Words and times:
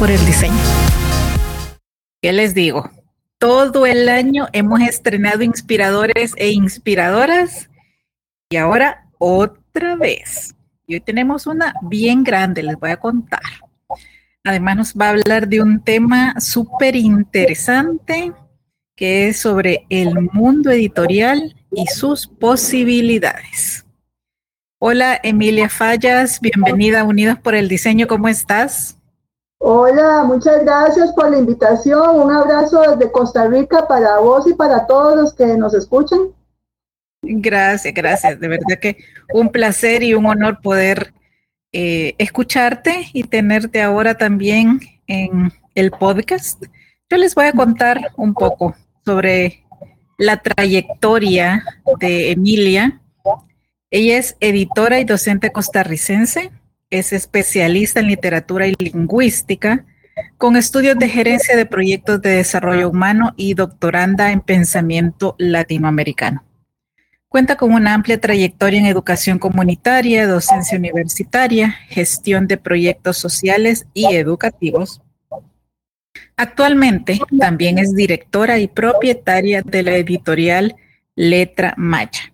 Por 0.00 0.10
el 0.10 0.24
diseño. 0.24 0.54
¿Qué 2.22 2.32
les 2.32 2.54
digo? 2.54 2.90
Todo 3.36 3.84
el 3.84 4.08
año 4.08 4.48
hemos 4.54 4.80
estrenado 4.80 5.42
inspiradores 5.42 6.32
e 6.38 6.52
inspiradoras 6.52 7.68
y 8.48 8.56
ahora 8.56 9.10
otra 9.18 9.96
vez. 9.96 10.54
Y 10.86 10.94
hoy 10.94 11.00
tenemos 11.00 11.46
una 11.46 11.74
bien 11.82 12.24
grande, 12.24 12.62
les 12.62 12.76
voy 12.76 12.92
a 12.92 12.96
contar. 12.96 13.42
Además 14.42 14.76
nos 14.76 14.94
va 14.94 15.08
a 15.08 15.10
hablar 15.10 15.46
de 15.46 15.60
un 15.60 15.84
tema 15.84 16.40
súper 16.40 16.96
interesante 16.96 18.32
que 18.96 19.28
es 19.28 19.40
sobre 19.40 19.84
el 19.90 20.14
mundo 20.32 20.70
editorial 20.70 21.54
y 21.72 21.86
sus 21.88 22.26
posibilidades. 22.26 23.84
Hola 24.78 25.20
Emilia 25.22 25.68
Fallas, 25.68 26.40
bienvenida 26.40 27.00
a 27.00 27.04
Unidos 27.04 27.38
por 27.38 27.54
el 27.54 27.68
Diseño, 27.68 28.06
¿cómo 28.06 28.28
estás? 28.28 28.96
Hola, 29.62 30.22
muchas 30.24 30.64
gracias 30.64 31.12
por 31.12 31.30
la 31.30 31.36
invitación. 31.36 32.18
Un 32.18 32.32
abrazo 32.32 32.80
desde 32.80 33.12
Costa 33.12 33.46
Rica 33.46 33.86
para 33.86 34.18
vos 34.18 34.46
y 34.46 34.54
para 34.54 34.86
todos 34.86 35.14
los 35.14 35.34
que 35.34 35.44
nos 35.58 35.74
escuchan. 35.74 36.18
Gracias, 37.20 37.92
gracias. 37.92 38.40
De 38.40 38.48
verdad 38.48 38.78
que 38.80 38.96
un 39.34 39.50
placer 39.50 40.02
y 40.02 40.14
un 40.14 40.24
honor 40.24 40.62
poder 40.62 41.12
eh, 41.72 42.14
escucharte 42.16 43.10
y 43.12 43.24
tenerte 43.24 43.82
ahora 43.82 44.16
también 44.16 44.80
en 45.06 45.52
el 45.74 45.90
podcast. 45.90 46.62
Yo 47.10 47.18
les 47.18 47.34
voy 47.34 47.44
a 47.44 47.52
contar 47.52 48.12
un 48.16 48.32
poco 48.32 48.74
sobre 49.04 49.62
la 50.16 50.38
trayectoria 50.38 51.62
de 52.00 52.30
Emilia. 52.30 53.02
Ella 53.90 54.16
es 54.16 54.38
editora 54.40 55.00
y 55.00 55.04
docente 55.04 55.52
costarricense 55.52 56.50
es 56.90 57.12
especialista 57.12 58.00
en 58.00 58.08
literatura 58.08 58.66
y 58.66 58.74
lingüística, 58.78 59.84
con 60.36 60.56
estudios 60.56 60.98
de 60.98 61.08
gerencia 61.08 61.56
de 61.56 61.64
proyectos 61.64 62.20
de 62.20 62.30
desarrollo 62.30 62.90
humano 62.90 63.32
y 63.36 63.54
doctoranda 63.54 64.32
en 64.32 64.40
pensamiento 64.40 65.36
latinoamericano. 65.38 66.44
Cuenta 67.28 67.56
con 67.56 67.72
una 67.72 67.94
amplia 67.94 68.20
trayectoria 68.20 68.80
en 68.80 68.86
educación 68.86 69.38
comunitaria, 69.38 70.26
docencia 70.26 70.76
universitaria, 70.76 71.76
gestión 71.88 72.48
de 72.48 72.58
proyectos 72.58 73.18
sociales 73.18 73.86
y 73.94 74.16
educativos. 74.16 75.00
Actualmente 76.36 77.20
también 77.38 77.78
es 77.78 77.94
directora 77.94 78.58
y 78.58 78.66
propietaria 78.66 79.62
de 79.62 79.82
la 79.84 79.96
editorial 79.96 80.74
Letra 81.14 81.74
Maya. 81.76 82.32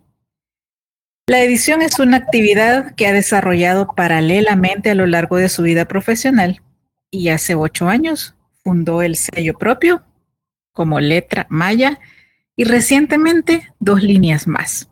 La 1.29 1.41
edición 1.41 1.81
es 1.81 1.99
una 1.99 2.15
actividad 2.15 2.95
que 2.95 3.05
ha 3.05 3.11
desarrollado 3.11 3.93
paralelamente 3.93 4.91
a 4.91 4.95
lo 4.95 5.05
largo 5.05 5.35
de 5.35 5.49
su 5.49 5.61
vida 5.61 5.83
profesional 5.83 6.61
y 7.11 7.27
hace 7.27 7.53
ocho 7.53 7.89
años 7.89 8.35
fundó 8.63 9.01
el 9.01 9.17
sello 9.17 9.57
propio 9.57 10.03
como 10.71 11.01
Letra 11.01 11.45
Maya 11.49 11.99
y 12.55 12.63
recientemente 12.63 13.73
dos 13.77 14.03
líneas 14.03 14.47
más, 14.47 14.89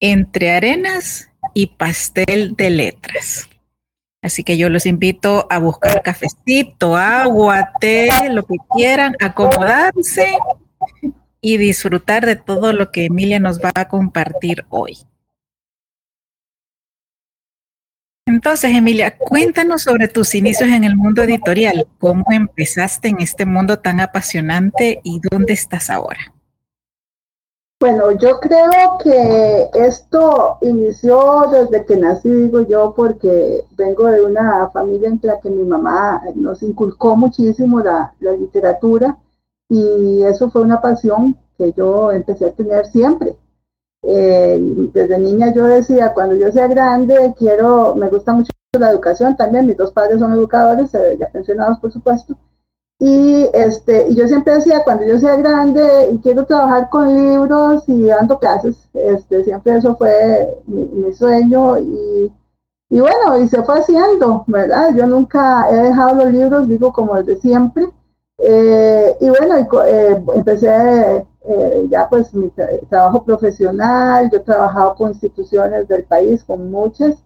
Entre 0.00 0.50
Arenas 0.50 1.30
y 1.54 1.68
Pastel 1.68 2.56
de 2.56 2.70
Letras. 2.70 3.48
Así 4.20 4.42
que 4.42 4.56
yo 4.56 4.68
los 4.68 4.84
invito 4.84 5.46
a 5.48 5.58
buscar 5.58 6.02
cafecito, 6.02 6.96
agua, 6.96 7.70
té, 7.78 8.10
lo 8.30 8.44
que 8.44 8.56
quieran, 8.74 9.14
acomodarse 9.20 10.36
y 11.40 11.56
disfrutar 11.56 12.26
de 12.26 12.34
todo 12.34 12.72
lo 12.72 12.90
que 12.90 13.04
Emilia 13.04 13.38
nos 13.38 13.60
va 13.60 13.70
a 13.76 13.86
compartir 13.86 14.64
hoy. 14.68 14.98
Entonces, 18.26 18.70
Emilia, 18.74 19.16
cuéntanos 19.18 19.82
sobre 19.82 20.06
tus 20.06 20.34
inicios 20.34 20.70
en 20.70 20.84
el 20.84 20.96
mundo 20.96 21.22
editorial. 21.22 21.86
¿Cómo 21.98 22.24
empezaste 22.30 23.08
en 23.08 23.20
este 23.20 23.46
mundo 23.46 23.78
tan 23.80 23.98
apasionante 24.00 25.00
y 25.02 25.20
dónde 25.30 25.54
estás 25.54 25.90
ahora? 25.90 26.32
Bueno, 27.80 28.12
yo 28.12 28.38
creo 28.38 28.96
que 29.02 29.70
esto 29.74 30.58
inició 30.60 31.48
desde 31.50 31.84
que 31.84 31.96
nací, 31.96 32.30
digo 32.30 32.60
yo, 32.60 32.94
porque 32.96 33.64
vengo 33.72 34.06
de 34.06 34.22
una 34.22 34.70
familia 34.70 35.08
en 35.08 35.18
la 35.20 35.40
que 35.40 35.50
mi 35.50 35.64
mamá 35.64 36.22
nos 36.36 36.62
inculcó 36.62 37.16
muchísimo 37.16 37.80
la, 37.80 38.14
la 38.20 38.32
literatura 38.34 39.18
y 39.68 40.22
eso 40.22 40.48
fue 40.48 40.62
una 40.62 40.80
pasión 40.80 41.36
que 41.58 41.72
yo 41.72 42.12
empecé 42.12 42.46
a 42.46 42.52
tener 42.52 42.86
siempre. 42.86 43.34
Eh, 44.02 44.58
desde 44.92 45.18
niña 45.18 45.52
yo 45.54 45.64
decía, 45.64 46.12
cuando 46.12 46.34
yo 46.34 46.50
sea 46.50 46.66
grande, 46.66 47.34
quiero, 47.38 47.94
me 47.94 48.08
gusta 48.08 48.32
mucho 48.32 48.50
la 48.72 48.90
educación 48.90 49.36
también, 49.36 49.66
mis 49.66 49.76
dos 49.76 49.92
padres 49.92 50.18
son 50.18 50.32
educadores, 50.32 50.92
eh, 50.94 51.16
ya 51.20 51.28
pensionados 51.28 51.78
por 51.78 51.92
supuesto, 51.92 52.36
y, 53.04 53.48
este, 53.52 54.08
y 54.10 54.14
yo 54.14 54.28
siempre 54.28 54.54
decía, 54.54 54.84
cuando 54.84 55.04
yo 55.04 55.18
sea 55.18 55.34
grande 55.34 56.10
y 56.12 56.18
quiero 56.18 56.46
trabajar 56.46 56.88
con 56.88 57.12
libros 57.12 57.82
y 57.88 58.04
dando 58.04 58.38
clases, 58.38 58.76
este, 58.94 59.42
siempre 59.42 59.76
eso 59.76 59.96
fue 59.96 60.62
mi, 60.66 61.12
sueño 61.12 61.78
y, 61.78 62.32
y, 62.90 63.00
bueno, 63.00 63.38
y 63.38 63.48
se 63.48 63.62
fue 63.64 63.80
haciendo, 63.80 64.44
¿verdad? 64.46 64.94
Yo 64.94 65.06
nunca 65.08 65.68
he 65.68 65.74
dejado 65.74 66.14
los 66.14 66.32
libros, 66.32 66.68
digo, 66.68 66.92
como 66.92 67.16
desde 67.16 67.40
siempre. 67.40 67.88
Eh, 68.38 69.16
y 69.20 69.28
bueno, 69.30 69.56
empecé 70.34 71.26
eh, 71.44 71.86
ya 71.90 72.08
pues 72.08 72.32
mi 72.34 72.50
trabajo 72.88 73.24
profesional, 73.24 74.30
yo 74.30 74.38
he 74.38 74.40
trabajado 74.40 74.94
con 74.94 75.08
instituciones 75.10 75.88
del 75.88 76.04
país, 76.04 76.44
con 76.44 76.70
muchas, 76.70 77.16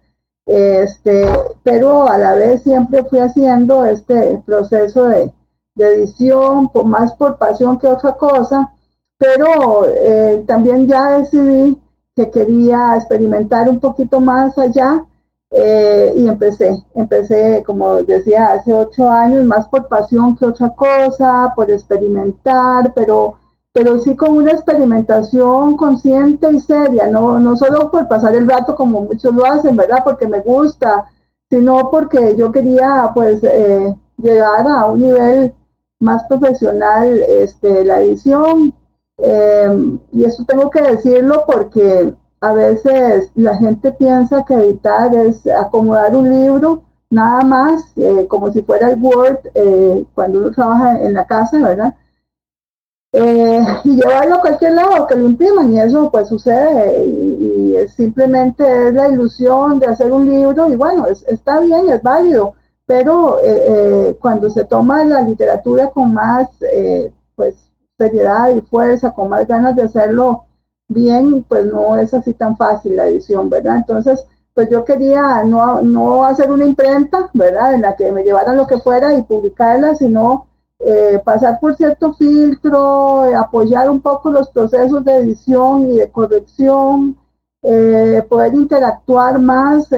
este, 0.46 1.28
pero 1.62 2.08
a 2.08 2.16
la 2.16 2.34
vez 2.34 2.62
siempre 2.62 3.04
fui 3.04 3.18
haciendo 3.18 3.84
este 3.84 4.42
proceso 4.46 5.08
de, 5.08 5.32
edición, 5.78 6.70
más 6.86 7.12
por 7.14 7.36
pasión 7.36 7.78
que 7.78 7.86
otra 7.86 8.14
cosa, 8.14 8.72
pero 9.18 9.84
eh, 9.86 10.42
también 10.46 10.86
ya 10.86 11.19
decidí 11.19 11.78
que 12.14 12.30
quería 12.30 12.96
experimentar 12.96 13.69
un 13.69 13.78
poquito 13.78 14.19
más 14.19 14.56
allá 14.56 15.04
eh, 15.50 16.14
y 16.16 16.26
empecé, 16.26 16.82
empecé, 16.94 17.62
como 17.66 17.96
decía, 17.96 18.52
hace 18.52 18.72
ocho 18.72 19.10
años, 19.10 19.44
más 19.44 19.69
por 19.69 19.86
pasión 19.88 20.34
que 20.36 20.46
otra 20.46 20.70
cosa, 20.70 21.52
por 21.54 21.70
experimentar, 21.70 22.94
pero 22.94 23.36
pero 23.76 23.99
sí 23.99 24.17
con 24.17 24.38
una 24.38 24.52
experimentación 24.52 25.76
consciente 25.76 26.50
y 26.50 26.61
seria, 26.61 27.08
no, 27.08 27.38
no 27.38 27.58
solo 27.58 27.90
por 27.90 28.08
pasar 28.08 28.34
el 28.34 28.49
rato 28.49 28.75
como 28.75 29.02
muchos 29.02 29.34
lo 29.34 29.44
hacen, 29.44 29.76
¿verdad? 29.76 29.99
Porque 30.02 30.26
me 30.26 30.40
gusta, 30.40 31.05
sino 31.50 31.90
porque 31.90 32.34
yo 32.38 32.50
quería 32.50 33.11
pues 33.12 33.44
eh, 33.44 33.94
llegar 34.17 34.67
a 34.67 34.87
un 34.87 35.02
nivel 35.02 35.55
más 36.00 36.25
profesional 36.25 37.20
este, 37.28 37.84
la 37.84 38.00
edición. 38.00 38.73
Eh, 39.19 39.99
y 40.11 40.25
eso 40.25 40.43
tengo 40.46 40.70
que 40.70 40.81
decirlo 40.81 41.44
porque 41.46 42.14
a 42.40 42.52
veces 42.55 43.31
la 43.34 43.58
gente 43.58 43.93
piensa 43.93 44.43
que 44.46 44.55
editar 44.55 45.14
es 45.14 45.46
acomodar 45.49 46.17
un 46.17 46.31
libro 46.31 46.82
nada 47.11 47.43
más, 47.43 47.93
eh, 47.96 48.26
como 48.26 48.50
si 48.55 48.62
fuera 48.62 48.88
el 48.88 48.99
Word 49.02 49.40
cuando 50.14 50.38
uno 50.38 50.50
trabaja 50.50 50.99
en 51.02 51.12
la 51.12 51.26
casa, 51.26 51.58
¿verdad? 51.58 51.94
Y 53.84 53.96
llevarlo 53.96 54.36
a 54.36 54.40
cualquier 54.40 54.72
lado, 54.72 55.06
que 55.06 55.14
lo 55.14 55.26
impriman, 55.26 55.72
y 55.72 55.80
eso 55.80 56.10
pues 56.10 56.28
sucede, 56.28 57.04
y, 57.04 57.88
simplemente 57.88 58.88
es 58.88 58.94
la 58.94 59.08
ilusión 59.08 59.78
de 59.78 59.86
hacer 59.86 60.12
un 60.12 60.28
libro, 60.28 60.68
y 60.70 60.76
bueno, 60.76 61.06
está 61.06 61.60
bien, 61.60 61.88
es 61.88 62.02
válido, 62.02 62.54
pero 62.86 63.38
eh, 63.40 63.64
eh, 63.68 64.16
cuando 64.20 64.48
se 64.50 64.64
toma 64.64 65.04
la 65.04 65.22
literatura 65.22 65.90
con 65.90 66.14
más 66.14 66.48
eh, 66.72 67.12
pues 67.34 67.54
seriedad 67.98 68.54
y 68.54 68.60
fuerza, 68.60 69.12
con 69.12 69.28
más 69.28 69.46
ganas 69.46 69.74
de 69.76 69.82
hacerlo 69.82 70.44
bien, 70.88 71.44
pues 71.48 71.66
no 71.66 71.96
es 71.96 72.14
así 72.14 72.32
tan 72.34 72.56
fácil 72.56 72.96
la 72.96 73.08
edición, 73.08 73.50
¿verdad? 73.50 73.76
Entonces, 73.76 74.24
pues 74.54 74.70
yo 74.70 74.84
quería 74.84 75.42
no, 75.44 75.82
no 75.82 76.24
hacer 76.24 76.50
una 76.50 76.64
imprenta, 76.64 77.28
¿verdad? 77.34 77.74
En 77.74 77.82
la 77.82 77.96
que 77.96 78.12
me 78.12 78.22
llevaran 78.22 78.56
lo 78.56 78.66
que 78.66 78.78
fuera 78.78 79.14
y 79.14 79.22
publicarla, 79.22 79.94
sino 79.96 80.46
pasar 81.25 81.58
por 81.61 81.75
cierto 81.76 82.14
filtro, 82.14 83.25
apoyar 83.37 83.90
un 83.90 84.00
poco 84.00 84.31
los 84.31 84.50
procesos 84.50 85.05
de 85.05 85.17
edición 85.17 85.90
y 85.90 85.96
de 85.99 86.11
corrección, 86.11 87.17
poder 88.28 88.55
interactuar 88.55 89.38
más 89.38 89.88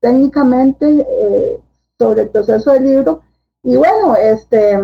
técnicamente 0.00 1.06
sobre 1.98 2.22
el 2.22 2.28
proceso 2.30 2.72
del 2.72 2.84
libro. 2.84 3.22
Y 3.62 3.76
bueno, 3.76 4.14
este, 4.16 4.78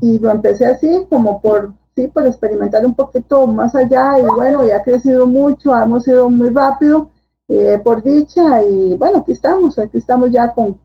y 0.00 0.18
lo 0.18 0.30
empecé 0.30 0.66
así, 0.66 1.06
como 1.08 1.40
por, 1.40 1.72
sí, 1.94 2.08
por 2.08 2.26
experimentar 2.26 2.84
un 2.84 2.94
poquito 2.94 3.46
más 3.46 3.74
allá, 3.74 4.18
y 4.18 4.22
bueno, 4.22 4.66
ya 4.66 4.78
ha 4.78 4.82
crecido 4.82 5.26
mucho, 5.26 5.76
hemos 5.76 6.06
ido 6.08 6.28
muy 6.30 6.50
rápido, 6.50 7.10
eh, 7.48 7.80
por 7.82 8.02
dicha, 8.02 8.62
y 8.62 8.96
bueno, 8.96 9.18
aquí 9.18 9.32
estamos, 9.32 9.78
aquí 9.78 9.98
estamos 9.98 10.30
ya 10.30 10.52
con, 10.52 10.78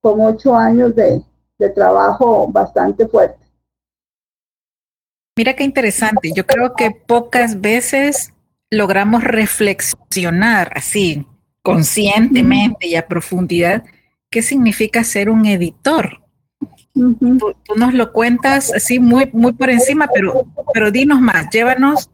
con 0.00 0.20
ocho 0.20 0.54
años 0.54 0.94
de, 0.94 1.22
de 1.64 1.70
trabajo 1.70 2.46
bastante 2.48 3.08
fuerte. 3.08 3.38
Mira 5.36 5.54
qué 5.54 5.64
interesante, 5.64 6.30
yo 6.34 6.46
creo 6.46 6.74
que 6.74 6.92
pocas 6.92 7.60
veces 7.60 8.32
logramos 8.70 9.24
reflexionar 9.24 10.70
así, 10.76 11.26
conscientemente 11.62 12.86
y 12.86 12.94
a 12.94 13.08
profundidad 13.08 13.82
qué 14.30 14.42
significa 14.42 15.02
ser 15.02 15.30
un 15.30 15.46
editor. 15.46 16.20
tú, 16.92 17.54
nos 17.76 17.94
lo 17.94 18.12
cuentas 18.12 18.72
así 18.72 19.00
muy, 19.00 19.30
muy 19.32 19.52
por 19.52 19.70
encima, 19.70 20.08
pero, 20.12 20.46
pero 20.72 20.90
dinos 20.90 21.20
más, 21.20 21.48
llévanos 21.50 22.10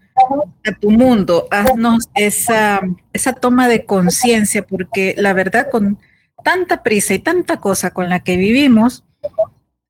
a 0.66 0.72
tu 0.78 0.90
mundo, 0.90 1.46
haznos 1.50 2.08
esa, 2.14 2.80
esa 3.12 3.32
toma 3.32 3.68
de 3.68 3.84
conciencia, 3.84 4.66
porque 4.66 5.14
la 5.18 5.32
verdad 5.32 5.68
con 5.70 5.98
tanta 6.42 6.82
prisa 6.82 7.14
y 7.14 7.18
tanta 7.18 7.58
cosa 7.58 7.90
con 7.90 8.08
la 8.08 8.20
que 8.20 8.36
vivimos, 8.36 9.04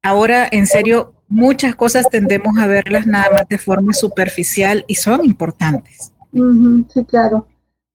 ahora 0.03 0.49
en 0.51 0.67
serio 0.67 1.13
muchas 1.29 1.77
cosas 1.77 2.09
tendemos 2.11 2.59
a 2.59 2.67
verlas 2.67 3.07
nada 3.07 3.31
más 3.33 3.49
de 3.49 3.59
forma 3.59 3.93
superficial 3.93 4.85
y 4.87 4.97
son 4.97 5.25
importantes. 5.25 6.13
sí, 6.33 7.05
claro. 7.05 7.47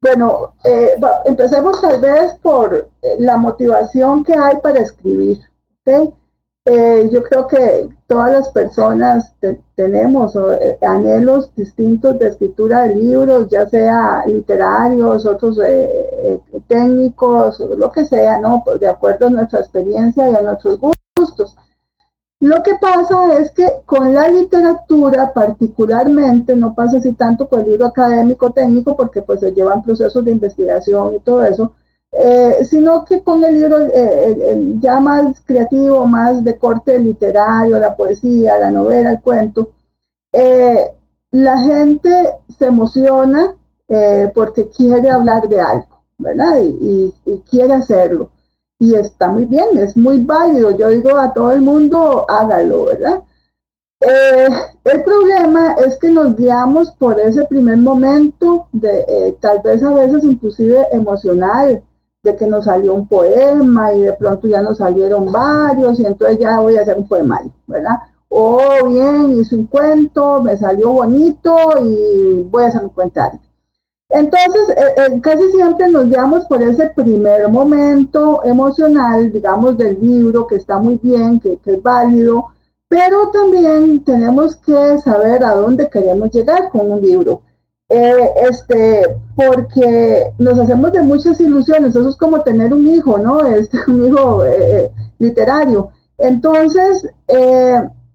Bueno, 0.01 0.53
eh, 0.63 0.99
empecemos 1.25 1.81
tal 1.81 1.99
vez 1.99 2.33
por 2.41 2.89
eh, 3.01 3.15
la 3.19 3.37
motivación 3.37 4.23
que 4.23 4.33
hay 4.33 4.57
para 4.61 4.79
escribir. 4.79 5.39
Eh, 5.85 7.09
yo 7.11 7.23
creo 7.23 7.47
que 7.47 7.89
todas 8.07 8.31
las 8.31 8.49
personas 8.49 9.33
tenemos 9.75 10.35
anhelos 10.81 11.51
distintos 11.55 12.17
de 12.17 12.29
escritura 12.29 12.83
de 12.83 12.95
libros, 12.95 13.49
ya 13.49 13.67
sea 13.67 14.23
literarios, 14.25 15.25
otros 15.25 15.59
técnicos, 16.67 17.59
lo 17.59 17.91
que 17.91 18.05
sea, 18.05 18.39
¿no? 18.39 18.63
De 18.79 18.87
acuerdo 18.87 19.27
a 19.27 19.31
nuestra 19.31 19.59
experiencia 19.59 20.29
y 20.29 20.35
a 20.35 20.41
nuestros 20.41 20.79
gustos. 20.79 21.04
Lo 22.41 22.61
que 22.61 22.75
pasa 22.75 23.39
es 23.39 23.51
que 23.51 23.65
con 23.85 24.13
la 24.13 24.27
literatura 24.27 25.33
particularmente, 25.33 26.55
no 26.55 26.75
pasa 26.75 26.97
así 26.97 27.13
tanto 27.13 27.47
con 27.47 27.61
el 27.61 27.69
libro 27.69 27.87
académico 27.87 28.51
técnico, 28.51 28.95
porque 28.95 29.21
pues 29.21 29.39
se 29.39 29.51
llevan 29.53 29.81
procesos 29.81 30.23
de 30.23 30.31
investigación 30.31 31.15
y 31.15 31.19
todo 31.19 31.45
eso, 31.45 31.73
eh, 32.11 32.65
sino 32.69 33.03
que 33.05 33.23
con 33.23 33.43
el 33.43 33.55
libro 33.55 33.77
eh, 33.91 34.75
ya 34.79 34.99
más 34.99 35.41
creativo, 35.45 36.05
más 36.05 36.43
de 36.43 36.57
corte 36.57 36.99
literario, 36.99 37.79
la 37.79 37.95
poesía, 37.95 38.59
la 38.59 38.69
novela, 38.69 39.11
el 39.11 39.21
cuento, 39.21 39.71
eh, 40.31 40.91
la 41.31 41.57
gente 41.59 42.29
se 42.57 42.65
emociona 42.67 43.55
porque 44.33 44.69
quiere 44.69 45.09
hablar 45.11 45.47
de 45.47 45.61
algo, 45.61 46.01
¿verdad? 46.17 46.57
y 46.59 47.13
quiere 47.49 47.73
hacerlo 47.73 48.31
y 48.79 48.95
está 48.95 49.29
muy 49.29 49.45
bien, 49.45 49.77
es 49.77 49.95
muy 49.95 50.19
válido. 50.23 50.71
Yo 50.71 50.89
digo 50.89 51.17
a 51.17 51.33
todo 51.33 51.51
el 51.51 51.61
mundo, 51.61 52.25
hágalo, 52.29 52.85
¿verdad? 52.85 53.23
Eh, 54.01 54.47
el 54.83 55.03
problema 55.03 55.73
es 55.85 55.97
que 55.97 56.09
nos 56.09 56.35
guiamos 56.35 56.91
por 56.91 57.19
ese 57.19 57.45
primer 57.45 57.77
momento, 57.77 58.67
de, 58.71 59.05
eh, 59.07 59.37
tal 59.39 59.61
vez 59.61 59.81
a 59.83 59.93
veces 59.93 60.23
inclusive 60.23 60.85
emocional, 60.91 61.81
de 62.23 62.35
que 62.35 62.47
nos 62.47 62.65
salió 62.65 62.93
un 62.93 63.07
poema 63.07 63.93
y 63.93 64.01
de 64.01 64.13
pronto 64.13 64.47
ya 64.47 64.61
nos 64.61 64.79
salieron 64.79 65.31
varios 65.31 65.99
y 65.99 66.05
entonces 66.05 66.39
ya 66.39 66.59
voy 66.59 66.75
a 66.75 66.81
hacer 66.81 66.97
un 66.97 67.07
poema, 67.07 67.41
¿verdad? 67.67 67.99
O 68.29 68.59
bien, 68.87 69.39
hice 69.39 69.55
un 69.55 69.67
cuento, 69.67 70.41
me 70.41 70.57
salió 70.57 70.91
bonito 70.91 71.55
y 71.83 72.43
voy 72.43 72.63
a 72.63 72.67
hacer 72.67 72.83
un 72.83 72.89
cuentario. 72.89 73.39
Entonces, 74.15 74.69
eh, 74.77 74.93
eh, 74.95 75.19
casi 75.21 75.51
siempre 75.51 75.89
nos 75.89 76.05
guiamos 76.05 76.45
por 76.45 76.63
ese 76.63 76.87
primer 76.95 77.49
momento 77.49 78.41
emocional, 78.45 79.29
digamos, 79.29 79.77
del 79.77 79.99
libro, 79.99 80.47
que 80.47 80.55
está 80.55 80.77
muy 80.79 80.97
bien, 81.03 81.37
que, 81.41 81.59
es 81.65 81.83
válido, 81.83 82.45
pero 82.87 83.29
también 83.31 84.01
tenemos 84.05 84.55
que 84.55 84.99
saber 84.99 85.43
a 85.43 85.55
dónde 85.55 85.89
queremos 85.89 86.31
llegar 86.31 86.69
con 86.69 86.93
un 86.93 87.01
libro. 87.01 87.41
Eh, 87.89 88.29
este, 88.49 89.17
porque 89.35 90.31
nos 90.37 90.59
hacemos 90.59 90.93
de 90.93 91.01
muchas 91.01 91.41
ilusiones, 91.41 91.93
eso 91.93 92.07
es 92.07 92.15
como 92.15 92.39
tener 92.41 92.73
un 92.73 92.87
hijo, 92.87 93.17
¿no? 93.17 93.45
Este, 93.45 93.79
un 93.85 94.05
hijo 94.05 94.43
literario. 95.19 95.89
Entonces, 96.17 97.05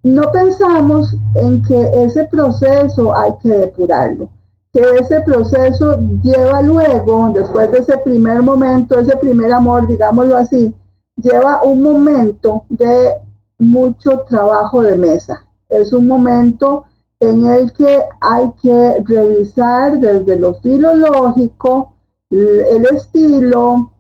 no 0.03 0.33
pensamos 0.33 1.15
en 1.35 1.63
que 1.63 2.05
ese 2.05 2.25
proceso 2.25 3.15
hay 3.15 3.33
que 3.43 3.51
depurarlo 3.51 4.31
que 4.73 4.81
ese 5.01 5.21
proceso 5.23 5.99
lleva 6.23 6.63
luego, 6.63 7.31
después 7.35 7.71
de 7.73 7.79
ese 7.79 7.99
primer 7.99 8.43
momento, 8.43 8.99
ese 8.99 9.17
primer 9.17 9.53
amor, 9.53 9.87
digámoslo 9.87 10.37
así, 10.37 10.75
lleva 11.17 11.63
un 11.63 11.83
momento 11.83 12.65
de 12.69 13.15
mucho 13.59 14.21
trabajo 14.29 14.83
de 14.83 14.97
mesa. 14.97 15.45
Es 15.69 15.93
un 15.93 16.07
momento 16.07 16.85
en 17.19 17.47
el 17.47 17.73
que 17.73 18.01
hay 18.21 18.51
que 18.63 19.03
revisar 19.05 19.99
desde 19.99 20.37
lo 20.37 20.55
filológico, 20.55 21.93
el 22.31 22.87
estilo 22.95 23.91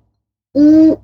y, 0.54 0.94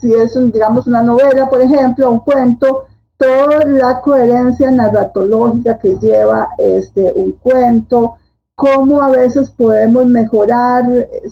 si 0.00 0.14
es, 0.14 0.52
digamos, 0.52 0.86
una 0.86 1.02
novela, 1.02 1.50
por 1.50 1.60
ejemplo, 1.60 2.10
un 2.10 2.20
cuento, 2.20 2.86
toda 3.16 3.64
la 3.66 4.00
coherencia 4.00 4.70
narratológica 4.70 5.78
que 5.78 5.96
lleva 5.96 6.48
este, 6.58 7.12
un 7.14 7.32
cuento, 7.32 8.16
cómo 8.60 9.00
a 9.00 9.08
veces 9.08 9.48
podemos 9.48 10.04
mejorar 10.04 10.84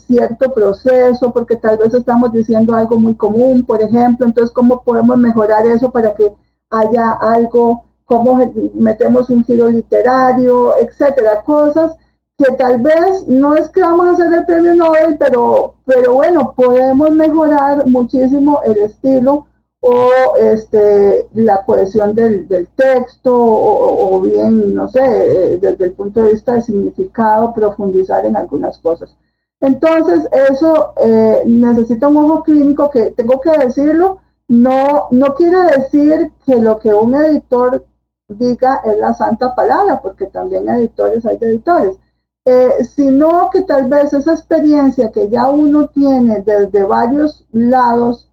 cierto 0.07 0.51
proceso, 0.51 1.31
porque 1.31 1.57
tal 1.57 1.77
vez 1.77 1.93
estamos 1.93 2.33
diciendo 2.33 2.75
algo 2.75 2.99
muy 2.99 3.15
común, 3.15 3.67
por 3.67 3.83
ejemplo, 3.83 4.25
entonces 4.25 4.51
cómo 4.51 4.83
podemos 4.83 5.19
mejorar 5.19 5.67
eso 5.67 5.91
para 5.91 6.15
que 6.15 6.33
haya 6.71 7.13
algo, 7.21 7.85
cómo 8.07 8.51
metemos 8.73 9.29
un 9.29 9.45
giro 9.45 9.69
literario, 9.69 10.75
etcétera, 10.79 11.43
cosas 11.43 11.95
que 12.39 12.51
tal 12.53 12.81
vez 12.81 13.29
no 13.29 13.57
es 13.57 13.69
que 13.69 13.83
vamos 13.83 14.07
a 14.07 14.13
hacer 14.13 14.33
el 14.33 14.47
premio 14.47 14.75
Nobel, 14.75 15.19
pero, 15.19 15.75
pero 15.85 16.15
bueno, 16.15 16.55
podemos 16.57 17.11
mejorar 17.11 17.87
muchísimo 17.87 18.63
el 18.65 18.79
estilo 18.79 19.48
o 19.81 20.37
este, 20.37 21.29
la 21.35 21.65
cohesión 21.65 22.15
del, 22.15 22.69
texto 22.75 23.33
o, 23.35 24.21
bien, 24.21 24.75
no 24.75 24.89
sé, 24.89 25.01
eh, 25.01 25.59
desde 25.59 25.87
el 25.87 25.93
punto 25.93 26.23
de 26.23 26.33
vista 26.33 26.55
de 26.55 26.63
significado, 26.63 27.55
profundizar 27.55 28.27
en 28.27 28.37
algunas 28.37 28.79
cosas. 28.79 29.17
Entonces, 29.61 30.29
eso 30.51 30.95
eh, 31.03 31.43
necesita 31.47 32.09
un 32.09 32.17
ojo 32.19 32.43
clínico 32.43 32.91
que, 32.91 33.11
tengo 33.13 33.41
que 33.41 33.51
decirlo, 33.51 34.19
no, 34.49 35.09
no 35.11 35.35
quiere 35.35 35.59
decir 35.77 36.33
que 36.47 36.57
lo 36.57 36.79
que 36.79 36.93
un 36.95 37.15
editor 37.15 37.85
diga 38.29 38.83
es 38.85 38.99
la 38.99 39.15
santa 39.15 39.55
palabra, 39.55 40.01
porque 40.01 40.27
también 40.27 40.69
editores 40.69 41.25
hay 41.27 41.39
editores, 41.41 41.97
eh, 42.45 42.85
sino 42.85 43.51
que 43.51 43.63
tal 43.63 43.89
vez 43.89 44.13
esa 44.13 44.33
experiencia 44.33 45.11
que 45.13 45.29
ya 45.29 45.49
uno 45.49 45.89
tiene 45.89 46.43
desde 46.43 46.85
varios 46.85 47.45
lados, 47.53 48.28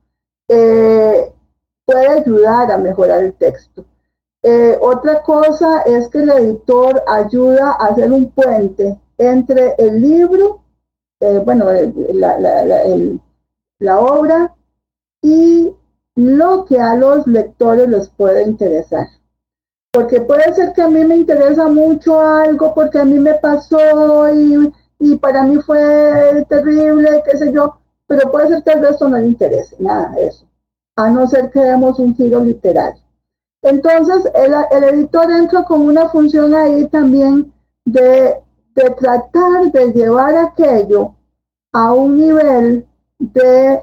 eh, 0.48 1.34
puede 1.86 2.08
ayudar 2.08 2.72
a 2.72 2.78
mejorar 2.78 3.24
el 3.24 3.34
texto. 3.34 3.86
Eh, 4.44 4.78
otra 4.80 5.24
cosa 5.24 5.82
es 5.82 6.08
que 6.10 6.20
el 6.20 6.30
editor 6.30 7.02
ayuda 7.08 7.72
a 7.72 7.88
hacer 7.88 8.12
un 8.12 8.30
puente 8.30 9.00
entre 9.18 9.74
el 9.80 10.02
libro, 10.02 10.62
eh, 11.20 11.42
bueno, 11.44 11.66
la, 12.14 12.40
la, 13.80 14.00
obra 14.00 14.54
y 15.22 15.74
lo 16.16 16.66
que 16.66 16.80
a 16.80 16.96
los 16.96 17.26
lectores 17.26 17.90
les 17.90 18.10
puede 18.10 18.44
interesar. 18.44 19.08
Porque 19.92 20.22
puede 20.22 20.54
ser 20.54 20.74
que 20.74 20.82
a 20.84 20.90
mí 20.90 21.04
me 21.06 21.16
interesa 21.16 21.68
mucho 21.68 22.20
algo 22.20 22.74
porque 22.76 23.00
a 23.00 23.06
mí 23.06 23.18
me 23.18 23.34
pasó 23.36 24.30
y, 24.32 24.72
y 25.00 25.16
para 25.16 25.44
mí 25.44 25.56
fue 25.62 26.46
terrible, 26.50 27.24
qué 27.26 27.38
sé 27.38 27.52
yo, 27.52 27.80
pero 28.08 28.32
puede 28.32 28.50
ser 28.50 28.64
que 28.64 28.72
al 28.72 28.82
resto 28.82 29.10
no 29.10 29.18
le 29.18 29.28
interese 29.28 29.76
nada 29.80 30.10
de 30.10 30.28
eso, 30.28 30.46
a 30.96 31.10
no 31.10 31.28
ser 31.28 31.50
que 31.52 31.60
demos 31.60 32.00
un 32.00 32.16
giro 32.16 32.44
literario. 32.44 33.02
Entonces, 33.62 34.32
el, 34.36 34.84
editor 34.84 35.32
entra 35.32 35.64
con 35.64 35.82
una 35.82 36.08
función 36.10 36.54
ahí 36.54 36.88
también 36.88 37.52
de, 37.84 38.36
tratar 38.74 39.72
de 39.72 39.92
llevar 39.92 40.36
aquello 40.36 41.16
a 41.74 41.92
un 41.94 42.18
nivel 42.18 42.86
de, 43.18 43.82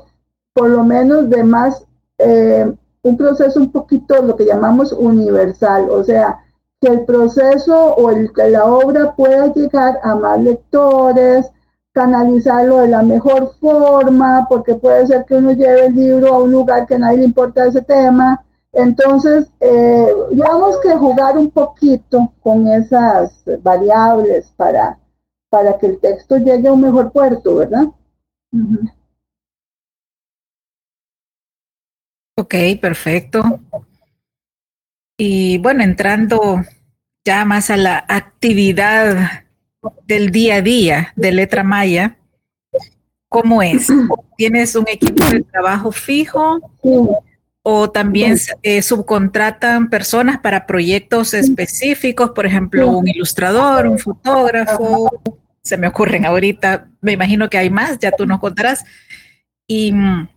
por 0.54 0.70
lo 0.70 0.84
menos, 0.84 1.28
de 1.28 1.42
más, 1.42 1.84
eh, 2.18 2.72
un 3.02 3.16
proceso 3.16 3.58
un 3.58 3.72
poquito 3.72 4.22
lo 4.22 4.36
que 4.36 4.44
llamamos 4.44 4.92
universal, 4.92 5.90
o 5.90 6.04
sea, 6.04 6.38
que 6.80 6.88
el 6.88 7.04
proceso 7.04 7.94
o 7.94 8.10
el, 8.10 8.32
que 8.32 8.50
la 8.50 8.66
obra 8.66 9.16
pueda 9.16 9.52
llegar 9.52 9.98
a 10.02 10.14
más 10.14 10.40
lectores, 10.40 11.50
canalizarlo 11.92 12.78
de 12.78 12.88
la 12.88 13.02
mejor 13.02 13.54
forma, 13.60 14.46
porque 14.48 14.74
puede 14.74 15.06
ser 15.06 15.24
que 15.26 15.34
uno 15.34 15.52
lleve 15.52 15.86
el 15.86 15.94
libro 15.94 16.34
a 16.34 16.38
un 16.38 16.52
lugar 16.52 16.86
que 16.86 16.98
nadie 16.98 17.18
le 17.18 17.24
importa 17.24 17.66
ese 17.66 17.82
tema, 17.82 18.42
entonces, 18.72 19.50
eh, 19.60 20.06
digamos 20.30 20.80
que 20.80 20.96
jugar 20.96 21.36
un 21.36 21.50
poquito 21.50 22.32
con 22.40 22.66
esas 22.68 23.44
variables 23.62 24.50
para, 24.56 24.98
para 25.50 25.78
que 25.78 25.86
el 25.86 26.00
texto 26.00 26.38
llegue 26.38 26.68
a 26.68 26.72
un 26.72 26.80
mejor 26.80 27.12
puerto, 27.12 27.56
¿verdad? 27.56 27.84
Ok, 32.38 32.54
perfecto. 32.80 33.60
Y 35.18 35.58
bueno, 35.58 35.84
entrando 35.84 36.62
ya 37.26 37.44
más 37.44 37.68
a 37.68 37.76
la 37.76 38.04
actividad 38.08 39.41
del 40.06 40.30
día 40.30 40.56
a 40.56 40.62
día 40.62 41.12
de 41.16 41.32
Letra 41.32 41.62
Maya, 41.62 42.16
¿cómo 43.28 43.62
es? 43.62 43.88
¿Tienes 44.36 44.74
un 44.74 44.86
equipo 44.88 45.24
de 45.24 45.42
trabajo 45.42 45.92
fijo? 45.92 46.60
o 47.62 47.90
también 47.90 48.36
eh, 48.62 48.82
subcontratan 48.82 49.88
personas 49.88 50.40
para 50.40 50.66
proyectos 50.66 51.32
específicos, 51.32 52.32
por 52.32 52.44
ejemplo, 52.44 52.88
un 52.88 53.06
ilustrador, 53.06 53.86
un 53.86 54.00
fotógrafo, 54.00 55.08
se 55.62 55.76
me 55.76 55.86
ocurren 55.86 56.26
ahorita, 56.26 56.88
me 57.00 57.12
imagino 57.12 57.48
que 57.48 57.58
hay 57.58 57.70
más, 57.70 57.98
ya 58.00 58.10
tú 58.10 58.26
nos 58.26 58.40
contarás. 58.40 58.84
Y 59.68 59.92
mm, 59.92 60.28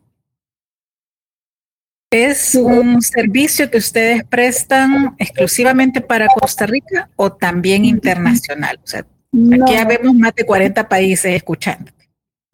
es 2.12 2.54
un 2.54 3.02
servicio 3.02 3.72
que 3.72 3.80
ustedes 3.80 4.24
prestan 4.24 5.16
exclusivamente 5.18 6.02
para 6.02 6.28
Costa 6.28 6.68
Rica 6.68 7.10
o 7.16 7.34
también 7.34 7.86
internacional. 7.86 8.80
O 8.84 8.88
sea, 8.88 9.06
aquí 9.54 9.74
ya 9.74 9.86
vemos 9.86 10.14
más 10.16 10.34
de 10.36 10.46
40 10.46 10.88
países 10.88 11.36
escuchando. 11.36 11.92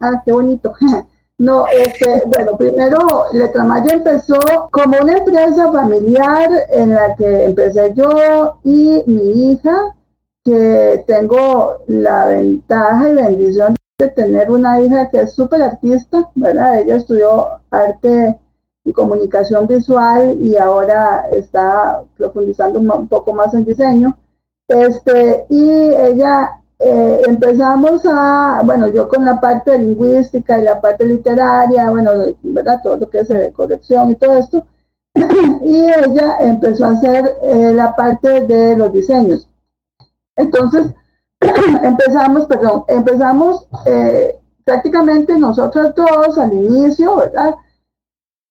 Ah, 0.00 0.22
qué 0.24 0.32
bonito. 0.32 0.72
No, 1.38 1.66
este, 1.66 2.22
bueno, 2.26 2.56
primero 2.56 3.24
Letramaya 3.32 3.94
empezó 3.94 4.38
como 4.70 4.96
una 5.02 5.18
empresa 5.18 5.72
familiar 5.72 6.48
en 6.68 6.90
la 6.90 7.16
que 7.16 7.46
empecé 7.46 7.92
yo 7.96 8.60
y 8.62 9.02
mi 9.06 9.50
hija, 9.50 9.92
que 10.44 11.02
tengo 11.04 11.78
la 11.88 12.26
ventaja 12.26 13.08
y 13.08 13.14
bendición 13.14 13.74
de 13.98 14.08
tener 14.10 14.52
una 14.52 14.80
hija 14.80 15.10
que 15.10 15.22
es 15.22 15.32
súper 15.32 15.62
artista, 15.62 16.30
¿verdad? 16.36 16.78
Ella 16.78 16.94
estudió 16.94 17.48
arte 17.72 18.38
y 18.84 18.92
comunicación 18.92 19.66
visual 19.66 20.36
y 20.40 20.56
ahora 20.56 21.26
está 21.32 22.04
profundizando 22.16 22.78
un 22.78 23.08
poco 23.08 23.32
más 23.32 23.52
en 23.54 23.64
diseño. 23.64 24.16
Este, 24.68 25.44
y 25.48 25.70
ella 25.70 26.61
eh, 26.84 27.22
empezamos 27.28 28.02
a, 28.06 28.60
bueno, 28.64 28.88
yo 28.88 29.08
con 29.08 29.24
la 29.24 29.40
parte 29.40 29.78
lingüística 29.78 30.58
y 30.58 30.62
la 30.62 30.80
parte 30.80 31.04
literaria, 31.04 31.90
bueno, 31.90 32.10
¿verdad? 32.42 32.80
Todo 32.82 32.96
lo 32.96 33.08
que 33.08 33.20
es 33.20 33.28
de 33.28 33.52
corrección 33.52 34.10
y 34.10 34.16
todo 34.16 34.38
esto. 34.38 34.66
y 35.14 35.76
ella 35.76 36.38
empezó 36.40 36.86
a 36.86 36.92
hacer 36.92 37.36
eh, 37.42 37.72
la 37.74 37.94
parte 37.94 38.40
de 38.42 38.76
los 38.76 38.92
diseños. 38.92 39.48
Entonces, 40.34 40.88
empezamos, 41.82 42.46
perdón, 42.46 42.84
empezamos 42.88 43.68
eh, 43.86 44.40
prácticamente 44.64 45.38
nosotros 45.38 45.94
todos 45.94 46.36
al 46.38 46.52
inicio, 46.52 47.16
¿verdad? 47.16 47.54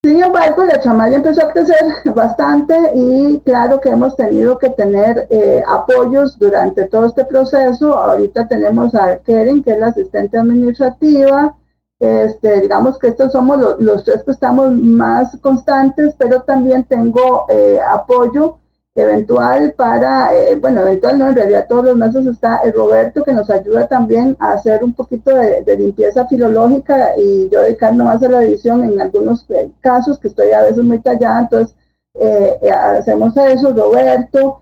Sin 0.03 0.23
embargo, 0.23 0.65
la 0.65 0.79
chamaya 0.79 1.17
empezó 1.17 1.45
a 1.45 1.51
crecer 1.53 1.77
bastante 2.15 2.75
y 2.95 3.39
claro 3.41 3.79
que 3.79 3.89
hemos 3.89 4.15
tenido 4.15 4.57
que 4.57 4.71
tener 4.71 5.27
eh, 5.29 5.63
apoyos 5.67 6.39
durante 6.39 6.85
todo 6.85 7.05
este 7.05 7.23
proceso. 7.23 7.95
Ahorita 7.95 8.47
tenemos 8.47 8.95
a 8.95 9.17
Keren, 9.17 9.61
que 9.61 9.73
es 9.73 9.79
la 9.79 9.87
asistente 9.87 10.39
administrativa. 10.39 11.55
Este, 11.99 12.61
digamos 12.61 12.97
que 12.97 13.09
estos 13.09 13.31
somos 13.31 13.59
los, 13.77 14.03
tres 14.03 14.23
que 14.23 14.31
estamos 14.31 14.71
más 14.71 15.37
constantes, 15.39 16.15
pero 16.17 16.41
también 16.41 16.83
tengo 16.85 17.45
eh, 17.49 17.79
apoyo 17.87 18.57
eventual 18.95 19.73
para, 19.77 20.33
eh, 20.35 20.55
bueno, 20.55 20.81
eventual 20.81 21.17
no, 21.17 21.29
en 21.29 21.35
realidad 21.35 21.65
todos 21.69 21.85
los 21.85 21.95
meses 21.95 22.25
está 22.25 22.57
el 22.57 22.73
Roberto 22.73 23.23
que 23.23 23.33
nos 23.33 23.49
ayuda 23.49 23.87
también 23.87 24.35
a 24.39 24.53
hacer 24.53 24.83
un 24.83 24.93
poquito 24.93 25.33
de, 25.33 25.77
limpieza 25.77 26.27
filológica 26.27 27.17
y 27.17 27.49
yo 27.49 27.61
dedicando 27.61 28.03
más 28.03 28.21
a 28.21 28.27
la 28.27 28.43
edición 28.43 28.83
en 28.83 28.99
algunos 28.99 29.49
eh, 29.49 29.71
casos 29.79 30.19
que 30.19 30.27
estoy 30.27 30.51
a 30.51 30.63
veces 30.63 30.83
muy 30.83 30.99
tallada, 30.99 31.41
entonces 31.41 31.75
eh, 32.15 32.59
hacemos 32.69 33.35
eso, 33.37 33.73
Roberto, 33.73 34.59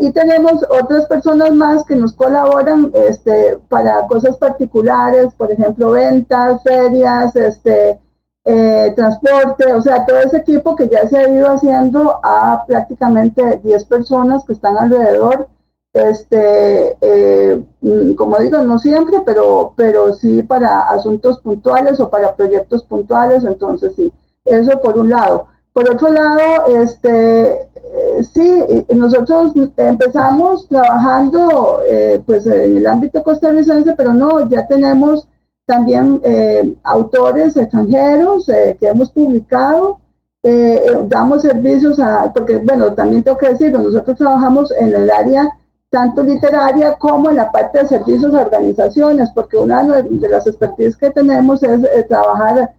y 0.00 0.12
tenemos 0.12 0.64
otras 0.70 1.06
personas 1.06 1.50
más 1.50 1.84
que 1.84 1.96
nos 1.96 2.12
colaboran 2.12 2.92
este, 3.08 3.58
para 3.68 4.06
cosas 4.06 4.36
particulares, 4.36 5.34
por 5.36 5.50
ejemplo, 5.50 5.90
ventas, 5.90 6.62
ferias, 6.62 7.34
este, 7.34 7.98
eh, 8.46 8.92
transporte, 8.94 9.72
o 9.72 9.80
sea, 9.80 10.04
todo 10.04 10.18
ese 10.18 10.36
equipo 10.36 10.76
que 10.76 10.86
ya 10.88 11.08
se 11.08 11.16
ha 11.16 11.28
ido 11.28 11.50
haciendo 11.50 12.20
a 12.22 12.64
prácticamente 12.66 13.58
10 13.64 13.84
personas 13.86 14.44
que 14.44 14.52
están 14.52 14.76
alrededor. 14.76 15.48
Este, 15.94 16.96
eh, 17.00 17.64
mm, 17.80 18.14
como 18.14 18.36
digo, 18.38 18.58
no 18.58 18.78
siempre, 18.78 19.22
pero, 19.24 19.72
pero 19.76 20.12
sí 20.14 20.42
para 20.42 20.80
asuntos 20.90 21.40
puntuales 21.40 22.00
o 22.00 22.10
para 22.10 22.34
proyectos 22.34 22.82
puntuales, 22.84 23.44
entonces 23.44 23.94
sí, 23.96 24.12
eso 24.44 24.78
por 24.82 24.98
un 24.98 25.08
lado. 25.10 25.46
Por 25.72 25.88
otro 25.88 26.10
lado, 26.10 26.66
este, 26.66 27.52
eh, 27.52 28.24
sí, 28.34 28.64
nosotros 28.94 29.52
empezamos 29.76 30.68
trabajando 30.68 31.80
pues 32.26 32.44
en 32.46 32.76
el 32.76 32.86
ámbito 32.86 33.22
costarricense, 33.22 33.94
pero 33.96 34.12
no, 34.12 34.48
ya 34.48 34.66
tenemos 34.66 35.28
también 35.66 36.20
eh, 36.24 36.74
autores 36.82 37.56
extranjeros 37.56 38.48
eh, 38.48 38.76
que 38.78 38.88
hemos 38.88 39.10
publicado. 39.10 40.00
Eh, 40.42 40.82
damos 41.08 41.42
servicios 41.42 41.98
a, 41.98 42.30
porque 42.32 42.58
bueno, 42.58 42.92
también 42.92 43.22
tengo 43.22 43.38
que 43.38 43.48
decir, 43.48 43.72
nosotros 43.72 44.18
trabajamos 44.18 44.70
en 44.72 44.94
el 44.94 45.10
área 45.10 45.48
tanto 45.88 46.22
literaria 46.22 46.96
como 46.98 47.30
en 47.30 47.36
la 47.36 47.50
parte 47.50 47.78
de 47.78 47.88
servicios 47.88 48.34
a 48.34 48.42
organizaciones, 48.42 49.30
porque 49.34 49.56
una 49.56 49.82
de 49.84 50.28
las 50.28 50.46
expertise 50.46 50.96
que 50.96 51.10
tenemos 51.10 51.62
es 51.62 52.08
trabajar 52.08 52.74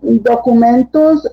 documentos 0.00 1.28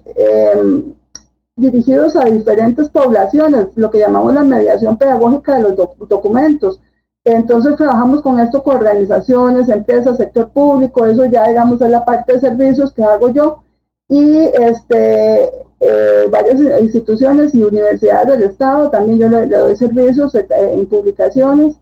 dirigidos 1.55 2.15
a 2.15 2.25
diferentes 2.25 2.89
poblaciones, 2.89 3.67
lo 3.75 3.91
que 3.91 3.99
llamamos 3.99 4.33
la 4.33 4.43
mediación 4.43 4.97
pedagógica 4.97 5.55
de 5.55 5.61
los 5.61 5.75
documentos. 6.09 6.81
Entonces 7.23 7.75
trabajamos 7.75 8.21
con 8.21 8.39
esto 8.39 8.63
con 8.63 8.77
organizaciones, 8.77 9.69
empresas, 9.69 10.17
sector 10.17 10.49
público, 10.49 11.05
eso 11.05 11.25
ya 11.25 11.47
digamos 11.47 11.79
es 11.81 11.89
la 11.89 12.03
parte 12.03 12.33
de 12.33 12.39
servicios 12.39 12.91
que 12.93 13.03
hago 13.03 13.29
yo 13.29 13.63
y 14.11 14.39
este, 14.39 15.49
eh, 15.79 16.27
varias 16.29 16.59
instituciones 16.81 17.55
y 17.55 17.63
universidades 17.63 18.27
del 18.27 18.43
Estado, 18.49 18.89
también 18.89 19.19
yo 19.19 19.29
le, 19.29 19.45
doy 19.45 19.75
servicios 19.75 20.35
eh, 20.35 20.47
en 20.49 20.85
publicaciones. 20.85 21.77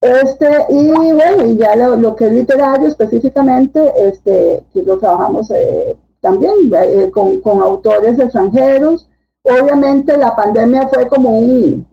Este, 0.00 0.48
y 0.68 0.90
bueno, 0.90 1.44
y 1.46 1.56
ya 1.56 1.76
lo, 1.76 2.16
que 2.16 2.26
es 2.26 2.32
literario 2.32 2.88
específicamente, 2.88 3.92
este, 3.96 4.64
que 4.72 4.82
lo 4.82 4.98
trabajamos 4.98 5.50
eh, 5.50 5.96
también 6.20 6.70
con, 7.12 7.40
con 7.40 7.60
autores 7.60 8.18
extranjeros. 8.18 9.08
Obviamente 9.42 10.16
la 10.16 10.34
pandemia 10.34 10.88
fue 10.88 11.06
como 11.08 11.38
un, 11.38 11.86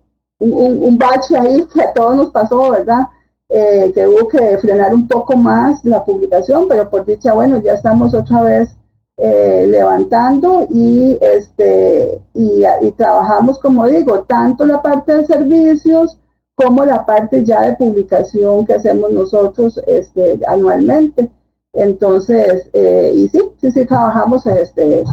un, 0.52 0.98
bache 0.98 1.38
ahí 1.38 1.66
que 1.74 1.82
a 1.82 1.94
todos 1.94 2.16
nos 2.16 2.32
pasó, 2.32 2.72
¿verdad? 2.72 3.08
Eh, 3.50 3.92
que 3.94 4.08
hubo 4.08 4.28
que 4.28 4.58
frenar 4.58 4.94
un 4.94 5.08
poco 5.08 5.36
más 5.36 5.84
la 5.86 6.04
publicación, 6.04 6.68
pero 6.68 6.90
por 6.90 7.06
dicha, 7.06 7.34
bueno, 7.34 7.62
ya 7.62 7.74
estamos 7.74 8.14
otra 8.14 8.42
vez 8.42 8.76
eh, 9.18 9.68
levantando 9.70 10.68
y, 10.72 11.18
este, 11.22 12.20
y, 12.34 12.64
trabajamos, 12.98 13.60
como 13.60 13.86
digo, 13.88 14.24
tanto 14.24 14.66
la 14.66 14.82
parte 14.82 15.16
de 15.16 15.26
servicios 15.28 16.18
como 16.56 16.84
la 16.84 17.06
parte 17.06 17.44
ya 17.44 17.62
de 17.62 17.76
publicación 17.76 18.66
que 18.66 18.74
hacemos 18.74 19.12
nosotros 19.12 19.80
este, 19.86 20.40
anualmente. 20.48 21.30
Entonces, 21.74 22.70
eh, 22.74 23.12
y 23.16 23.30
sí, 23.30 23.42
sí, 23.62 23.72
sí, 23.72 23.86
trabajamos 23.86 24.46
este, 24.46 25.04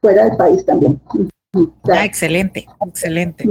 fuera 0.00 0.24
del 0.24 0.36
país 0.36 0.64
también. 0.64 1.00
Ah, 1.88 2.04
excelente, 2.04 2.66
excelente. 2.86 3.44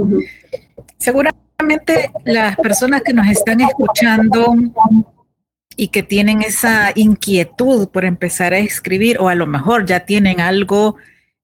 Seguramente 0.98 2.10
las 2.24 2.56
personas 2.56 3.02
que 3.02 3.12
nos 3.12 3.26
están 3.28 3.60
escuchando 3.60 4.54
y 5.76 5.88
que 5.88 6.02
tienen 6.02 6.42
esa 6.42 6.92
inquietud 6.94 7.88
por 7.88 8.04
empezar 8.04 8.52
a 8.52 8.58
escribir 8.58 9.18
o 9.18 9.28
a 9.28 9.34
lo 9.34 9.46
mejor 9.46 9.86
ya 9.86 10.00
tienen 10.00 10.40
algo 10.40 10.96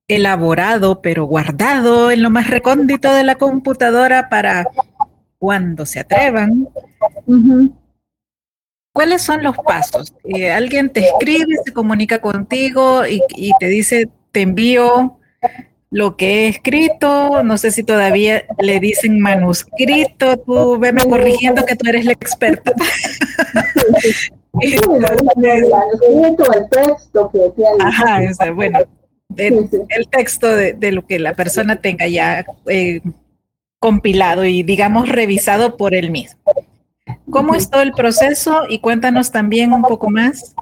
elaborado 0.08 1.00
pero 1.00 1.24
guardado 1.24 2.10
en 2.10 2.22
lo 2.22 2.30
más 2.30 2.48
recóndito 2.48 3.12
de 3.12 3.24
la 3.24 3.36
computadora 3.36 4.28
para 4.28 4.66
cuando 5.38 5.86
se 5.86 6.00
atrevan. 6.00 6.68
¿Cuáles 8.92 9.22
son 9.22 9.42
los 9.42 9.56
pasos? 9.56 10.12
Eh, 10.24 10.50
alguien 10.50 10.90
te 10.90 11.00
escribe, 11.00 11.54
se 11.64 11.72
comunica 11.72 12.20
contigo 12.20 13.06
y, 13.06 13.22
y 13.36 13.52
te 13.58 13.66
dice, 13.66 14.08
te 14.32 14.42
envío 14.42 15.18
lo 15.90 16.16
que 16.16 16.44
he 16.44 16.48
escrito, 16.48 17.42
no 17.42 17.58
sé 17.58 17.72
si 17.72 17.82
todavía 17.82 18.44
le 18.60 18.78
dicen 18.78 19.20
manuscrito, 19.20 20.36
tú 20.38 20.78
veme 20.78 21.04
corrigiendo 21.04 21.64
que 21.64 21.74
tú 21.74 21.88
eres 21.88 22.04
la 22.04 22.12
experta. 22.12 22.72
el 24.60 24.80
texto 26.70 27.30
que 27.32 27.52
Ajá, 27.80 28.20
bueno, 28.54 28.78
el, 29.36 29.68
texto 30.10 30.48
de, 30.48 30.92
lo 30.92 31.06
que 31.06 31.18
la 31.18 31.34
persona 31.34 31.76
tenga 31.76 32.06
ya 32.06 32.44
eh, 32.66 33.00
compilado 33.80 34.44
y 34.44 34.62
digamos 34.62 35.08
revisado 35.08 35.76
por 35.76 35.94
él 35.94 36.10
mismo. 36.10 36.40
¿Cómo 37.30 37.54
es 37.56 37.68
todo 37.68 37.82
el 37.82 37.92
proceso? 37.92 38.62
Y 38.68 38.78
cuéntanos 38.78 39.32
también 39.32 39.72
un 39.72 39.82
poco 39.82 40.10
más 40.10 40.54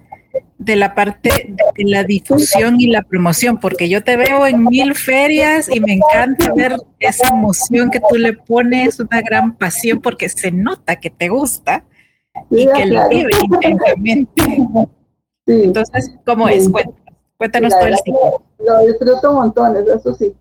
de 0.58 0.76
la 0.76 0.94
parte 0.94 1.54
de 1.76 1.84
la 1.84 2.04
difusión 2.04 2.80
y 2.80 2.88
la 2.88 3.02
promoción, 3.02 3.58
porque 3.58 3.88
yo 3.88 4.02
te 4.02 4.16
veo 4.16 4.46
en 4.46 4.64
mil 4.64 4.94
ferias 4.94 5.68
y 5.74 5.80
me 5.80 5.94
encanta 5.94 6.52
ver 6.52 6.76
esa 6.98 7.28
emoción 7.28 7.90
que 7.90 8.00
tú 8.00 8.16
le 8.16 8.32
pones, 8.34 9.00
una 9.00 9.22
gran 9.22 9.56
pasión, 9.56 10.00
porque 10.00 10.28
se 10.28 10.50
nota 10.50 10.96
que 10.96 11.10
te 11.10 11.28
gusta 11.28 11.84
y 12.50 12.66
que 12.66 12.86
lo 12.86 13.08
vive 13.08 13.30
intensamente. 13.44 14.42
Entonces, 15.46 16.14
¿cómo 16.26 16.48
es? 16.48 16.68
Cuéntanos, 17.38 17.72
todo 17.72 17.86
el 17.86 17.96
ciclo. 17.96 18.42
Lo 18.58 18.86
disfruto 18.86 19.32
montones, 19.32 19.86
eso 19.86 20.14
sí. 20.14 20.34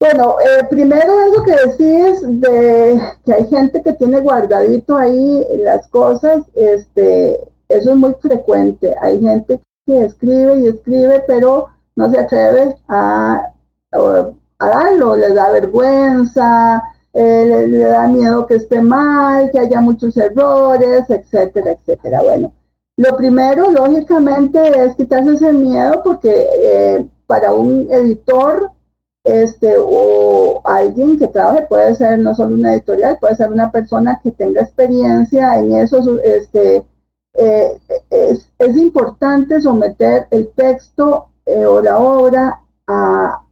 Bueno, 0.00 0.36
eh, 0.40 0.64
primero 0.70 1.12
eso 1.28 1.44
que 1.44 1.52
decís 1.52 2.40
de 2.40 3.00
que 3.24 3.32
hay 3.34 3.46
gente 3.48 3.82
que 3.82 3.92
tiene 3.92 4.20
guardadito 4.20 4.96
ahí 4.96 5.44
las 5.58 5.86
cosas, 5.88 6.42
este, 6.54 7.38
eso 7.70 7.90
es 7.90 7.96
muy 7.96 8.14
frecuente. 8.20 8.94
Hay 9.00 9.20
gente 9.20 9.60
que 9.86 10.04
escribe 10.04 10.60
y 10.60 10.68
escribe, 10.68 11.24
pero 11.26 11.68
no 11.96 12.10
se 12.10 12.18
atreve 12.18 12.76
a, 12.88 13.52
darlo, 14.58 15.16
les 15.16 15.34
da 15.34 15.50
vergüenza, 15.50 16.82
eh, 17.12 17.66
le, 17.68 17.78
da 17.78 18.06
miedo 18.06 18.46
que 18.46 18.56
esté 18.56 18.80
mal, 18.80 19.50
que 19.50 19.60
haya 19.60 19.80
muchos 19.80 20.16
errores, 20.16 21.08
etcétera, 21.08 21.72
etcétera. 21.72 22.22
Bueno, 22.22 22.52
lo 22.96 23.16
primero, 23.16 23.70
lógicamente, 23.70 24.84
es 24.84 24.94
quitarse 24.96 25.34
ese 25.34 25.52
miedo 25.52 26.02
porque 26.04 26.46
eh, 26.54 27.06
para 27.26 27.52
un 27.52 27.88
editor 27.90 28.70
este, 29.24 29.74
o 29.78 30.60
alguien 30.64 31.18
que 31.18 31.28
trabaje, 31.28 31.66
puede 31.68 31.94
ser 31.94 32.18
no 32.18 32.34
solo 32.34 32.54
una 32.54 32.74
editorial, 32.74 33.18
puede 33.20 33.36
ser 33.36 33.50
una 33.52 33.70
persona 33.70 34.20
que 34.22 34.30
tenga 34.30 34.62
experiencia 34.62 35.58
en 35.58 35.76
eso, 35.76 36.18
este, 36.22 36.82
eh, 37.34 37.78
es, 38.10 38.76
importante 38.76 39.60
someter 39.60 40.26
el 40.30 40.48
texto 40.52 41.28
eh, 41.46 41.64
o 41.64 41.80
la 41.80 41.98
obra 41.98 42.60
a, 42.86 43.42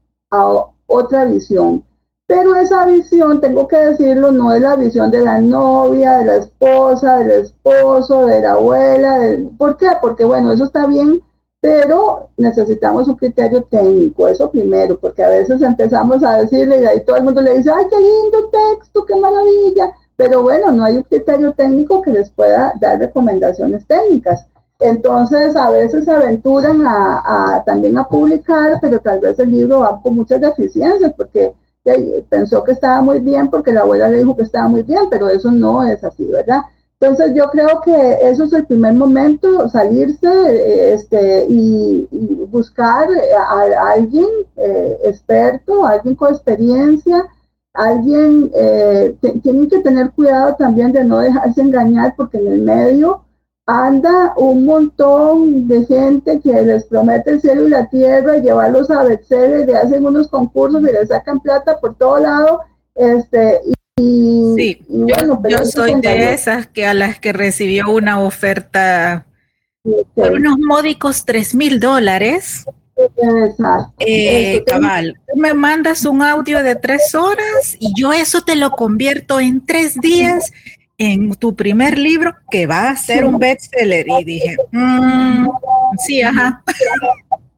otra 0.86 1.24
visión. 1.26 1.84
Pero 2.26 2.54
esa 2.56 2.84
visión, 2.84 3.40
tengo 3.40 3.66
que 3.66 3.76
decirlo, 3.76 4.32
no 4.32 4.52
es 4.52 4.60
la 4.60 4.76
visión 4.76 5.10
de 5.10 5.20
la 5.20 5.40
novia, 5.40 6.18
de 6.18 6.24
la 6.26 6.36
esposa, 6.36 7.18
del 7.18 7.44
esposo, 7.44 8.26
de 8.26 8.42
la 8.42 8.52
abuela. 8.52 9.18
¿Por 9.56 9.76
qué? 9.78 9.88
Porque 10.02 10.24
bueno, 10.24 10.52
eso 10.52 10.64
está 10.64 10.86
bien, 10.86 11.22
pero 11.60 12.28
necesitamos 12.36 13.08
un 13.08 13.16
criterio 13.16 13.62
técnico, 13.64 14.28
eso 14.28 14.50
primero, 14.50 14.98
porque 14.98 15.24
a 15.24 15.30
veces 15.30 15.60
empezamos 15.62 16.22
a 16.22 16.38
decirle 16.42 16.82
y 16.82 16.86
ahí 16.86 17.04
todo 17.04 17.16
el 17.16 17.24
mundo 17.24 17.40
le 17.40 17.56
dice, 17.56 17.70
ay, 17.70 17.86
qué 17.90 17.96
lindo 17.96 18.50
texto, 18.50 19.06
qué 19.06 19.16
maravilla, 19.16 19.92
pero 20.18 20.42
bueno, 20.42 20.72
no 20.72 20.82
hay 20.84 20.96
un 20.96 21.04
criterio 21.04 21.52
técnico 21.52 22.02
que 22.02 22.10
les 22.10 22.28
pueda 22.28 22.72
dar 22.80 22.98
recomendaciones 22.98 23.86
técnicas. 23.86 24.48
Entonces, 24.80 25.54
a 25.54 25.70
veces 25.70 26.06
se 26.06 26.10
aventuran 26.10 26.82
a, 26.84 27.62
también 27.64 27.96
a 27.96 28.08
publicar, 28.08 28.78
pero 28.80 28.98
tal 28.98 29.20
vez 29.20 29.38
el 29.38 29.52
libro 29.52 29.80
va 29.80 30.00
con 30.02 30.16
muchas 30.16 30.40
deficiencias, 30.40 31.12
porque 31.16 31.54
pensó 32.28 32.64
que 32.64 32.72
estaba 32.72 33.00
muy 33.00 33.20
bien, 33.20 33.48
porque 33.48 33.72
la 33.72 33.82
abuela 33.82 34.08
le 34.08 34.18
dijo 34.18 34.36
que 34.36 34.42
estaba 34.42 34.66
muy 34.66 34.82
bien, 34.82 35.04
pero 35.08 35.28
eso 35.28 35.52
no 35.52 35.84
es 35.84 36.02
así, 36.02 36.24
¿verdad? 36.24 36.62
Entonces 36.98 37.32
yo 37.36 37.48
creo 37.50 37.80
que 37.80 38.18
eso 38.20 38.42
es 38.42 38.52
el 38.52 38.66
primer 38.66 38.94
momento, 38.94 39.68
salirse 39.68 40.94
este, 40.94 41.46
y, 41.48 42.08
buscar 42.50 43.08
a, 43.38 43.92
alguien 43.92 44.26
eh, 44.56 44.98
experto, 45.04 45.86
alguien 45.86 46.16
con 46.16 46.34
experiencia, 46.34 47.24
alguien 47.78 48.50
eh, 48.56 49.14
tiene 49.42 49.68
que 49.68 49.78
tener 49.78 50.10
cuidado 50.10 50.56
también 50.56 50.90
de 50.92 51.04
no 51.04 51.20
dejarse 51.20 51.60
engañar 51.60 52.14
porque 52.16 52.38
en 52.38 52.52
el 52.52 52.62
medio 52.62 53.24
anda 53.66 54.32
un 54.36 54.64
montón 54.64 55.68
de 55.68 55.86
gente 55.86 56.40
que 56.40 56.60
les 56.62 56.84
promete 56.84 57.30
el 57.30 57.40
cielo 57.40 57.66
y 57.66 57.70
la 57.70 57.86
tierra 57.86 58.36
y 58.36 58.42
llevarlos 58.42 58.90
a 58.90 59.04
Betseles, 59.04 59.66
le 59.66 59.76
hacen 59.76 60.04
unos 60.04 60.26
concursos 60.28 60.82
y 60.82 60.86
le 60.86 61.06
sacan 61.06 61.38
plata 61.38 61.78
por 61.78 61.94
todo 61.94 62.18
lado. 62.18 62.62
Este, 62.96 63.60
y, 63.96 64.54
sí, 64.56 64.84
yo, 64.88 65.64
soy 65.64 66.00
de 66.00 66.32
esas 66.32 66.66
que 66.66 66.84
a 66.84 66.94
las 66.94 67.20
que 67.20 67.32
recibió 67.32 67.90
una 67.90 68.20
oferta 68.20 69.26
por 70.14 70.32
unos 70.32 70.58
módicos 70.58 71.24
tres 71.24 71.54
mil 71.54 71.78
dólares 71.78 72.64
eh, 73.98 74.64
cabal, 74.66 75.14
me 75.34 75.54
mandas 75.54 76.04
un 76.04 76.22
audio 76.22 76.62
de 76.62 76.74
tres 76.74 77.14
horas 77.14 77.76
y 77.78 77.92
yo 78.00 78.12
eso 78.12 78.42
te 78.42 78.56
lo 78.56 78.70
convierto 78.72 79.38
en 79.40 79.64
tres 79.64 79.94
días 80.00 80.52
en 80.98 81.34
tu 81.34 81.54
primer 81.54 81.96
libro 81.96 82.34
que 82.50 82.66
va 82.66 82.90
a 82.90 82.96
ser 82.96 83.24
un 83.24 83.38
bestseller. 83.38 84.06
Y 84.20 84.24
dije, 84.24 84.56
mm, 84.72 85.48
sí, 85.98 86.22
ajá. 86.22 86.62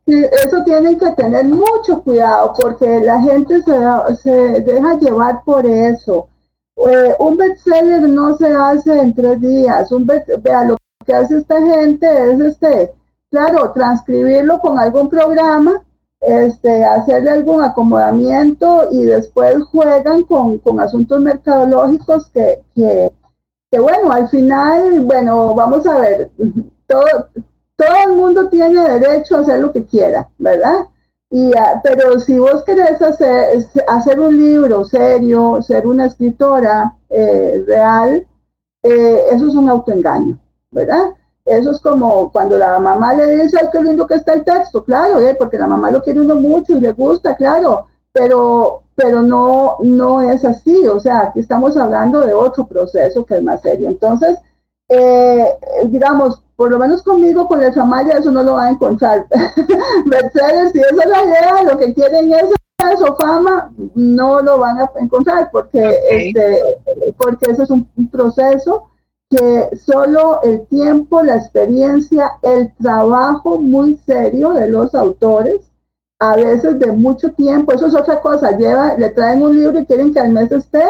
eso 0.06 0.62
tienen 0.64 0.98
que 0.98 1.10
tener 1.12 1.44
mucho 1.46 2.02
cuidado 2.04 2.52
porque 2.60 3.00
la 3.00 3.20
gente 3.22 3.62
se, 3.62 4.16
se 4.22 4.60
deja 4.60 4.98
llevar 4.98 5.42
por 5.44 5.64
eso. 5.64 6.28
Eh, 6.76 7.14
un 7.18 7.36
bestseller 7.36 8.02
no 8.02 8.36
se 8.36 8.46
hace 8.52 8.98
en 8.98 9.14
tres 9.14 9.40
días. 9.40 9.90
Un 9.90 10.06
vea, 10.06 10.64
lo 10.64 10.76
que 11.06 11.14
hace 11.14 11.38
esta 11.38 11.60
gente 11.60 12.06
es 12.32 12.40
este 12.40 12.92
claro, 13.30 13.72
transcribirlo 13.72 14.58
con 14.60 14.78
algún 14.78 15.08
programa, 15.08 15.82
este, 16.20 16.84
hacerle 16.84 17.30
algún 17.30 17.62
acomodamiento 17.62 18.88
y 18.90 19.04
después 19.04 19.62
juegan 19.64 20.22
con, 20.24 20.60
asuntos 20.80 21.20
mercadológicos 21.20 22.28
que, 22.30 22.62
que, 22.74 23.78
bueno, 23.78 24.12
al 24.12 24.28
final, 24.28 25.00
bueno, 25.00 25.54
vamos 25.54 25.86
a 25.86 25.98
ver, 25.98 26.30
todo, 26.86 27.28
todo 27.76 27.96
el 28.06 28.12
mundo 28.14 28.48
tiene 28.48 28.98
derecho 28.98 29.36
a 29.36 29.40
hacer 29.40 29.60
lo 29.60 29.72
que 29.72 29.86
quiera, 29.86 30.28
¿verdad? 30.38 30.86
Y, 31.30 31.52
ah, 31.56 31.80
pero 31.82 32.18
si 32.18 32.38
vos 32.38 32.64
querés 32.64 33.00
hacer, 33.00 33.64
hacer 33.86 34.18
un 34.18 34.36
libro 34.36 34.84
serio, 34.84 35.62
ser 35.62 35.86
una 35.86 36.06
escritora 36.06 36.96
eh, 37.08 37.64
real, 37.66 38.26
eh, 38.82 39.24
eso 39.30 39.46
es 39.46 39.54
un 39.54 39.68
autoengaño, 39.68 40.38
¿verdad? 40.72 41.10
Eso 41.44 41.70
es 41.70 41.80
como 41.80 42.30
cuando 42.30 42.58
la 42.58 42.78
mamá 42.78 43.14
le 43.14 43.36
dice, 43.36 43.58
ay, 43.60 43.68
qué 43.72 43.82
lindo 43.82 44.06
que 44.06 44.14
está 44.14 44.34
el 44.34 44.44
texto, 44.44 44.84
claro, 44.84 45.18
¿eh? 45.20 45.34
porque 45.38 45.58
la 45.58 45.66
mamá 45.66 45.90
lo 45.90 46.02
quiere 46.02 46.20
uno 46.20 46.34
mucho 46.34 46.74
y 46.74 46.80
le 46.80 46.92
gusta, 46.92 47.34
claro, 47.34 47.86
pero, 48.12 48.82
pero 48.94 49.22
no, 49.22 49.76
no 49.80 50.20
es 50.20 50.44
así, 50.44 50.86
o 50.86 51.00
sea, 51.00 51.20
aquí 51.22 51.40
estamos 51.40 51.76
hablando 51.76 52.20
de 52.20 52.34
otro 52.34 52.66
proceso 52.66 53.24
que 53.24 53.36
es 53.36 53.42
más 53.42 53.62
serio. 53.62 53.88
Entonces, 53.88 54.38
eh, 54.88 55.46
digamos, 55.86 56.42
por 56.56 56.70
lo 56.70 56.78
menos 56.78 57.02
conmigo, 57.02 57.48
con 57.48 57.62
el 57.62 57.72
Samaya, 57.72 58.18
eso 58.18 58.30
no 58.30 58.42
lo 58.42 58.54
va 58.54 58.66
a 58.66 58.70
encontrar. 58.70 59.26
Mercedes, 60.04 60.72
si 60.72 60.80
esa 60.80 61.02
es 61.02 61.10
la 61.10 61.24
idea, 61.24 61.62
lo 61.62 61.78
que 61.78 61.94
quieren 61.94 62.32
es 62.32 62.50
eso, 62.92 63.16
fama, 63.16 63.72
no 63.94 64.40
lo 64.40 64.58
van 64.58 64.78
a 64.80 64.90
encontrar 65.00 65.50
porque, 65.50 65.98
este, 66.10 66.78
porque 67.16 67.50
eso 67.50 67.62
es 67.62 67.70
un 67.70 67.86
proceso 68.10 68.90
que 69.30 69.76
solo 69.76 70.40
el 70.42 70.66
tiempo, 70.66 71.22
la 71.22 71.36
experiencia, 71.36 72.32
el 72.42 72.74
trabajo 72.74 73.58
muy 73.58 73.96
serio 74.04 74.50
de 74.50 74.68
los 74.68 74.94
autores, 74.94 75.60
a 76.18 76.36
veces 76.36 76.78
de 76.78 76.92
mucho 76.92 77.32
tiempo, 77.32 77.72
eso 77.72 77.86
es 77.86 77.94
otra 77.94 78.20
cosa, 78.20 78.56
lleva, 78.56 78.96
le 78.96 79.08
traen 79.10 79.42
un 79.42 79.56
libro 79.58 79.78
y 79.78 79.86
quieren 79.86 80.12
que 80.12 80.20
al 80.20 80.30
mes 80.30 80.50
esté. 80.52 80.82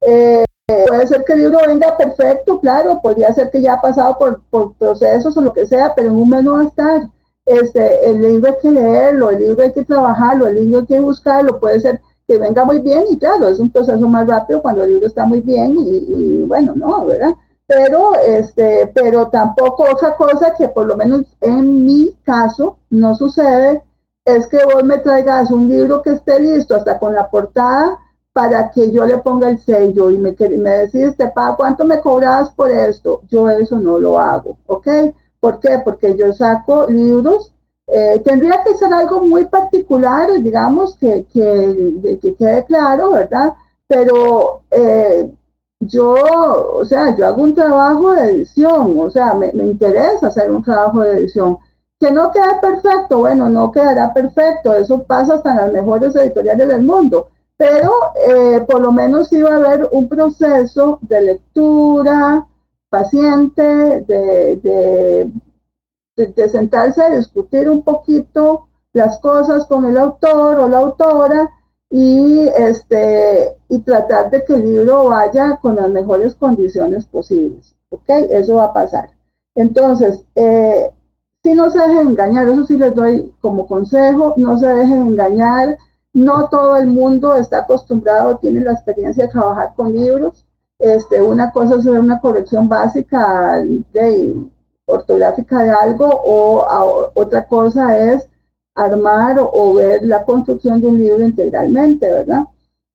Eh, 0.00 0.44
puede 0.88 1.06
ser 1.06 1.24
que 1.24 1.34
el 1.34 1.40
libro 1.40 1.58
venga 1.66 1.96
perfecto, 1.96 2.58
claro, 2.60 3.00
podría 3.00 3.32
ser 3.34 3.50
que 3.50 3.60
ya 3.60 3.74
ha 3.74 3.80
pasado 3.80 4.18
por, 4.18 4.40
por 4.50 4.74
procesos 4.74 5.36
o 5.36 5.40
lo 5.40 5.52
que 5.52 5.66
sea, 5.66 5.94
pero 5.94 6.08
en 6.08 6.16
un 6.16 6.30
mes 6.30 6.42
no 6.42 6.54
va 6.54 6.60
a 6.62 6.64
estar. 6.64 7.08
Este, 7.44 8.08
el 8.08 8.22
libro 8.22 8.52
hay 8.52 8.58
que 8.62 8.70
leerlo, 8.70 9.30
el 9.30 9.38
libro 9.40 9.62
hay 9.62 9.72
que 9.72 9.84
trabajarlo, 9.84 10.46
el 10.46 10.54
libro 10.54 10.80
hay 10.80 10.86
que 10.86 11.00
buscarlo, 11.00 11.60
puede 11.60 11.80
ser 11.80 12.00
que 12.26 12.38
venga 12.38 12.64
muy 12.64 12.78
bien 12.78 13.04
y 13.10 13.18
claro, 13.18 13.48
es 13.48 13.58
un 13.58 13.70
proceso 13.70 14.08
más 14.08 14.26
rápido 14.26 14.62
cuando 14.62 14.84
el 14.84 14.92
libro 14.92 15.06
está 15.06 15.26
muy 15.26 15.40
bien 15.40 15.76
y, 15.78 16.44
bueno, 16.46 16.72
no, 16.74 17.04
¿verdad? 17.04 17.34
Pero, 17.66 18.14
este, 18.16 18.90
pero 18.94 19.28
tampoco 19.28 19.84
otra 19.90 20.16
cosa 20.16 20.54
que 20.54 20.68
por 20.68 20.86
lo 20.86 20.96
menos 20.96 21.22
en 21.40 21.84
mi 21.84 22.12
caso 22.24 22.78
no 22.90 23.14
sucede 23.14 23.82
es 24.24 24.46
que 24.46 24.64
vos 24.64 24.84
me 24.84 24.98
traigas 24.98 25.50
un 25.50 25.68
libro 25.68 26.02
que 26.02 26.10
esté 26.10 26.38
listo 26.38 26.76
hasta 26.76 26.98
con 26.98 27.14
la 27.14 27.28
portada 27.28 27.98
para 28.32 28.70
que 28.70 28.90
yo 28.90 29.04
le 29.04 29.18
ponga 29.18 29.50
el 29.50 29.58
sello 29.60 30.10
y 30.10 30.18
me, 30.18 30.34
me 30.38 30.70
decís, 30.70 31.14
pa, 31.34 31.54
¿cuánto 31.56 31.84
me 31.84 32.00
cobras 32.00 32.50
por 32.50 32.70
esto? 32.70 33.22
Yo 33.30 33.48
eso 33.50 33.78
no 33.78 33.98
lo 33.98 34.18
hago, 34.18 34.56
¿ok? 34.66 34.88
¿Por 35.40 35.60
qué? 35.60 35.80
Porque 35.84 36.16
yo 36.16 36.32
saco 36.32 36.86
libros 36.88 37.52
eh, 37.86 38.22
tendría 38.24 38.62
que 38.62 38.74
ser 38.74 38.92
algo 38.92 39.20
muy 39.22 39.44
particular, 39.46 40.30
digamos, 40.40 40.96
que, 40.96 41.26
que, 41.32 42.18
que 42.22 42.34
quede 42.34 42.64
claro, 42.64 43.10
¿verdad? 43.10 43.52
Pero 43.86 44.62
eh, 44.70 45.30
yo, 45.86 46.14
o 46.74 46.84
sea, 46.84 47.14
yo 47.16 47.26
hago 47.26 47.42
un 47.42 47.54
trabajo 47.54 48.12
de 48.12 48.30
edición, 48.30 48.98
o 48.98 49.10
sea, 49.10 49.34
me, 49.34 49.52
me, 49.52 49.64
interesa 49.66 50.28
hacer 50.28 50.50
un 50.50 50.62
trabajo 50.62 51.00
de 51.00 51.18
edición. 51.18 51.58
Que 51.98 52.10
no 52.10 52.32
quede 52.32 52.58
perfecto, 52.60 53.18
bueno, 53.18 53.48
no 53.48 53.70
quedará 53.70 54.12
perfecto, 54.12 54.74
eso 54.74 55.02
pasa 55.04 55.34
hasta 55.34 55.50
en 55.52 55.56
las 55.58 55.72
mejores 55.72 56.16
editoriales 56.16 56.68
del 56.68 56.82
mundo, 56.82 57.28
pero 57.56 57.92
eh, 58.28 58.64
por 58.68 58.80
lo 58.80 58.90
menos 58.90 59.30
va 59.32 59.54
a 59.54 59.56
haber 59.56 59.88
un 59.92 60.08
proceso 60.08 60.98
de 61.02 61.22
lectura 61.22 62.46
paciente, 62.90 63.62
de, 63.62 64.56
de 64.56 65.32
de, 66.16 66.48
sentarse 66.48 67.02
a 67.02 67.10
discutir 67.10 67.68
un 67.68 67.82
poquito 67.82 68.68
las 68.92 69.18
cosas 69.20 69.66
con 69.66 69.86
el 69.86 69.96
autor 69.96 70.60
o 70.60 70.68
la 70.68 70.78
autora 70.78 71.50
y, 71.92 72.48
este, 72.56 73.54
y 73.68 73.78
tratar 73.80 74.30
de 74.30 74.42
que 74.44 74.54
el 74.54 74.62
libro 74.62 75.10
vaya 75.10 75.58
con 75.60 75.76
las 75.76 75.90
mejores 75.90 76.34
condiciones 76.34 77.04
posibles. 77.04 77.76
¿Ok? 77.90 78.08
Eso 78.30 78.54
va 78.54 78.64
a 78.64 78.72
pasar. 78.72 79.10
Entonces, 79.54 80.24
eh, 80.34 80.90
si 81.42 81.52
no 81.52 81.70
se 81.70 81.78
dejen 81.78 82.08
engañar, 82.08 82.48
eso 82.48 82.64
sí 82.64 82.78
les 82.78 82.94
doy 82.94 83.30
como 83.42 83.66
consejo, 83.66 84.32
no 84.38 84.58
se 84.58 84.68
dejen 84.68 85.08
engañar. 85.08 85.76
No 86.14 86.48
todo 86.48 86.78
el 86.78 86.86
mundo 86.86 87.34
está 87.36 87.58
acostumbrado, 87.58 88.38
tiene 88.38 88.60
la 88.60 88.72
experiencia 88.72 89.26
de 89.26 89.32
trabajar 89.32 89.74
con 89.76 89.92
libros. 89.92 90.46
Este, 90.78 91.20
una 91.20 91.52
cosa 91.52 91.74
es 91.74 91.80
hacer 91.80 92.00
una 92.00 92.20
corrección 92.20 92.70
básica 92.70 93.62
de 93.92 94.34
ortográfica 94.86 95.62
de 95.62 95.70
algo 95.70 96.06
o 96.06 97.12
otra 97.14 97.46
cosa 97.46 97.98
es 97.98 98.28
armar 98.74 99.36
o, 99.38 99.74
ver 99.74 100.02
la 100.02 100.24
construcción 100.24 100.80
de 100.80 100.88
un 100.88 100.98
libro 100.98 101.24
integralmente, 101.24 102.10
¿verdad? 102.10 102.44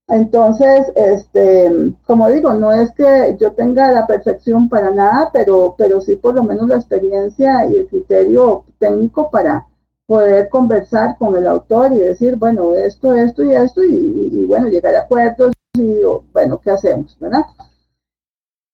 Entonces, 0.07 0.91
este, 0.95 1.93
como 2.05 2.29
digo, 2.29 2.53
no 2.53 2.71
es 2.71 2.91
que 2.93 3.35
yo 3.39 3.51
tenga 3.51 3.91
la 3.91 4.07
perfección 4.07 4.69
para 4.69 4.91
nada, 4.91 5.29
pero, 5.33 5.75
pero 5.77 5.99
sí 5.99 6.15
por 6.15 6.35
lo 6.35 6.43
menos 6.43 6.67
la 6.69 6.75
experiencia 6.77 7.65
y 7.65 7.75
el 7.75 7.87
criterio 7.87 8.63
técnico 8.79 9.29
para 9.29 9.67
poder 10.07 10.47
conversar 10.47 11.17
con 11.17 11.35
el 11.35 11.45
autor 11.45 11.91
y 11.91 11.97
decir, 11.97 12.37
bueno, 12.37 12.73
esto, 12.73 13.13
esto 13.13 13.43
y 13.43 13.51
esto, 13.51 13.83
y, 13.83 14.45
bueno, 14.47 14.69
llegar 14.69 14.95
a 14.95 15.01
acuerdos 15.01 15.51
y, 15.73 15.99
bueno, 16.31 16.59
¿qué 16.63 16.71
hacemos? 16.71 17.15
¿Verdad? 17.19 17.43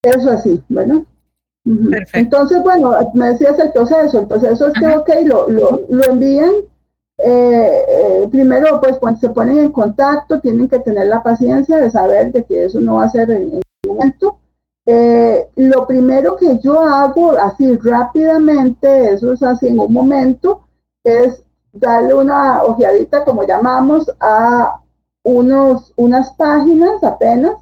Eso 0.03 0.29
así, 0.29 0.63
bueno. 0.69 1.05
Entonces, 2.13 2.61
bueno, 2.61 2.93
me 3.13 3.29
decías 3.29 3.57
el 3.57 3.71
proceso. 3.71 4.19
El 4.19 4.27
proceso 4.27 4.67
es 4.67 4.73
que, 4.73 4.87
ok, 4.87 5.09
lo, 5.25 5.49
lo, 5.49 6.03
envían. 6.03 6.51
Eh, 7.17 7.85
eh, 7.87 8.27
primero, 8.31 8.79
pues 8.81 8.97
cuando 8.97 9.19
se 9.19 9.29
ponen 9.29 9.59
en 9.59 9.71
contacto, 9.71 10.39
tienen 10.39 10.67
que 10.67 10.79
tener 10.79 11.07
la 11.07 11.21
paciencia 11.21 11.77
de 11.77 11.91
saber 11.91 12.31
de 12.31 12.43
que 12.43 12.65
eso 12.65 12.79
no 12.79 12.95
va 12.95 13.05
a 13.05 13.09
ser 13.09 13.31
en, 13.31 13.55
un 13.55 13.61
momento. 13.87 14.39
Eh, 14.85 15.47
lo 15.55 15.87
primero 15.87 16.35
que 16.35 16.59
yo 16.59 16.79
hago 16.81 17.31
así 17.31 17.77
rápidamente, 17.77 19.13
eso 19.13 19.33
es 19.33 19.43
así 19.43 19.67
en 19.67 19.79
un 19.79 19.93
momento, 19.93 20.67
es 21.03 21.43
darle 21.71 22.13
una 22.13 22.63
ojeadita, 22.63 23.23
como 23.23 23.45
llamamos, 23.45 24.11
a 24.19 24.81
unos, 25.23 25.93
unas 25.95 26.33
páginas 26.33 27.01
apenas 27.03 27.55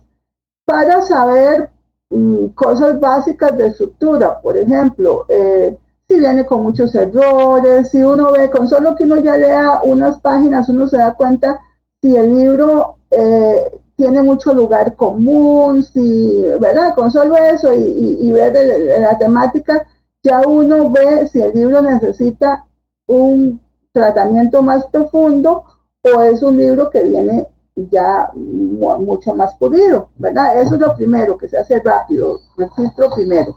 para 0.66 1.02
saber 1.04 1.70
Mm, 2.12 2.48
cosas 2.56 3.00
básicas 3.00 3.58
de 3.58 3.68
estructura, 3.68 4.42
por 4.42 4.58
ejemplo, 4.58 5.26
eh, 5.30 5.78
si 6.12 6.20
viene 6.20 6.46
con 6.46 6.64
muchos 6.64 6.94
errores, 6.94 7.90
si 7.90 8.04
uno 8.04 8.34
ve, 8.34 8.50
con 8.50 8.68
solo 8.68 8.96
que 8.96 9.06
uno 9.06 9.18
ya 9.22 9.38
lea 9.38 9.82
unas 9.84 10.20
páginas, 10.20 10.68
uno 10.68 10.88
se 10.88 10.98
da 10.98 11.14
cuenta 11.14 11.60
si 12.02 12.16
el 12.18 12.36
libro 12.36 12.98
eh, 13.12 13.80
tiene 13.96 14.22
mucho 14.22 14.54
lugar 14.54 14.96
común, 14.96 15.84
si, 15.84 16.44
¿verdad? 16.60 16.94
Con 16.96 17.12
solo 17.12 17.38
eso 17.38 17.74
y, 17.74 18.30
ver 18.32 18.54
la 19.00 19.18
temática, 19.18 19.88
ya 20.22 20.42
uno 20.46 20.90
ve 20.90 21.30
si 21.30 21.42
el 21.42 21.54
libro 21.54 21.82
necesita 21.82 22.66
un 23.08 23.62
tratamiento 23.94 24.62
más 24.62 24.86
profundo 24.88 25.64
o 26.04 26.22
es 26.24 26.42
un 26.42 26.58
libro 26.58 26.90
que 26.90 27.04
viene 27.04 27.48
ya 27.76 28.32
mucho 28.34 29.34
más 29.34 29.56
pulido, 29.56 30.10
¿verdad? 30.18 30.62
Eso 30.62 30.76
es 30.76 30.82
lo 30.82 30.94
primero, 30.96 31.38
que 31.38 31.48
se 31.48 31.58
hace 31.58 31.80
rápido, 31.80 32.40
registro 32.58 33.12
primero. 33.12 33.56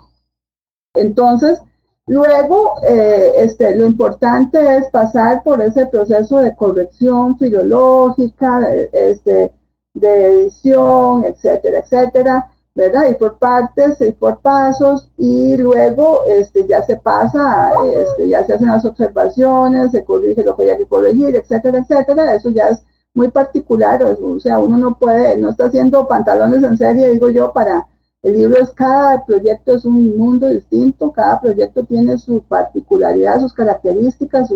Entonces, 0.95 1.61
luego, 2.07 2.75
eh, 2.87 3.33
este, 3.39 3.75
lo 3.77 3.87
importante 3.87 4.77
es 4.77 4.89
pasar 4.91 5.43
por 5.43 5.61
ese 5.63 5.87
proceso 5.87 6.39
de 6.39 6.55
corrección 6.55 7.39
filológica, 7.39 8.69
este, 8.93 9.53
de 9.95 10.27
edición, 10.27 11.25
etcétera, 11.25 11.79
etcétera, 11.79 12.51
¿verdad? 12.75 13.09
Y 13.11 13.15
por 13.15 13.39
partes 13.39 14.01
y 14.01 14.13
por 14.13 14.41
pasos, 14.41 15.09
y 15.17 15.57
luego 15.57 16.25
este, 16.27 16.67
ya 16.67 16.83
se 16.83 16.97
pasa, 16.97 17.73
este, 17.95 18.29
ya 18.29 18.45
se 18.45 18.55
hacen 18.55 18.69
las 18.69 18.85
observaciones, 18.85 19.93
se 19.93 20.05
corrige 20.05 20.43
lo 20.43 20.57
que 20.57 20.71
hay 20.71 20.79
que 20.79 20.87
corregir, 20.87 21.37
etcétera, 21.37 21.79
etcétera. 21.79 22.35
Eso 22.35 22.51
ya 22.51 22.69
es 22.69 22.83
muy 23.15 23.31
particular, 23.31 24.03
o 24.03 24.41
sea, 24.41 24.59
uno 24.59 24.77
no 24.77 24.99
puede, 24.99 25.37
no 25.37 25.51
está 25.51 25.67
haciendo 25.67 26.09
pantalones 26.09 26.65
en 26.65 26.77
serie, 26.77 27.11
digo 27.11 27.31
yo, 27.31 27.53
para 27.53 27.87
el 28.25 28.39
libro 28.39 28.59
es 28.63 28.71
cada 28.71 29.23
proyecto 29.27 29.75
es 29.75 29.85
un 29.85 30.17
mundo 30.17 30.49
distinto, 30.49 31.13
cada 31.13 31.43
proyecto 31.43 31.85
tiene 31.85 32.17
su 32.17 32.43
particularidad, 32.43 33.39
sus 33.39 33.53
características, 33.53 34.49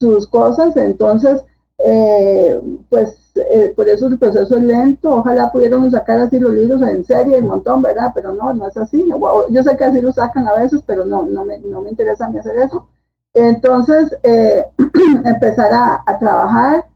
sus 0.00 0.26
cosas, 0.26 0.74
entonces, 0.78 1.44
eh, 1.76 2.58
pues 2.88 3.18
eh, 3.34 3.74
por 3.76 3.86
eso 3.90 4.06
el 4.06 4.18
proceso 4.18 4.56
es 4.56 4.62
lento, 4.62 5.14
ojalá 5.14 5.52
pudiéramos 5.52 5.92
sacar 5.92 6.20
así 6.20 6.38
los 6.38 6.54
libros 6.54 6.80
en 6.80 7.04
serie, 7.04 7.38
un 7.38 7.48
montón, 7.48 7.82
¿verdad? 7.82 8.12
Pero 8.14 8.32
no, 8.32 8.54
no 8.54 8.66
es 8.66 8.76
así, 8.78 9.06
yo 9.50 9.62
sé 9.62 9.76
que 9.76 9.84
así 9.84 10.00
lo 10.00 10.12
sacan 10.12 10.48
a 10.48 10.54
veces, 10.54 10.80
pero 10.86 11.04
no, 11.04 11.24
no 11.24 11.44
me, 11.44 11.58
no 11.58 11.82
me 11.82 11.90
interesa 11.90 12.24
a 12.24 12.30
mí 12.30 12.38
hacer 12.38 12.56
eso. 12.56 12.88
Entonces, 13.34 14.16
eh, 14.22 14.64
empezar 15.24 15.70
a 16.06 16.18
trabajar 16.18 16.86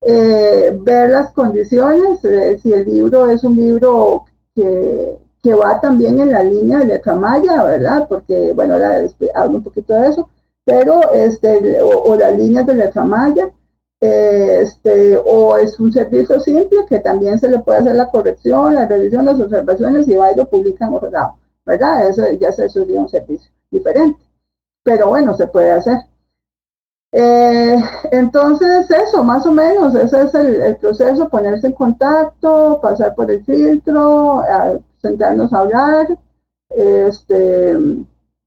ver 0.00 1.10
las 1.10 1.32
condiciones, 1.32 2.20
si 2.62 2.72
el 2.72 2.86
libro 2.86 3.28
es 3.28 3.44
un 3.44 3.56
libro 3.56 4.24
que, 4.54 5.18
que, 5.42 5.54
va 5.54 5.80
también 5.80 6.20
en 6.20 6.32
la 6.32 6.42
línea 6.42 6.80
de 6.80 7.00
Camaya, 7.00 7.62
¿verdad? 7.62 8.06
Porque, 8.08 8.52
bueno, 8.52 8.74
ahora 8.74 9.00
este, 9.00 9.30
hablo 9.34 9.58
un 9.58 9.64
poquito 9.64 9.94
de 9.94 10.08
eso, 10.08 10.28
pero, 10.64 11.12
este, 11.12 11.80
o, 11.80 12.16
las 12.16 12.36
líneas 12.36 12.66
de 12.66 12.74
la 12.74 12.90
eh, 14.00 14.58
este, 14.62 15.16
o 15.16 15.56
es 15.56 15.78
un 15.80 15.92
servicio 15.92 16.38
simple 16.40 16.84
que 16.88 17.00
también 17.00 17.38
se 17.38 17.48
le 17.48 17.60
puede 17.60 17.78
hacer 17.78 17.94
la 17.96 18.10
corrección, 18.10 18.74
la 18.74 18.86
revisión, 18.86 19.24
las 19.24 19.40
observaciones 19.40 20.06
y 20.08 20.16
va 20.16 20.32
y 20.32 20.36
lo 20.36 20.46
publican 20.48 20.92
¿verdad? 21.00 21.30
¿verdad? 21.64 22.08
Eso 22.08 22.30
ya 22.32 22.52
se 22.52 22.68
sería 22.68 23.00
un 23.00 23.08
servicio 23.08 23.50
diferente. 23.70 24.20
Pero 24.82 25.08
bueno, 25.08 25.34
se 25.34 25.46
puede 25.46 25.70
hacer. 25.72 25.98
Eh, 27.12 27.76
entonces, 28.12 28.90
eso, 28.90 29.24
más 29.24 29.46
o 29.46 29.52
menos, 29.52 29.94
ese 29.94 30.22
es 30.22 30.34
el, 30.34 30.76
proceso, 30.76 31.28
ponerse 31.28 31.68
en 31.68 31.72
contacto, 31.72 32.78
pasar 32.82 33.14
por 33.14 33.30
el 33.30 33.44
filtro, 33.44 34.42
sentarnos 35.06 35.52
a 35.52 35.60
hablar 35.60 36.18
este, 36.70 37.76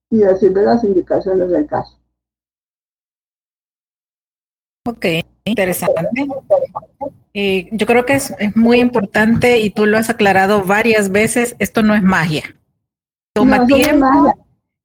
y 0.09 0.17
decirle 0.17 0.63
las 0.63 0.83
indicaciones 0.83 1.49
del 1.49 1.65
caso. 1.65 1.97
Ok, 4.85 5.05
interesante. 5.45 6.27
Eh, 7.33 7.69
yo 7.71 7.85
creo 7.85 8.05
que 8.05 8.13
es, 8.13 8.33
es, 8.39 8.55
muy 8.55 8.79
importante 8.79 9.59
y 9.59 9.69
tú 9.69 9.85
lo 9.85 9.97
has 9.97 10.09
aclarado 10.09 10.63
varias 10.63 11.11
veces, 11.11 11.55
esto 11.59 11.83
no 11.83 11.93
es 11.93 12.01
magia. 12.01 12.55
toma 13.33 13.67
tiempo 13.67 14.33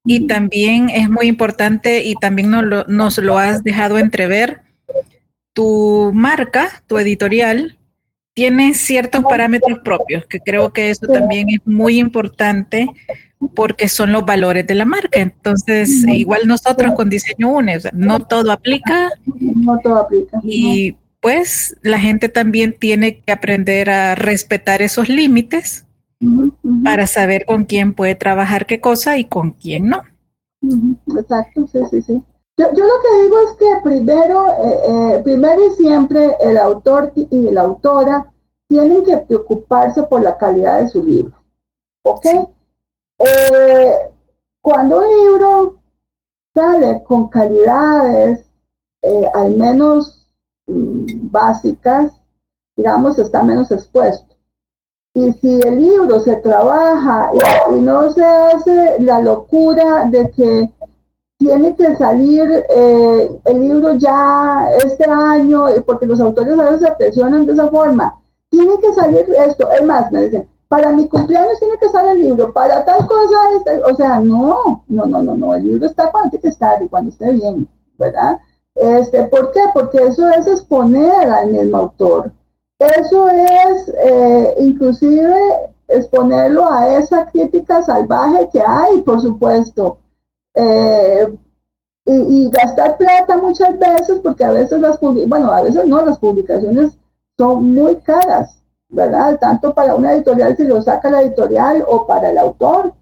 y 0.05 0.27
también 0.27 0.91
es 0.91 1.09
muy 1.09 1.27
importante 1.27 2.05
y 2.05 2.15
también 2.17 2.51
nos 2.51 2.65
lo, 2.65 2.85
nos 2.85 3.17
lo 3.19 3.39
has 3.39 3.65
dejado 3.65 3.99
entrever. 3.99 4.61
Tu 5.55 6.11
marca, 6.13 6.83
tu 6.87 6.99
editorial, 6.99 7.79
tiene 8.35 8.75
ciertos 8.75 9.23
parámetros 9.23 9.79
propios, 9.79 10.27
que 10.27 10.41
creo 10.41 10.73
que 10.73 10.91
eso 10.91 11.07
también 11.07 11.49
es 11.49 11.61
muy 11.65 11.99
importante 11.99 12.89
porque 13.55 13.89
son 13.89 14.13
los 14.13 14.25
valores 14.25 14.67
de 14.67 14.75
la 14.75 14.85
marca. 14.85 15.21
Entonces, 15.21 16.05
igual 16.09 16.43
nosotros 16.47 16.95
con 16.95 17.09
Diseño 17.09 17.49
UNE, 17.51 17.79
no 17.93 18.21
todo 18.21 18.51
aplica. 18.51 19.13
No 19.27 19.79
todo 19.79 19.99
aplica. 19.99 20.41
Y 20.43 20.97
pues 21.21 21.77
la 21.83 21.99
gente 21.99 22.29
también 22.29 22.77
tiene 22.79 23.21
que 23.21 23.33
aprender 23.33 23.89
a 23.89 24.15
respetar 24.15 24.83
esos 24.83 25.09
límites 25.09 25.87
para 26.83 27.07
saber 27.07 27.45
con 27.47 27.65
quién 27.65 27.95
puede 27.95 28.15
trabajar 28.15 28.67
qué 28.67 28.81
cosa 28.81 29.17
y 29.17 29.27
con 29.27 29.53
quién 29.53 29.89
no. 29.89 30.03
Exacto, 31.17 31.69
sí, 31.71 31.79
sí, 31.91 32.03
sí. 32.03 32.23
Yo, 32.57 32.73
yo, 32.73 32.85
lo 32.85 33.01
que 33.03 33.23
digo 33.23 33.37
es 33.41 33.53
que 33.57 33.81
primero, 33.83 34.47
eh, 34.49 34.81
eh, 34.89 35.21
primero 35.25 35.67
y 35.67 35.71
siempre 35.73 36.37
el 36.41 36.57
autor 36.57 37.13
y 37.17 37.51
la 37.51 37.63
autora 37.63 38.33
tienen 38.69 39.05
que 39.05 39.17
preocuparse 39.19 40.05
por 40.05 40.23
la 40.23 40.37
calidad 40.37 40.81
de 40.81 40.89
su 40.89 41.03
libro. 41.03 41.37
¿Ok? 42.05 42.27
Eh, 43.19 44.11
cuando 44.61 44.99
un 44.99 45.05
libro 45.05 45.81
sale 46.55 47.03
con 47.05 47.29
calidades 47.29 48.45
al 49.35 49.57
menos 49.57 50.27
mm, 50.67 51.31
básicas, 51.31 52.13
digamos, 52.77 53.19
está 53.19 53.43
menos 53.43 53.71
expuesto. 53.71 54.35
Y 55.17 55.33
si 55.35 55.61
el 55.61 55.81
libro 55.81 56.19
se 56.21 56.37
trabaja 56.37 57.31
y, 57.71 57.75
no 57.81 58.11
se 58.11 58.25
hace 58.25 59.01
la 59.01 59.21
locura 59.21 60.07
de 60.07 60.31
que 60.33 60.71
tiene 61.39 61.75
que 61.77 61.97
salir 61.97 62.65
eh, 62.69 63.41
el 63.45 63.61
libro 63.61 63.95
ya 63.95 64.69
este 64.85 65.05
año, 65.05 65.67
porque 65.87 66.07
los 66.07 66.21
autores 66.21 66.59
a 66.59 66.71
veces 66.71 66.89
se 66.89 66.93
presionan 66.93 67.47
de 67.47 67.53
esa 67.53 67.69
forma, 67.69 68.21
tiene 68.51 68.79
que 68.81 68.93
salir 68.95 69.27
esto, 69.47 69.69
es 69.71 69.85
más, 69.85 70.11
me 70.13 70.25
dicen, 70.25 70.49
para 70.69 70.91
mi 70.93 71.09
cumpleaños 71.09 71.59
tiene 71.59 71.79
que 71.79 71.89
salir 71.89 72.13
el 72.13 72.23
libro, 72.23 72.53
para 72.53 72.85
tal 72.85 73.07
cosa, 73.07 73.37
este, 73.57 73.83
o 73.83 73.95
sea, 73.97 74.21
no, 74.21 74.85
no, 74.89 75.07
no, 75.07 75.23
no, 75.23 75.37
no, 75.37 75.55
el 75.55 75.65
libro 75.65 75.87
está 75.87 76.11
cuando 76.11 76.31
tiene 76.31 76.43
que 76.43 76.49
estar 76.49 76.83
y 76.83 76.89
cuando 76.89 77.11
esté 77.11 77.33
bien, 77.33 77.69
¿verdad? 77.99 78.39
Este, 78.75 79.25
¿Por 79.25 79.53
qué? 79.53 79.61
Porque 79.73 79.99
eso 79.99 80.29
es 80.31 80.47
exponer 80.47 81.31
al 81.31 81.51
mismo 81.51 81.77
autor. 81.77 82.33
Eso 82.79 83.29
es 83.29 83.93
eh, 84.05 84.55
inclusive 84.59 85.37
exponerlo 85.87 86.69
a 86.69 86.97
esa 86.97 87.27
crítica 87.27 87.83
salvaje 87.83 88.49
que 88.53 88.61
hay, 88.61 89.01
por 89.03 89.21
supuesto. 89.21 89.99
Eh, 90.55 91.29
y, 92.07 92.51
gastar 92.51 92.97
plata 92.99 93.37
muchas 93.39 93.79
veces, 93.79 94.21
porque 94.23 94.45
a 94.45 94.51
veces 94.51 94.81
las 94.81 95.01
bueno, 95.01 95.51
a 95.51 95.63
veces 95.63 95.87
no, 95.87 96.05
las 96.05 96.19
publicaciones 96.19 96.99
son 97.39 97.73
muy 97.73 97.97
caras, 97.97 98.63
¿verdad? 98.89 99.39
Tanto 99.41 99.75
para 99.75 99.95
una 99.95 100.13
editorial 100.13 100.57
si 100.57 100.65
lo 100.65 100.83
saca 100.83 101.11
la 101.11 101.23
editorial 101.23 101.85
o 101.89 102.07
para 102.07 102.31
el 102.31 102.39
autor. 102.39 102.93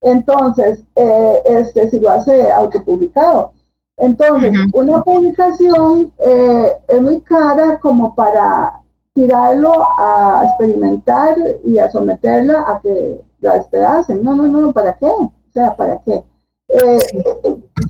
Entonces, 0.00 0.84
eh, 0.96 1.42
este, 1.44 1.90
si 1.90 2.00
lo 2.00 2.10
hace 2.10 2.50
autopublicado. 2.50 3.52
Entonces, 3.96 4.52
una 4.74 5.02
publicación 5.02 6.12
es 6.18 7.02
muy 7.02 7.20
cara 7.22 7.78
como 7.80 8.14
para 8.14 8.80
tirarlo 9.18 9.72
a 9.98 10.44
experimentar 10.44 11.36
y 11.64 11.78
a 11.78 11.90
someterla 11.90 12.64
a 12.68 12.80
que 12.80 13.20
la 13.40 13.54
despedacen. 13.54 14.22
No, 14.22 14.36
no, 14.36 14.46
no, 14.46 14.72
¿para 14.72 14.92
qué? 14.92 15.06
O 15.06 15.32
sea, 15.52 15.74
¿para 15.74 15.98
qué? 16.04 16.22
Eh, 16.68 16.98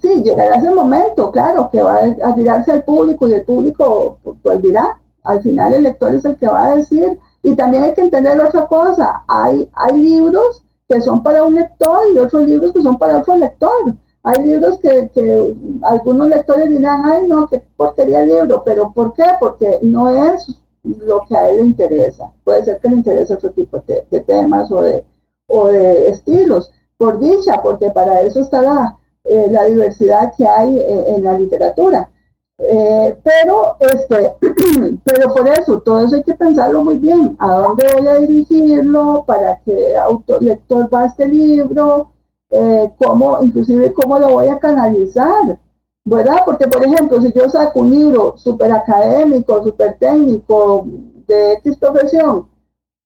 sí, 0.01 0.23
llegará 0.23 0.57
ese 0.57 0.71
momento, 0.71 1.31
claro, 1.33 1.69
que 1.71 1.83
va 1.83 1.99
a 1.99 2.35
tirarse 2.35 2.73
al 2.73 2.85
público 2.85 3.29
y 3.29 3.35
el 3.35 3.45
público 3.45 4.19
pues 4.43 4.63
dirá. 4.63 5.01
Al 5.25 5.43
final 5.43 5.75
el 5.75 5.83
lector 5.83 6.15
es 6.15 6.25
el 6.25 6.37
que 6.37 6.47
va 6.47 6.67
a 6.67 6.77
decir. 6.77 7.19
Y 7.43 7.55
también 7.55 7.85
hay 7.85 7.95
que 7.95 8.03
entender 8.03 8.41
otra 8.41 8.67
cosa. 8.67 9.25
Hay, 9.27 9.69
hay 9.75 9.99
libros 9.99 10.65
que 10.89 11.01
son 11.01 11.23
para 11.23 11.45
un 11.45 11.55
lector 11.55 12.01
y 12.15 12.19
otros 12.19 12.47
libros 12.47 12.73
que 12.73 12.83
son 12.83 12.99
para 12.99 13.19
otro 13.19 13.37
lector. 13.37 13.95
Hay 14.23 14.45
libros 14.45 14.79
que, 14.81 15.11
que 15.15 15.55
algunos 15.83 16.29
lectores 16.29 16.69
dirán, 16.69 17.03
ay, 17.05 17.27
no, 17.27 17.47
qué 17.49 17.63
porquería 17.77 18.23
el 18.23 18.29
libro. 18.29 18.63
¿Pero 18.65 18.93
por 18.93 19.13
qué? 19.15 19.25
Porque 19.39 19.79
no 19.83 20.33
es 20.33 20.59
lo 20.83 21.25
que 21.27 21.37
a 21.37 21.51
él 21.51 21.57
le 21.59 21.63
interesa. 21.63 22.31
Puede 22.45 22.65
ser 22.65 22.79
que 22.81 22.89
le 22.89 22.97
interese 22.97 23.35
otro 23.35 23.51
tipo 23.51 23.83
de, 23.87 24.21
temas 24.21 24.71
o 24.71 24.83
de, 24.83 25.05
o 25.47 25.69
de 25.69 26.09
estilos, 26.09 26.73
por 26.99 27.19
dicha, 27.19 27.63
porque 27.63 27.91
para 27.91 28.21
eso 28.21 28.41
está 28.41 28.61
la, 28.61 28.99
eh, 29.25 29.49
la 29.51 29.65
diversidad 29.65 30.35
que 30.37 30.47
hay 30.47 30.77
eh, 30.79 31.15
en 31.17 31.25
la 31.25 31.39
literatura. 31.39 32.11
Eh, 32.59 33.17
pero, 33.23 33.77
este, 33.79 34.33
pero 35.05 35.33
por 35.33 35.49
eso, 35.49 35.81
todo 35.81 36.05
eso 36.05 36.17
hay 36.17 36.25
que 36.25 36.35
pensarlo 36.35 36.85
muy 36.85 36.99
bien. 36.99 37.37
¿A 37.39 37.55
dónde 37.55 37.87
voy 37.95 38.07
a 38.09 38.17
dirigirlo? 38.17 39.25
¿Para 39.27 39.61
qué 39.61 39.97
autor, 39.97 40.43
lector 40.43 40.93
va 40.93 41.07
este 41.07 41.27
libro? 41.27 42.13
¿Cómo, 42.99 43.39
inclusive, 43.43 43.93
cómo 43.93 44.19
lo 44.19 44.31
voy 44.31 44.49
a 44.49 44.59
canalizar? 44.59 45.59
¿verdad? 46.05 46.39
Porque, 46.47 46.67
por 46.67 46.83
ejemplo, 46.83 47.21
si 47.21 47.31
yo 47.33 47.51
saco 47.51 47.81
un 47.81 47.91
libro 47.91 48.35
súper 48.39 48.73
académico, 48.73 49.63
súper 49.63 49.99
técnico, 49.99 50.87
de 51.27 51.53
X 51.55 51.77
profesión, 51.77 52.49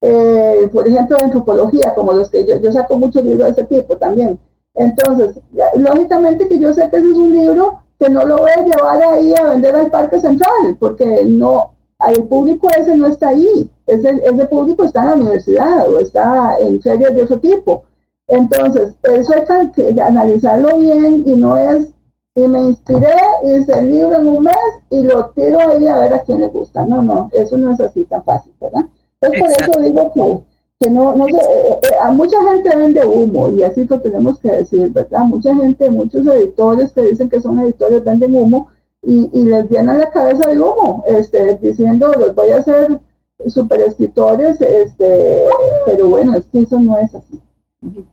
eh, 0.05 0.69
por 0.73 0.85
ejemplo, 0.85 1.15
de 1.15 1.23
antropología, 1.23 1.95
como 1.95 2.11
los 2.11 2.29
que 2.29 2.45
yo, 2.45 2.57
yo 2.57 2.73
saco 2.73 2.97
muchos 2.97 3.23
libros 3.23 3.45
de 3.45 3.51
ese 3.51 3.63
tipo 3.63 3.95
también. 3.95 4.37
Entonces, 4.75 5.39
lógicamente 5.75 6.49
que 6.49 6.59
yo 6.59 6.73
sé 6.73 6.89
que 6.89 6.97
ese 6.97 7.09
es 7.09 7.15
un 7.15 7.31
libro 7.31 7.79
que 7.97 8.09
no 8.09 8.25
lo 8.25 8.39
voy 8.39 8.51
a 8.51 8.65
llevar 8.65 9.01
ahí 9.01 9.33
a 9.33 9.43
vender 9.51 9.73
al 9.75 9.89
Parque 9.89 10.19
Central, 10.19 10.75
porque 10.77 11.23
no, 11.25 11.71
el 12.09 12.23
público 12.23 12.67
ese 12.77 12.97
no 12.97 13.07
está 13.07 13.29
ahí, 13.29 13.69
ese, 13.87 14.21
ese 14.25 14.45
público 14.47 14.83
está 14.83 15.03
en 15.03 15.07
la 15.07 15.15
universidad 15.15 15.89
o 15.89 15.99
está 15.99 16.57
en 16.59 16.81
ferias 16.81 17.15
de 17.15 17.23
otro 17.23 17.39
tipo. 17.39 17.83
Entonces, 18.27 18.95
eso 19.03 19.33
hay 19.47 19.71
que 19.71 20.01
analizarlo 20.01 20.77
bien 20.79 21.23
y 21.25 21.35
no 21.35 21.55
es 21.55 21.87
y 22.35 22.47
me 22.47 22.59
inspiré, 22.61 23.15
hice 23.43 23.77
el 23.77 23.91
libro 23.91 24.15
en 24.15 24.27
un 24.27 24.43
mes 24.43 24.55
y 24.89 25.03
lo 25.03 25.29
tiro 25.35 25.59
ahí 25.59 25.87
a 25.87 25.99
ver 25.99 26.13
a 26.15 26.23
quién 26.23 26.41
le 26.41 26.47
gusta. 26.47 26.83
No, 26.83 27.01
no, 27.01 27.29
eso 27.31 27.57
no 27.57 27.71
es 27.71 27.79
así 27.79 28.05
tan 28.05 28.23
fácil, 28.23 28.51
¿verdad? 28.59 28.85
Entonces 29.23 29.39
por 29.39 29.69
eso 29.69 29.81
digo 29.81 30.13
que, 30.13 30.85
que 30.85 30.91
no, 30.91 31.15
no 31.15 31.25
sé, 31.27 31.35
eh, 31.35 31.79
eh, 31.83 31.95
a 32.01 32.11
mucha 32.11 32.37
gente 32.51 32.75
vende 32.75 33.05
humo 33.05 33.49
y 33.51 33.63
así 33.63 33.85
lo 33.85 33.99
tenemos 34.01 34.39
que 34.39 34.51
decir, 34.51 34.89
¿verdad? 34.91 35.19
Mucha 35.21 35.55
gente, 35.55 35.89
muchos 35.89 36.25
editores 36.27 36.91
que 36.91 37.01
dicen 37.03 37.29
que 37.29 37.41
son 37.41 37.59
editores 37.59 38.03
venden 38.03 38.35
humo 38.35 38.69
y, 39.01 39.29
y 39.33 39.43
les 39.43 39.69
viene 39.69 39.97
la 39.97 40.09
cabeza 40.09 40.51
el 40.51 40.61
humo, 40.61 41.03
este, 41.07 41.55
diciendo 41.57 42.11
los 42.13 42.35
voy 42.35 42.51
a 42.51 42.57
hacer 42.57 42.99
super 43.47 43.81
escritores, 43.81 44.59
este, 44.61 45.45
pero 45.85 46.09
bueno, 46.09 46.37
es 46.37 46.45
que 46.45 46.61
eso 46.61 46.79
no 46.79 46.97
es 46.97 47.13
así. 47.13 47.41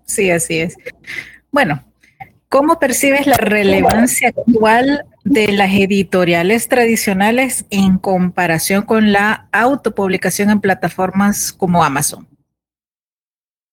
Sí, 0.04 0.30
así 0.30 0.58
es. 0.58 0.76
Bueno, 1.52 1.80
¿Cómo 2.50 2.80
percibes 2.80 3.28
la 3.28 3.36
relevancia 3.36 4.30
actual 4.30 5.06
de 5.24 5.52
las 5.52 5.72
editoriales 5.72 6.68
tradicionales 6.68 7.64
en 7.70 7.98
comparación 7.98 8.82
con 8.82 9.12
la 9.12 9.48
autopublicación 9.52 10.50
en 10.50 10.60
plataformas 10.60 11.52
como 11.52 11.84
Amazon? 11.84 12.26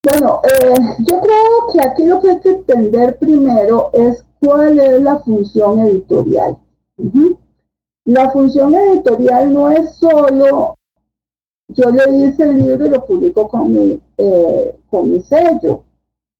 Bueno, 0.03 0.41
eh, 0.43 0.73
yo 0.99 1.19
creo 1.21 1.73
que 1.73 1.81
aquí 1.81 2.05
lo 2.05 2.21
que 2.21 2.29
hay 2.31 2.39
que 2.39 2.49
entender 2.49 3.17
primero 3.17 3.89
es 3.93 4.23
cuál 4.39 4.79
es 4.79 5.01
la 5.01 5.19
función 5.19 5.79
editorial. 5.79 6.57
La 8.05 8.31
función 8.31 8.73
editorial 8.73 9.53
no 9.53 9.69
es 9.69 9.95
solo, 9.97 10.77
yo 11.69 11.91
le 11.91 12.17
hice 12.17 12.43
el 12.43 12.57
libro 12.57 12.85
y 12.85 12.89
lo 12.89 13.05
publico 13.05 13.49
con 13.49 13.73
mi, 13.73 13.99
eh, 14.17 14.79
con 14.89 15.11
mi 15.11 15.21
sello. 15.21 15.83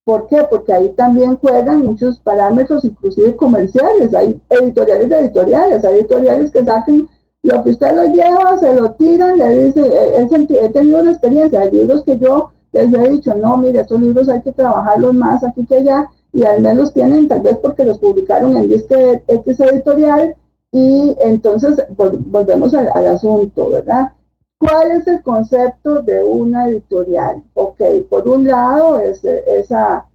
¿Por 0.08 0.26
qué? 0.28 0.38
Porque 0.50 0.72
ahí 0.72 0.88
también 0.96 1.36
juegan 1.36 1.86
muchos 1.86 2.17
parámetros, 2.22 2.86
inclusive 2.86 3.36
comerciales. 3.36 4.15
Hay 4.15 4.39
editoriales 4.52 5.10
de 5.10 5.20
editoriales, 5.20 5.84
hay 5.84 5.96
editoriales 5.96 6.50
que 6.50 6.63
saquen 6.63 7.10
lo 7.43 7.62
que 7.62 7.72
usted 7.72 7.93
lo 7.93 8.06
lleva, 8.06 8.58
se 8.58 8.74
lo 8.74 8.91
tiran, 8.91 9.38
le 9.38 9.65
dice, 9.65 9.82
he, 10.15 10.70
tenido 10.70 11.02
una 11.02 11.12
experiencia, 11.12 11.60
hay 11.60 11.72
libros 11.72 12.06
que 12.06 12.17
yo 12.17 12.52
les 12.72 12.93
he 12.93 13.10
dicho, 13.10 13.36
no, 13.36 13.58
mire, 13.58 13.82
estos 13.82 14.00
libros 14.00 14.30
hay 14.30 14.41
que 14.43 14.54
trabajarlos 14.54 15.13
más 15.13 15.43
aquí 15.43 15.65
que 15.65 15.76
allá, 15.76 16.10
y 16.32 16.46
al 16.46 16.62
menos 16.62 16.93
tienen, 16.93 17.28
tal 17.28 17.41
vez 17.41 17.58
porque 17.58 17.84
los 17.84 18.00
publicaron 18.00 18.56
en 18.56 18.70
disque 18.70 19.22
X 19.28 19.60
editorial, 19.60 20.38
y 20.72 21.17
entonces 21.20 21.84
volvemos 21.98 22.74
al 22.74 23.08
asunto, 23.08 23.72
¿verdad? 23.72 24.13
¿Cuál 24.60 24.91
es 24.91 25.08
el 25.08 25.22
concepto 25.22 26.02
de 26.02 26.24
una 26.24 26.67
editorial? 26.67 27.43
Ok, 27.54 27.80
por 28.10 28.28
un 28.28 28.48
lado 28.48 29.00
es 29.00 29.24
esa 29.24 30.06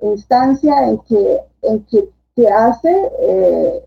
instancia 0.00 0.88
en 0.88 0.98
que, 0.98 1.40
en 1.62 1.84
que 1.84 2.10
te 2.34 2.48
hace 2.48 3.10
eh, 3.20 3.84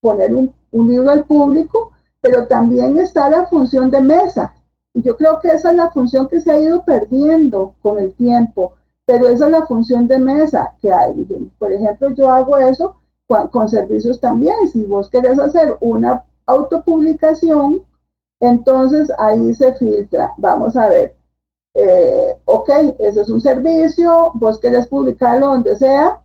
poner 0.00 0.34
un, 0.34 0.54
libro 0.72 1.10
al 1.10 1.24
público, 1.24 1.92
pero 2.20 2.46
también 2.46 2.98
está 2.98 3.28
la 3.28 3.46
función 3.46 3.90
de 3.90 4.00
mesa. 4.00 4.54
Y 4.94 5.02
yo 5.02 5.16
creo 5.16 5.40
que 5.40 5.48
esa 5.48 5.70
es 5.70 5.76
la 5.76 5.90
función 5.90 6.28
que 6.28 6.40
se 6.40 6.50
ha 6.50 6.60
ido 6.60 6.84
perdiendo 6.84 7.74
con 7.82 7.98
el 7.98 8.14
tiempo. 8.14 8.74
pero 9.04 9.28
esa 9.28 9.46
es 9.46 9.50
la 9.50 9.66
función 9.66 10.06
de 10.06 10.18
mesa 10.18 10.72
que 10.80 10.92
hay. 10.92 11.26
Por 11.58 11.72
ejemplo, 11.72 12.10
yo 12.10 12.30
hago 12.30 12.56
eso 12.58 12.96
con, 13.26 13.68
servicios 13.68 14.20
también. 14.20 14.54
Si 14.72 14.84
vos 14.84 15.10
querés 15.10 15.38
hacer 15.38 15.76
una 15.80 16.24
autopublicación, 16.46 17.82
entonces 18.40 19.10
ahí 19.18 19.54
se 19.54 19.74
filtra. 19.74 20.32
Vamos 20.38 20.76
a 20.76 20.88
ver. 20.88 21.16
Eh, 21.74 22.36
ok, 22.46 22.68
ese 22.98 23.20
es 23.20 23.28
un 23.28 23.40
servicio, 23.40 24.32
vos 24.34 24.58
querés 24.58 24.88
publicarlo 24.88 25.46
donde 25.48 25.76
sea, 25.76 26.20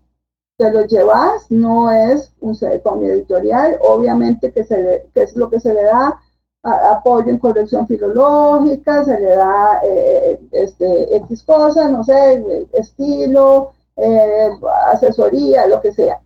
te 0.58 0.72
lo 0.72 0.86
llevas, 0.86 1.52
no 1.52 1.92
es 1.92 2.34
un 2.40 2.58
con 2.84 3.04
editorial, 3.04 3.78
obviamente 3.82 4.52
que, 4.52 4.64
se 4.64 5.08
que 5.14 5.24
es 5.24 5.36
lo 5.36 5.50
que 5.50 5.60
se 5.60 5.74
le 5.74 5.84
da 5.84 6.20
apoyo 6.64 7.30
en 7.30 7.38
corrección 7.38 7.88
filológica, 7.88 9.04
se 9.06 9.20
le 9.20 9.36
da 9.36 9.82
eh, 9.84 10.40
este, 10.52 11.16
X 11.18 11.44
cosas, 11.44 11.92
no 11.92 12.04
sé, 12.04 12.68
estilo, 12.74 13.74
eh, 13.96 14.50
asesoría, 14.92 15.68
lo 15.68 15.82
que 15.82 15.94
sea. 15.94 16.20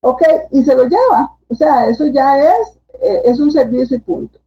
Ok, 0.00 0.22
y 0.50 0.64
se 0.64 0.74
lo 0.74 0.84
lleva. 0.84 1.36
O 1.48 1.54
sea, 1.54 1.86
eso 1.88 2.06
ya 2.06 2.38
es, 2.38 2.80
eh, 3.02 3.22
es 3.26 3.38
un 3.38 3.52
servicio 3.52 3.96
y 3.96 4.00
punto. 4.00 4.38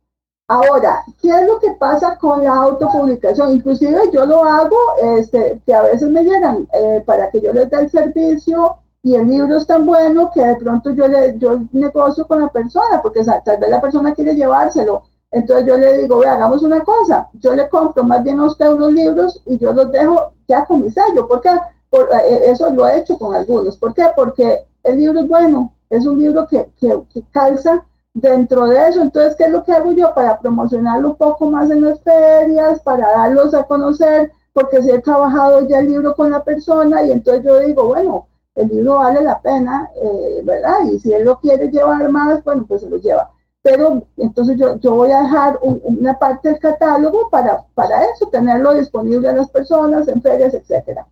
Ahora, 0.47 1.03
¿qué 1.21 1.29
es 1.29 1.47
lo 1.47 1.60
que 1.60 1.71
pasa 1.71 2.17
con 2.17 2.43
la 2.43 2.55
autopublicación? 2.55 3.55
Inclusive 3.55 4.12
yo 4.13 4.25
lo 4.25 4.43
hago, 4.43 4.77
este, 5.17 5.60
que 5.65 5.73
a 5.73 5.81
veces 5.81 6.10
me 6.10 6.23
llegan 6.23 6.67
para 7.05 7.31
que 7.31 7.41
yo 7.41 7.51
les 7.51 7.69
dé 7.69 7.77
el 7.77 7.89
servicio 7.89 8.77
y 9.01 9.15
el 9.15 9.27
libro 9.27 9.58
es 9.58 9.65
tan 9.65 9.86
bueno 9.86 10.29
que 10.31 10.45
de 10.45 10.55
pronto 10.55 10.91
yo, 10.91 11.08
le, 11.08 11.38
yo 11.39 11.60
negocio 11.71 12.27
con 12.27 12.41
la 12.41 12.49
persona, 12.49 13.01
porque 13.01 13.23
tal 13.23 13.58
vez 13.58 13.69
la 13.69 13.81
persona 13.81 14.13
quiere 14.13 14.36
llevárselo 14.36 15.03
entonces 15.36 15.67
yo 15.67 15.77
le 15.77 15.97
digo, 15.97 16.19
ve, 16.19 16.27
hagamos 16.27 16.63
una 16.63 16.81
cosa, 16.81 17.27
yo 17.34 17.53
le 17.53 17.67
compro 17.67 18.05
más 18.05 18.23
bien 18.23 18.39
a 18.39 18.45
usted 18.45 18.71
unos 18.71 18.93
libros 18.93 19.41
y 19.45 19.58
yo 19.58 19.73
los 19.73 19.91
dejo 19.91 20.31
ya 20.47 20.65
con 20.65 20.81
mi 20.81 20.89
sello, 20.89 21.27
porque 21.27 21.49
por, 21.89 22.08
eh, 22.13 22.51
eso 22.51 22.69
lo 22.69 22.88
he 22.88 22.99
hecho 22.99 23.19
con 23.19 23.36
algunos. 23.36 23.75
¿Por 23.75 23.93
qué? 23.93 24.05
Porque 24.15 24.65
el 24.84 24.97
libro 24.97 25.19
es 25.19 25.27
bueno, 25.27 25.73
es 25.89 26.05
un 26.05 26.19
libro 26.19 26.47
que, 26.47 26.69
que, 26.79 27.21
calza 27.31 27.84
dentro 28.15 28.67
de 28.67 28.89
eso. 28.89 29.01
Entonces, 29.04 29.36
¿qué 29.36 29.43
es 29.43 29.51
lo 29.51 29.63
que 29.63 29.73
hago 29.73 29.91
yo 29.91 30.15
para 30.15 30.39
promocionarlo 30.39 31.10
un 31.10 31.15
poco 31.15 31.51
más 31.51 31.69
en 31.69 31.84
las 31.84 32.01
ferias, 32.01 32.80
para 32.82 33.12
darlos 33.12 33.54
a 33.54 33.63
conocer? 33.65 34.32
Porque 34.54 34.82
si 34.82 34.89
he 34.89 34.99
trabajado 34.99 35.67
ya 35.67 35.80
el 35.80 35.89
libro 35.89 36.15
con 36.15 36.32
la 36.32 36.43
persona 36.43 37.04
y 37.04 37.12
entonces 37.12 37.43
yo 37.43 37.60
digo, 37.60 37.86
bueno, 37.89 38.28
el 38.56 38.69
libro 38.69 38.95
vale 38.95 39.21
la 39.21 39.39
pena, 39.39 39.91
eh, 40.01 40.41
¿verdad? 40.43 40.80
Y 40.91 40.99
si 40.99 41.13
él 41.13 41.25
lo 41.25 41.39
quiere 41.39 41.69
llevar 41.69 42.10
más, 42.10 42.43
bueno, 42.43 42.65
pues 42.67 42.82
se 42.82 42.89
lo 42.89 42.97
lleva 42.97 43.30
pero 43.65 44.04
entonces 44.17 44.58
yo, 44.60 44.78
yo 44.78 44.93
voy 44.93 45.12
a 45.12 45.23
dejar 45.23 45.58
una 45.63 46.19
parte 46.19 46.49
del 46.49 46.60
catálogo 46.60 47.32
para, 47.32 47.65
para 47.73 48.06
eso, 48.12 48.28
tenerlo 48.28 48.75
disponible 48.75 49.28
a 49.28 49.34
las 49.34 49.49
personas 49.49 50.08
en 50.08 50.21
ferias, 50.21 50.54
etcétera. 50.54 51.08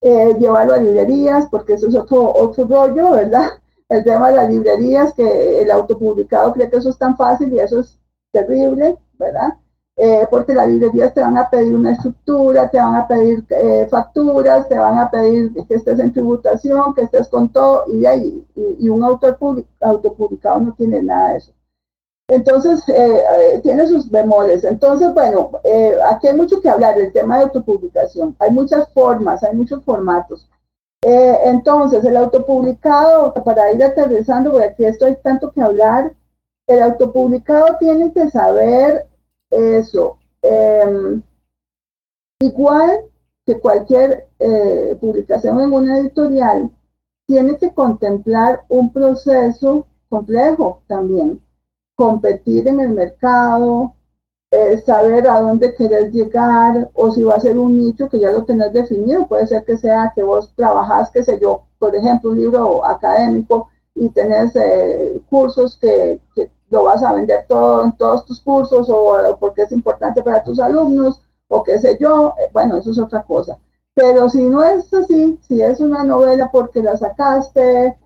Eh, 0.00 0.36
llevarlo 0.38 0.74
a 0.74 0.76
librerías, 0.76 1.48
porque 1.50 1.72
eso 1.72 1.88
es 1.88 1.96
otro, 1.96 2.32
otro 2.32 2.68
rollo, 2.68 3.10
¿verdad? 3.10 3.48
El 3.88 4.04
tema 4.04 4.30
de 4.30 4.36
las 4.36 4.50
librerías, 4.50 5.14
que 5.14 5.62
el 5.62 5.70
autopublicado 5.70 6.52
cree 6.52 6.68
que 6.68 6.76
eso 6.76 6.90
es 6.90 6.98
tan 6.98 7.16
fácil 7.16 7.52
y 7.52 7.58
eso 7.58 7.80
es 7.80 7.98
terrible, 8.32 8.98
¿verdad? 9.18 9.54
Eh, 9.96 10.26
porque 10.30 10.54
las 10.54 10.68
librerías 10.68 11.12
te 11.12 11.20
van 11.20 11.38
a 11.38 11.50
pedir 11.50 11.74
una 11.74 11.92
estructura, 11.92 12.70
te 12.70 12.78
van 12.78 12.94
a 12.94 13.08
pedir 13.08 13.44
eh, 13.48 13.88
facturas, 13.90 14.68
te 14.68 14.78
van 14.78 14.98
a 14.98 15.10
pedir 15.10 15.52
que 15.66 15.74
estés 15.74 15.98
en 15.98 16.12
tributación, 16.12 16.94
que 16.94 17.02
estés 17.02 17.28
con 17.28 17.48
todo, 17.48 17.84
y, 17.88 18.06
ahí, 18.06 18.46
y, 18.54 18.88
un 18.88 19.02
autor 19.02 19.38
autopublicado 19.80 20.60
no 20.60 20.74
tiene 20.74 21.02
nada 21.02 21.32
de 21.32 21.38
eso. 21.38 21.52
Entonces, 22.30 22.86
eh, 22.90 23.22
eh, 23.54 23.60
tiene 23.62 23.88
sus 23.88 24.10
bemoles. 24.10 24.62
Entonces, 24.62 25.14
bueno, 25.14 25.50
eh, 25.64 25.96
aquí 26.10 26.28
hay 26.28 26.36
mucho 26.36 26.60
que 26.60 26.68
hablar 26.68 26.94
del 26.94 27.10
tema 27.10 27.38
de 27.38 27.44
autopublicación. 27.44 28.36
Hay 28.38 28.50
muchas 28.50 28.92
formas, 28.92 29.42
hay 29.42 29.56
muchos 29.56 29.82
formatos. 29.82 30.46
Entonces, 31.02 32.04
el 32.04 32.16
autopublicado, 32.16 33.32
para 33.44 33.72
ir 33.72 33.82
aterrizando, 33.82 34.50
porque 34.50 34.66
aquí 34.66 34.84
esto 34.84 35.06
hay 35.06 35.16
tanto 35.16 35.52
que 35.52 35.60
hablar, 35.60 36.12
el 36.66 36.82
autopublicado 36.82 37.76
tiene 37.78 38.12
que 38.12 38.28
saber 38.30 39.06
eso. 39.50 40.18
Em, 40.42 41.22
igual 42.40 43.04
que 43.46 43.58
cualquier 43.58 44.28
publicación 45.00 45.60
en 45.60 45.72
una 45.72 45.98
editorial, 45.98 46.70
tiene 47.26 47.56
que 47.58 47.72
contemplar 47.72 48.64
un 48.68 48.92
proceso 48.92 49.86
complejo 50.08 50.82
también 50.86 51.40
competir 51.98 52.68
en 52.68 52.78
el 52.78 52.90
mercado, 52.90 53.92
eh, 54.50 54.82
saber 54.86 55.28
a 55.28 55.40
dónde 55.40 55.74
querés 55.74 56.10
llegar 56.12 56.90
o 56.94 57.10
si 57.12 57.22
va 57.22 57.34
a 57.34 57.40
ser 57.40 57.58
un 57.58 57.78
nicho 57.78 58.08
que 58.08 58.18
ya 58.18 58.32
lo 58.32 58.44
tenés 58.44 58.72
definido. 58.72 59.26
Puede 59.26 59.46
ser 59.46 59.64
que 59.64 59.76
sea 59.76 60.12
que 60.14 60.22
vos 60.22 60.52
trabajás, 60.56 61.10
qué 61.10 61.22
sé 61.22 61.38
yo, 61.40 61.64
por 61.78 61.94
ejemplo, 61.94 62.30
un 62.30 62.40
libro 62.40 62.84
académico 62.84 63.68
y 63.94 64.08
tenés 64.10 64.54
eh, 64.56 65.20
cursos 65.28 65.76
que, 65.78 66.20
lo 66.70 66.84
vas 66.84 67.02
a 67.02 67.14
vender 67.14 67.46
todo 67.48 67.84
en 67.84 67.92
todos 67.92 68.26
tus 68.26 68.40
cursos 68.40 68.88
o, 68.90 69.36
porque 69.40 69.62
es 69.62 69.72
importante 69.72 70.22
para 70.22 70.44
tus 70.44 70.60
alumnos 70.60 71.22
o 71.48 71.62
qué 71.62 71.78
sé 71.78 71.98
yo. 72.00 72.34
Eh, 72.38 72.50
bueno, 72.52 72.76
eso 72.76 72.90
es 72.90 72.98
otra 72.98 73.22
cosa. 73.22 73.58
Pero 73.94 74.28
si 74.30 74.42
no 74.42 74.62
es 74.62 74.92
así, 74.94 75.38
si 75.46 75.60
es 75.60 75.80
una 75.80 76.04
novela 76.04 76.50
porque 76.52 76.82
la 76.82 76.96
sacaste, 76.96 77.96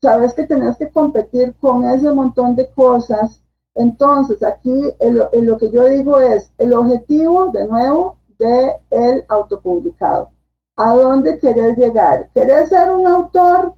sabes 0.00 0.32
que 0.34 0.46
tenés 0.46 0.76
que 0.76 0.90
competir 0.90 1.54
con 1.60 1.88
ese 1.88 2.10
montón 2.12 2.56
de 2.56 2.68
cosas. 2.70 3.40
Entonces, 3.80 4.42
aquí 4.42 4.92
lo 5.00 5.56
que 5.56 5.70
yo 5.70 5.86
digo 5.86 6.20
es 6.20 6.52
el 6.58 6.74
objetivo, 6.74 7.46
de 7.46 7.66
nuevo, 7.66 8.18
de 8.38 8.76
el 8.90 9.24
autopublicado. 9.28 10.30
¿A 10.76 10.94
dónde 10.94 11.38
querés 11.38 11.78
llegar? 11.78 12.28
¿Querés 12.34 12.68
ser 12.68 12.90
un 12.90 13.06
autor 13.06 13.74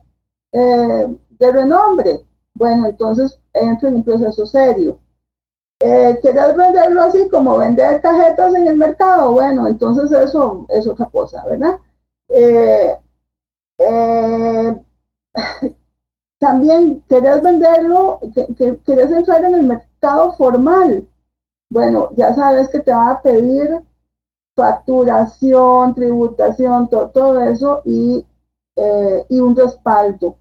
eh, 0.51 1.17
de 1.31 1.53
renombre? 1.53 2.27
Bueno, 2.53 2.89
entonces 2.89 3.39
entra 3.53 3.91
en 3.91 3.97
un 3.97 4.05
proceso 4.05 4.45
serio. 4.45 4.99
Eh, 5.79 6.19
¿Querés 6.21 6.57
venderlo 6.57 7.03
así 7.03 7.29
como 7.29 7.59
vender 7.59 8.01
cajetas 8.01 8.55
en 8.57 8.67
el 8.67 8.77
mercado? 8.77 9.33
Bueno, 9.33 9.69
entonces 9.69 10.11
eso 10.11 10.67
es 10.69 10.85
otra 10.89 11.07
cosa, 11.07 11.45
¿verdad? 11.45 11.79
Eh, 12.29 12.99
también 16.41 17.05
querés 17.09 17.41
venderlo, 17.41 18.19
que, 18.35 18.79
querés 18.85 19.13
entrar 19.13 19.45
en 19.45 19.55
el 19.55 19.63
mercado 19.63 19.92
formal. 20.37 21.07
Bueno, 21.71 22.11
ya 22.17 22.35
sabes 22.35 22.69
que 22.69 22.81
te 22.81 22.93
va 22.93 23.13
a 23.13 23.23
pedir 23.23 23.83
facturación, 24.55 25.95
tributación, 25.95 26.89
todo, 26.89 27.41
eso 27.41 27.81
y, 27.85 28.25
eh, 28.77 29.27
y 29.29 29.41
un 29.41 29.57
respaldo. 29.57 30.37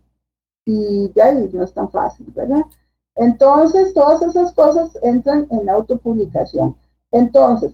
Y 0.65 1.09
de 1.09 1.21
ahí 1.21 1.49
no 1.53 1.63
es 1.63 1.73
tan 1.73 1.89
fácil, 1.89 2.27
¿verdad? 2.35 2.61
Entonces, 3.15 3.93
todas 3.93 4.21
esas 4.21 4.53
cosas 4.53 4.97
entran 5.01 5.47
en 5.51 5.65
la 5.65 5.73
autopublicación. 5.73 6.75
Entonces, 7.11 7.73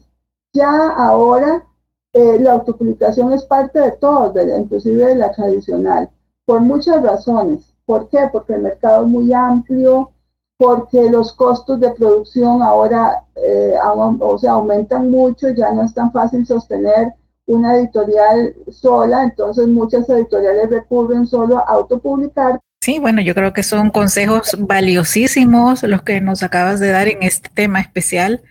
ya 0.54 0.90
ahora 0.90 1.66
eh, 2.14 2.40
la 2.40 2.54
autopublicación 2.54 3.34
es 3.34 3.44
parte 3.44 3.80
de 3.80 3.92
todo, 3.94 4.34
inclusive 4.58 5.06
de 5.06 5.16
la 5.16 5.32
tradicional, 5.32 6.10
por 6.46 6.62
muchas 6.62 7.02
razones. 7.04 7.74
¿Por 7.86 8.10
qué? 8.10 8.30
Porque 8.32 8.54
el 8.54 8.62
mercado 8.62 9.04
es 9.04 9.10
muy 9.10 9.34
amplio, 9.34 10.12
porque 10.58 11.10
los 11.10 11.34
costos 11.34 11.80
de 11.80 11.92
producción 11.92 12.62
ahora 12.62 13.24
eh, 13.36 13.76
o 14.20 14.38
sea, 14.40 14.54
aumentan 14.54 15.12
mucho, 15.12 15.50
ya 15.50 15.72
no 15.72 15.84
es 15.84 15.94
tan 15.94 16.12
fácil 16.12 16.46
sostener 16.46 17.14
una 17.46 17.78
editorial 17.78 18.54
sola, 18.72 19.24
entonces 19.24 19.68
muchas 19.68 20.10
editoriales 20.10 20.70
recurren 20.70 21.26
solo 21.26 21.60
a 21.60 21.62
autopublicar. 21.62 22.60
Sí, 22.82 23.00
bueno, 23.00 23.22
yo 23.22 23.34
creo 23.36 23.54
que 23.54 23.64
son 23.64 23.90
consejos 23.90 24.56
valiosísimos 24.60 25.84
los 25.84 26.02
que 26.02 26.22
nos 26.22 26.44
acabas 26.44 26.80
de 26.80 26.90
dar 26.90 27.08
en 27.08 27.24
este 27.24 27.50
tema 27.54 27.80
especial, 27.80 28.42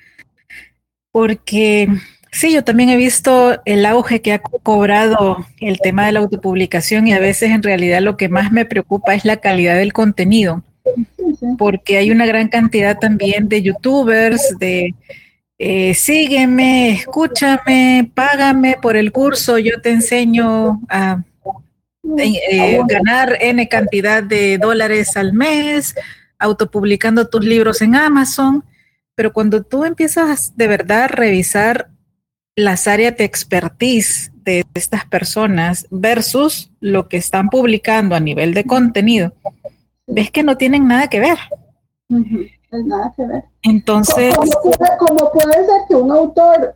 porque 1.12 1.88
Sí, 2.36 2.52
yo 2.52 2.62
también 2.62 2.90
he 2.90 2.98
visto 2.98 3.62
el 3.64 3.86
auge 3.86 4.20
que 4.20 4.34
ha 4.34 4.40
cobrado 4.40 5.46
el 5.58 5.78
tema 5.78 6.04
de 6.04 6.12
la 6.12 6.20
autopublicación 6.20 7.08
y 7.08 7.14
a 7.14 7.18
veces 7.18 7.50
en 7.50 7.62
realidad 7.62 8.02
lo 8.02 8.18
que 8.18 8.28
más 8.28 8.52
me 8.52 8.66
preocupa 8.66 9.14
es 9.14 9.24
la 9.24 9.38
calidad 9.38 9.76
del 9.76 9.94
contenido, 9.94 10.62
porque 11.58 11.98
hay 11.98 12.10
una 12.10 12.26
gran 12.26 12.48
cantidad 12.48 12.98
también 12.98 13.48
de 13.48 13.62
youtubers, 13.62 14.58
de 14.58 14.94
eh, 15.58 15.94
sígueme, 15.94 16.92
escúchame, 16.92 18.10
págame 18.14 18.76
por 18.80 18.96
el 18.96 19.10
curso, 19.12 19.58
yo 19.58 19.80
te 19.80 19.90
enseño 19.90 20.80
a 20.88 21.22
eh, 22.18 22.80
ganar 22.86 23.38
N 23.40 23.68
cantidad 23.68 24.22
de 24.22 24.58
dólares 24.58 25.16
al 25.16 25.32
mes, 25.32 25.94
autopublicando 26.38 27.28
tus 27.28 27.44
libros 27.44 27.80
en 27.82 27.94
Amazon, 27.94 28.64
pero 29.14 29.32
cuando 29.32 29.62
tú 29.62 29.84
empiezas 29.84 30.56
de 30.56 30.68
verdad 30.68 31.04
a 31.04 31.08
revisar 31.08 31.88
las 32.54 32.86
áreas 32.86 33.16
de 33.16 33.24
expertise 33.24 34.30
de 34.44 34.64
estas 34.74 35.04
personas 35.06 35.86
versus 35.90 36.70
lo 36.80 37.08
que 37.08 37.16
están 37.16 37.48
publicando 37.48 38.14
a 38.14 38.20
nivel 38.20 38.54
de 38.54 38.64
contenido, 38.64 39.34
ves 40.06 40.30
que 40.30 40.42
no 40.42 40.56
tienen 40.56 40.86
nada 40.86 41.08
que 41.08 41.20
ver. 41.20 41.38
nada 42.08 43.12
que 43.16 43.26
ver. 43.26 43.44
Entonces... 43.62 44.34
Como, 44.36 45.32
puede 45.32 45.66
ser 45.66 45.80
que 45.88 45.94
un 45.94 46.10
autor 46.10 46.74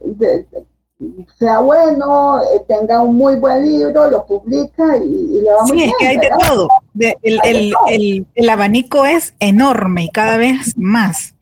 sea 1.38 1.60
bueno, 1.60 2.40
eh, 2.42 2.62
tenga 2.68 3.00
un 3.00 3.16
muy 3.16 3.36
buen 3.36 3.64
libro, 3.64 4.10
lo 4.10 4.26
publica 4.26 4.96
y, 4.98 5.40
le 5.40 5.50
va 5.50 5.62
muy 5.62 5.76
bien. 5.76 5.88
Sí, 5.88 5.92
es 5.92 5.94
que 5.98 6.06
hay 6.06 6.16
de 6.18 6.30
todo. 6.38 6.68
el, 7.22 8.26
el, 8.34 8.48
abanico 8.48 9.06
es 9.06 9.34
enorme 9.40 10.04
y 10.04 10.10
cada 10.10 10.36
vez 10.36 10.76
más. 10.76 11.34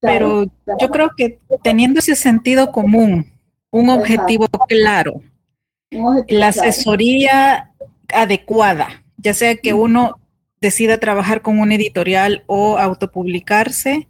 Pero 0.00 0.44
yo 0.44 0.90
creo 0.90 1.10
que 1.14 1.38
teniendo 1.62 1.98
ese 1.98 2.16
sentido 2.16 2.72
común, 2.72 3.26
un 3.70 3.90
objetivo 3.90 4.46
claro, 4.66 5.20
la 6.28 6.48
asesoría 6.48 7.70
adecuada, 8.08 9.02
ya 9.18 9.34
sea 9.34 9.56
que 9.56 9.74
uno 9.74 10.19
decida 10.60 10.98
trabajar 10.98 11.42
con 11.42 11.58
un 11.58 11.72
editorial 11.72 12.44
o 12.46 12.78
autopublicarse, 12.78 14.08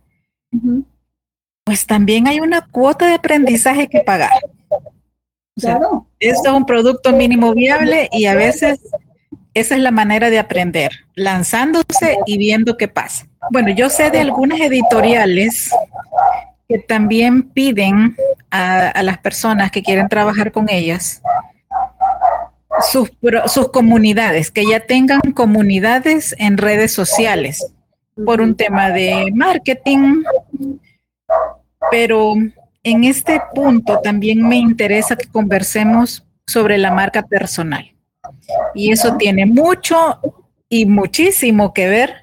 pues 1.65 1.87
también 1.87 2.27
hay 2.27 2.41
una 2.41 2.67
cuota 2.67 3.07
de 3.07 3.15
aprendizaje 3.15 3.89
que 3.89 4.01
pagar. 4.01 4.31
claro. 5.59 6.07
Esto 6.19 6.51
es 6.51 6.55
un 6.55 6.67
producto 6.67 7.13
mínimo 7.13 7.55
viable 7.55 8.09
y 8.13 8.27
a 8.27 8.35
veces 8.35 8.81
esa 9.55 9.75
es 9.75 9.81
la 9.81 9.91
manera 9.91 10.31
de 10.31 10.39
aprender, 10.39 10.91
lanzándose 11.15 12.19
y 12.27 12.39
viendo 12.39 12.77
qué 12.77 12.89
pasa. 12.89 13.27
Bueno, 13.51 13.71
yo 13.71 13.89
sé 13.89 14.11
de 14.11 14.21
algunas 14.21 14.61
editoriales 14.61 15.71
que 16.69 16.79
también 16.79 17.43
piden 17.43 18.17
a, 18.51 19.03
las 19.03 19.19
personas 19.19 19.71
que 19.71 19.83
quieren 19.83 20.09
trabajar 20.09 20.53
con 20.53 20.69
ellas 20.69 21.23
sus, 22.83 23.69
comunidades, 23.69 24.51
que 24.51 24.67
ya 24.67 24.81
tengan 24.81 25.21
comunidades 25.35 26.35
en 26.39 26.59
redes 26.59 26.93
sociales 26.93 27.73
por 28.25 28.41
un 28.41 28.55
tema 28.55 28.91
de 28.91 29.31
marketing. 29.35 30.23
Pero 31.91 32.35
en 32.83 33.05
este 33.05 33.41
punto 33.55 34.01
también 34.01 34.47
me 34.47 34.57
interesa 34.57 35.17
que 35.17 35.27
conversemos 35.27 36.25
sobre 36.47 36.79
la 36.79 36.91
marca 36.91 37.23
personal. 37.23 37.93
Y 38.75 38.93
eso 38.93 39.17
tiene 39.17 39.47
mucho 39.47 40.19
y 40.69 40.87
muchísimo 40.87 41.73
que 41.73 41.89
ver 41.89 42.17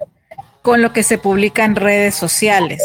con 0.61 0.81
lo 0.81 0.93
que 0.93 1.03
se 1.03 1.17
publica 1.17 1.65
en 1.65 1.75
redes 1.75 2.15
sociales. 2.15 2.83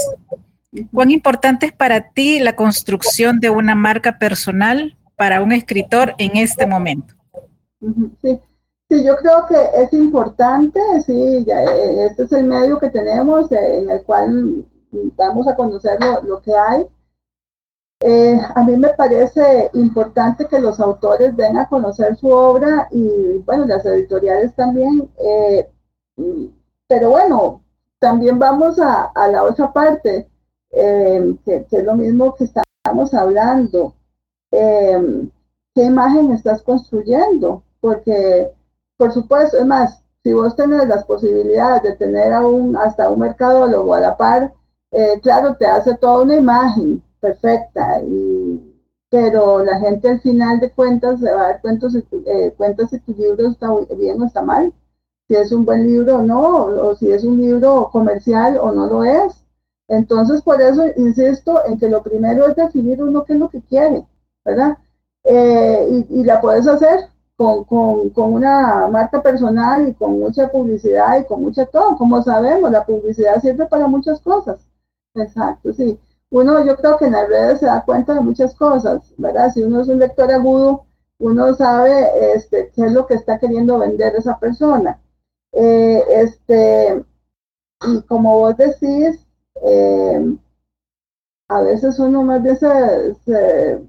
¿Cuán 0.93 1.11
importante 1.11 1.67
es 1.67 1.73
para 1.73 2.11
ti 2.11 2.41
la 2.41 2.57
construcción 2.57 3.41
de 3.41 3.51
una 3.51 3.75
marca 3.75 4.19
personal 4.19 4.97
para 5.17 5.43
un 5.43 5.53
escritor 5.53 6.15
en 6.19 6.37
este 6.37 6.67
momento? 6.67 7.15
Sí, 8.21 8.41
sí 8.89 9.05
yo 9.05 9.17
creo 9.17 9.47
que 9.47 9.57
es 9.83 9.93
importante, 9.93 10.81
sí, 11.05 11.45
eh, 11.49 12.07
este 12.07 12.25
es 12.25 12.33
el 12.33 12.45
medio 12.45 12.79
que 12.79 12.91
tenemos 12.91 13.51
eh, 13.51 13.79
en 13.79 13.91
el 13.91 14.05
cual 14.05 14.65
vamos 15.17 15.49
a 15.49 15.57
conocer 15.57 15.99
lo, 16.23 16.41
que 16.41 16.55
hay. 16.55 16.87
Eh, 18.01 18.41
a 18.55 18.63
mí 18.63 18.77
me 18.77 18.91
parece 18.91 19.71
importante 19.75 20.47
que 20.47 20.61
los 20.61 20.79
autores 20.79 21.37
den 21.37 21.57
a 21.57 21.69
conocer 21.69 22.17
su 22.17 22.29
obra 22.29 22.89
y, 22.91 23.39
bueno, 23.39 23.65
las 23.67 23.85
editoriales 23.85 24.55
también. 24.55 25.11
pero 26.87 27.11
bueno, 27.11 27.63
también 27.99 28.39
vamos 28.39 28.79
a, 28.79 29.13
la 29.29 29.43
otra 29.45 29.73
parte, 29.73 30.29
eh, 30.71 31.37
que, 31.45 31.67
es 31.71 31.85
lo 31.85 31.95
mismo 31.97 32.35
que 32.35 32.45
estamos 32.45 33.15
hablando. 33.15 33.95
¿Qué 35.75 35.85
imagen 35.85 36.33
estás 36.33 36.63
construyendo? 36.63 37.63
Porque, 37.83 38.51
por 38.97 39.13
supuesto, 39.13 39.59
es 39.59 39.67
más, 39.67 40.03
si 40.23 40.33
vos 40.33 40.57
tenés 40.57 40.89
las 40.89 41.05
posibilidades 41.05 41.83
de 41.83 41.97
tener 41.97 42.33
un, 42.41 42.75
hasta 42.79 43.11
un 43.11 43.21
mercadólogo 43.21 43.93
a 43.93 44.01
la 44.01 44.17
par, 44.17 44.55
eh, 44.93 45.21
claro, 45.23 45.55
te 45.57 45.67
hace 45.67 45.95
toda 45.97 46.23
una 46.23 46.37
imagen 46.37 47.03
perfecta, 47.21 48.01
pero 49.11 49.63
la 49.63 49.79
gente 49.81 50.09
al 50.09 50.21
final 50.23 50.61
de 50.61 50.71
cuentas 50.71 51.21
se 51.21 51.31
va 51.31 51.43
a 51.43 51.49
dar 51.49 51.61
cuenta 51.61 51.91
si, 51.91 52.03
cuenta 52.57 52.89
si 52.89 52.99
tu 53.01 53.13
libro 53.13 53.49
está 53.49 53.69
bien 53.95 54.23
o 54.23 54.25
está 54.25 54.41
mal 54.41 54.73
si 55.33 55.39
es 55.39 55.53
un 55.53 55.65
buen 55.65 55.87
libro 55.87 56.17
o 56.17 56.23
no, 56.23 56.65
o 56.67 56.97
si 56.97 57.11
es 57.11 57.25
un 57.25 57.41
libro 57.41 57.89
comercial 57.91 58.59
o 58.61 58.73
no 58.73 58.87
lo 58.87 59.05
es. 59.05 59.45
Entonces, 59.89 60.43
por 60.43 60.61
eso 60.61 60.85
insisto 60.97 61.65
en 61.67 61.79
que 61.79 61.89
lo 61.89 62.03
primero 62.03 62.47
es 62.49 62.57
definir 62.57 63.03
uno 63.03 63.25
qué 63.25 63.35
es 63.35 63.39
lo 63.39 63.49
que 63.49 63.63
quiere, 63.63 64.07
¿verdad? 64.45 64.79
Eh, 65.25 66.07
y, 66.11 66.25
la 66.25 66.41
puedes 66.41 66.67
hacer 66.67 67.09
con, 67.67 68.11
con, 68.11 68.35
una 68.35 68.89
marca 68.89 69.23
personal 69.23 69.89
y 69.89 69.95
con 69.95 70.19
mucha 70.19 70.49
publicidad 70.51 71.21
y 71.21 71.25
con 71.27 71.43
mucha 71.43 71.67
todo. 71.67 71.97
Como 71.97 72.23
sabemos, 72.23 72.71
la 72.71 72.85
publicidad 72.85 73.41
sirve 73.41 73.67
para 73.67 73.87
muchas 73.87 74.21
cosas. 74.21 74.61
Exacto, 75.15 75.73
sí. 75.73 75.99
Uno, 76.31 76.65
yo 76.65 76.77
creo 76.77 76.97
que 76.97 77.07
en 77.07 77.13
las 77.13 77.29
redes 77.29 77.61
se 77.61 77.67
da 77.67 77.85
cuenta 77.85 78.15
de 78.15 78.21
muchas 78.21 78.55
cosas, 78.55 79.13
¿verdad? 79.19 79.51
Si 79.53 79.63
uno 79.63 79.81
es 79.81 79.89
un 79.89 79.99
lector 79.99 80.33
agudo, 80.33 80.87
uno 81.19 81.55
sabe 81.55 82.35
este, 82.35 82.71
qué 82.75 82.87
es 82.87 82.93
lo 82.93 83.07
que 83.07 83.15
está 83.15 83.39
queriendo 83.39 83.79
vender 83.79 84.15
esa 84.17 84.39
persona. 84.39 84.99
Eh, 85.53 86.03
este, 86.09 87.05
y 87.87 88.03
como 88.03 88.39
vos 88.39 88.57
decís, 88.57 89.27
eh, 89.63 90.37
a 91.49 91.61
veces 91.61 91.99
uno 91.99 92.23
más 92.23 92.43
bien 92.43 92.57
se, 92.57 93.15
se, 93.27 93.83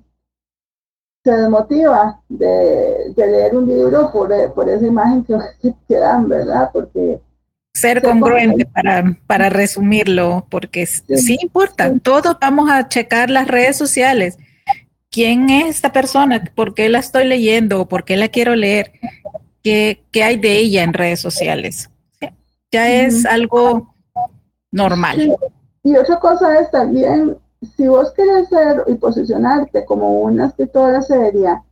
desmotiva 1.32 2.20
de, 2.30 3.14
leer 3.16 3.56
un 3.56 3.68
libro 3.68 4.12
por, 4.12 4.54
por 4.54 4.70
esa 4.70 4.86
imagen 4.86 5.24
que, 5.24 5.38
que, 5.88 5.96
dan, 5.96 6.28
¿verdad? 6.28 6.70
Porque 6.74 7.20
ser 7.74 8.02
congruente 8.02 8.66
para, 8.66 9.18
para 9.26 9.50
resumirlo, 9.50 10.46
porque 10.50 10.86
sí, 10.86 11.38
importa, 11.42 11.92
todos 12.02 12.38
vamos 12.40 12.70
a 12.70 12.88
checar 12.88 13.30
las 13.30 13.48
redes 13.48 13.78
sociales. 13.78 14.38
¿Quién 15.10 15.50
es 15.50 15.76
esta 15.76 15.92
persona? 15.92 16.44
¿Por 16.56 16.74
qué 16.74 16.90
la 16.90 17.00
estoy 17.00 17.26
leyendo? 17.26 17.88
¿Por 17.88 18.04
qué 18.04 18.18
la 18.18 18.28
quiero 18.30 18.56
leer? 18.56 18.92
qué, 19.64 20.24
hay 20.24 20.38
de 20.38 20.58
ella 20.58 20.84
en 20.84 20.94
redes 20.94 21.20
sociales. 21.20 21.90
Ya 22.72 22.90
es 22.90 23.26
algo 23.26 23.96
normal. 24.72 25.36
Y 25.84 25.96
otra 25.96 26.20
cosa 26.20 26.60
es 26.60 26.72
también, 26.72 27.38
si 27.66 27.88
vos 27.88 28.12
querés 28.12 28.50
ser 28.50 28.84
y 28.88 28.96
posicionarte 28.96 29.86
como 29.86 30.22
una 30.22 30.48
escritora 30.48 31.02
seria, 31.02 31.64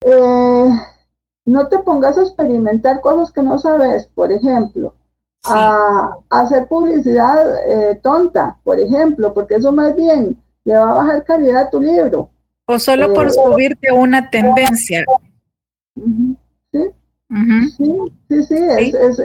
eh, 0.00 0.70
no 1.46 1.68
te 1.68 1.78
pongas 1.78 2.18
a 2.18 2.22
experimentar 2.22 3.00
cosas 3.00 3.32
que 3.32 3.42
no 3.42 3.58
sabes, 3.58 4.06
por 4.08 4.32
ejemplo, 4.32 4.94
a, 5.44 6.18
hacer 6.30 6.66
publicidad 6.66 7.68
eh, 7.68 8.00
tonta, 8.02 8.58
por 8.64 8.78
ejemplo, 8.80 9.32
porque 9.32 9.54
eso 9.54 9.72
más 9.72 9.94
bien 9.94 10.42
le 10.64 10.76
va 10.76 10.90
a 10.90 10.94
bajar 10.94 11.24
calidad 11.24 11.62
a 11.62 11.70
tu 11.70 11.80
libro. 11.80 12.30
O 12.66 12.78
solo 12.78 13.14
por 13.14 13.28
eh, 13.28 13.30
subirte 13.30 13.88
a 13.88 13.94
una 13.94 14.28
tendencia. 14.28 15.04
Sí, 16.72 16.90
sí, 18.28 18.42
sí, 18.44 18.56
Es, 18.58 19.22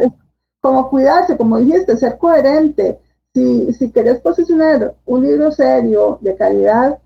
como 0.61 0.89
cuidarse, 0.89 1.35
como 1.35 1.57
dijiste, 1.57 1.97
ser 1.97 2.19
coherente. 2.19 3.00
Si, 3.33 3.73
si 3.73 3.91
querés 3.91 4.19
posicionar 4.19 4.95
un 5.05 5.23
libro 5.23 5.51
serio, 5.51 6.17
de 6.21 6.35
calidad, 6.35 6.99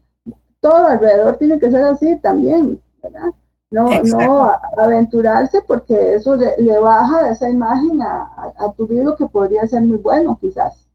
todo 0.60 0.88
alrededor 0.88 1.38
tiene 1.38 1.60
que 1.60 1.70
ser 1.70 1.84
así 1.84 2.16
también, 2.18 2.82
¿verdad? 3.04 3.30
No, 3.70 3.90
no 4.04 4.52
aventurarse 4.78 5.62
porque 5.62 6.16
eso 6.16 6.36
le, 6.36 6.80
baja 6.80 7.30
esa 7.30 7.50
imagen 7.50 8.02
a, 8.02 8.54
a, 8.58 8.72
tu 8.76 8.88
libro 8.88 9.16
que 9.16 9.26
podría 9.26 9.68
ser 9.68 9.82
muy 9.82 9.98
bueno 9.98 10.38
quizás. 10.40 10.88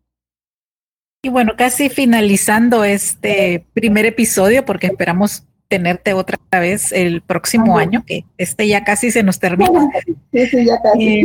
Y 1.22 1.28
bueno, 1.28 1.53
casi 1.57 1.91
finalizando 1.91 2.83
este 2.83 3.66
primer 3.74 4.07
episodio, 4.07 4.64
porque 4.64 4.87
esperamos 4.87 5.45
tenerte 5.68 6.14
otra 6.14 6.39
vez 6.53 6.91
el 6.93 7.22
próximo 7.22 7.78
año, 7.78 8.03
que 8.05 8.24
este 8.39 8.66
ya 8.66 8.83
casi 8.83 9.11
se 9.11 9.22
nos 9.22 9.39
termina. 9.39 9.89
Sí, 10.33 10.47
sí, 10.47 10.64
ya 10.64 10.81
casi. 10.81 11.20
Eh, 11.20 11.24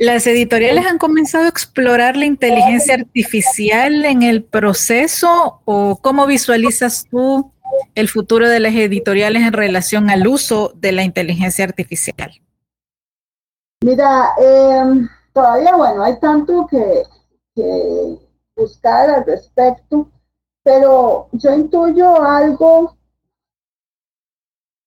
las 0.00 0.26
editoriales 0.26 0.86
han 0.86 0.96
comenzado 0.96 1.44
a 1.44 1.48
explorar 1.48 2.16
la 2.16 2.24
inteligencia 2.24 2.94
artificial 2.94 4.06
en 4.06 4.22
el 4.22 4.42
proceso 4.42 5.60
o 5.66 5.98
cómo 6.00 6.26
visualizas 6.26 7.06
tú 7.10 7.52
el 7.94 8.08
futuro 8.08 8.48
de 8.48 8.60
las 8.60 8.74
editoriales 8.74 9.42
en 9.42 9.52
relación 9.52 10.08
al 10.08 10.26
uso 10.26 10.72
de 10.74 10.92
la 10.92 11.02
inteligencia 11.02 11.66
artificial? 11.66 12.30
Mira, 13.84 14.30
em, 14.38 15.06
todavía, 15.34 15.76
bueno, 15.76 16.02
hay 16.02 16.18
tanto 16.18 16.66
que, 16.66 17.02
que 17.54 18.18
buscar 18.56 19.10
al 19.10 19.26
respecto, 19.26 20.08
pero 20.62 21.28
yo 21.32 21.52
intuyo 21.52 22.22
algo 22.22 22.96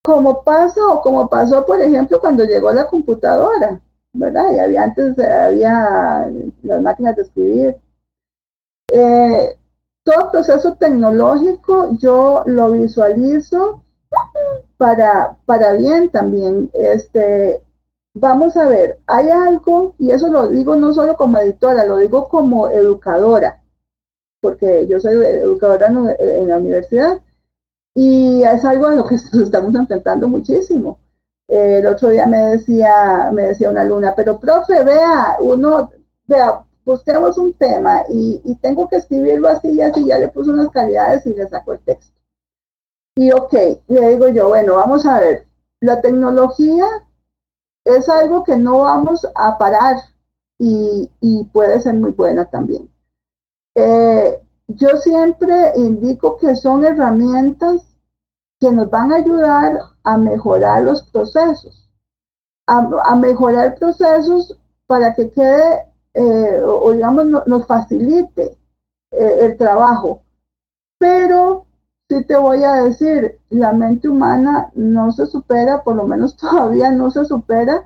como 0.04 0.44
pasa 0.44 0.82
o 0.88 1.02
como 1.02 1.30
pasó, 1.30 1.64
por 1.68 1.80
ejemplo, 1.80 2.20
cuando 2.20 2.46
llegó 2.46 2.74
la 2.74 2.88
computadora, 2.88 3.80
¿verdad? 4.14 4.54
Y 4.54 4.60
había 4.60 4.84
antes, 4.84 5.20
había 5.20 6.32
las 6.62 6.82
máquinas 6.82 7.16
de 7.16 7.22
escribir. 7.24 7.78
Eh, 8.92 9.58
todo 10.04 10.32
proceso 10.32 10.76
tecnológico 10.76 11.98
yo 11.98 12.44
lo 12.46 12.72
visualizo 12.72 13.84
para, 14.78 15.38
para 15.46 15.74
bien 15.74 16.10
también. 16.10 16.70
Este, 16.74 17.62
vamos 18.14 18.56
a 18.58 18.68
ver, 18.68 19.00
hay 19.08 19.30
algo, 19.30 19.96
y 19.98 20.12
eso 20.12 20.28
lo 20.28 20.48
digo 20.48 20.76
no 20.76 20.94
solo 20.94 21.16
como 21.16 21.38
editora, 21.40 21.86
lo 21.86 21.98
digo 21.98 22.28
como 22.30 22.70
educadora, 22.70 23.62
porque 24.42 24.88
yo 24.88 25.00
soy 25.00 25.16
educadora 25.16 25.88
en 25.88 26.48
la 26.48 26.58
universidad, 26.58 27.22
Y 27.96 28.44
es 28.44 28.66
algo 28.66 28.88
a 28.88 28.96
lo 28.96 29.06
que 29.06 29.16
nos 29.34 29.44
estamos 29.44 29.76
enfrentando 29.76 30.28
muchísimo. 30.28 31.00
Eh, 31.54 31.78
el 31.78 31.86
otro 31.86 32.10
día 32.10 32.26
me 32.26 32.40
decía, 32.40 33.30
me 33.32 33.44
decía 33.44 33.70
una 33.70 33.82
alumna, 33.82 34.16
pero 34.16 34.40
profe, 34.40 34.84
vea, 34.84 35.38
uno, 35.40 35.92
vea, 36.26 36.66
busquemos 36.84 37.38
un 37.38 37.54
tema 37.54 38.02
y, 38.10 38.42
y, 38.44 38.56
tengo 38.56 38.90
que 38.90 38.96
escribirlo 38.96 39.50
así 39.50 39.70
y 39.70 39.82
así, 39.82 40.04
ya 40.04 40.18
le 40.18 40.30
puse 40.30 40.50
unas 40.50 40.72
calidades 40.72 41.24
y 41.28 41.36
le 41.36 41.48
saco 41.48 41.74
el 41.74 41.80
texto. 41.82 42.20
Y 43.16 43.32
ok, 43.32 43.54
le 43.88 44.10
digo 44.10 44.30
yo, 44.30 44.48
bueno, 44.48 44.78
vamos 44.78 45.06
a 45.06 45.20
ver, 45.20 45.46
la 45.80 46.02
tecnología 46.02 46.88
es 47.86 48.10
algo 48.10 48.44
que 48.44 48.56
no 48.56 48.80
vamos 48.80 49.28
a 49.36 49.56
parar 49.60 49.98
y, 50.58 51.08
y 51.22 51.44
puede 51.54 51.80
ser 51.82 51.94
muy 51.94 52.14
buena 52.14 52.46
también. 52.46 52.90
Eh, 53.76 54.42
yo 54.70 54.98
siempre 54.98 55.74
indico 55.76 56.38
que 56.38 56.56
son 56.56 56.84
herramientas 56.84 57.93
que 58.64 58.72
nos 58.72 58.90
van 58.90 59.12
a 59.12 59.18
ayudar 59.18 59.78
a 60.06 60.18
mejorar 60.18 60.84
los 60.84 61.04
procesos, 61.12 61.90
a, 62.66 63.14
mejorar 63.16 63.76
procesos 63.76 64.58
para 64.88 65.14
que 65.14 65.30
quede, 65.32 65.86
eh, 66.14 66.62
o, 66.66 66.94
digamos, 66.94 67.26
nos 67.46 67.68
facilite 67.68 68.58
eh, 69.12 69.38
el 69.42 69.58
trabajo. 69.58 70.22
Pero 70.98 71.66
sí 72.08 72.24
te 72.24 72.38
voy 72.38 72.64
a 72.64 72.76
decir, 72.84 73.38
la 73.50 73.74
mente 73.74 74.08
humana 74.08 74.72
no 74.76 75.12
se 75.12 75.26
supera, 75.26 75.84
por 75.84 75.98
lo 75.98 76.08
menos 76.08 76.38
todavía 76.38 76.90
no 76.90 77.12
se 77.12 77.26
supera 77.26 77.84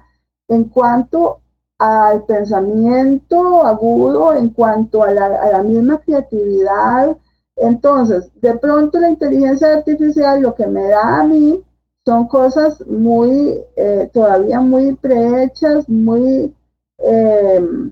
en 0.48 0.66
cuanto 0.66 1.40
al 1.80 2.24
pensamiento 2.26 3.66
agudo, 3.66 4.36
en 4.36 4.50
cuanto 4.50 5.02
a 5.02 5.10
la, 5.10 5.26
a 5.26 5.50
la 5.54 5.64
misma 5.64 5.98
creatividad, 5.98 7.18
entonces, 7.58 8.30
de 8.42 8.56
pronto 8.58 9.00
la 9.00 9.10
inteligencia 9.10 9.74
artificial 9.74 10.42
lo 10.42 10.54
que 10.56 10.68
me 10.68 10.88
da 10.88 11.20
a 11.20 11.24
mí 11.24 11.64
son 12.06 12.28
cosas 12.28 12.86
muy, 12.88 13.60
eh, 13.76 14.10
todavía 14.14 14.62
muy 14.62 14.96
prehechas, 14.96 15.90
muy, 15.90 16.56
eh, 17.00 17.92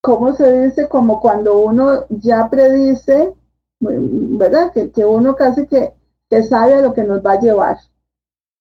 ¿cómo 0.00 0.34
se 0.34 0.64
dice? 0.64 0.88
Como 0.88 1.20
cuando 1.20 1.58
uno 1.58 2.06
ya 2.08 2.48
predice, 2.50 3.34
¿verdad? 3.78 4.72
Que, 4.72 4.90
que 4.90 5.04
uno 5.04 5.36
casi 5.36 5.66
que, 5.66 5.92
que 6.28 6.42
sabe 6.42 6.74
a 6.74 6.80
lo 6.80 6.94
que 6.94 7.04
nos 7.04 7.24
va 7.24 7.32
a 7.32 7.40
llevar. 7.40 7.78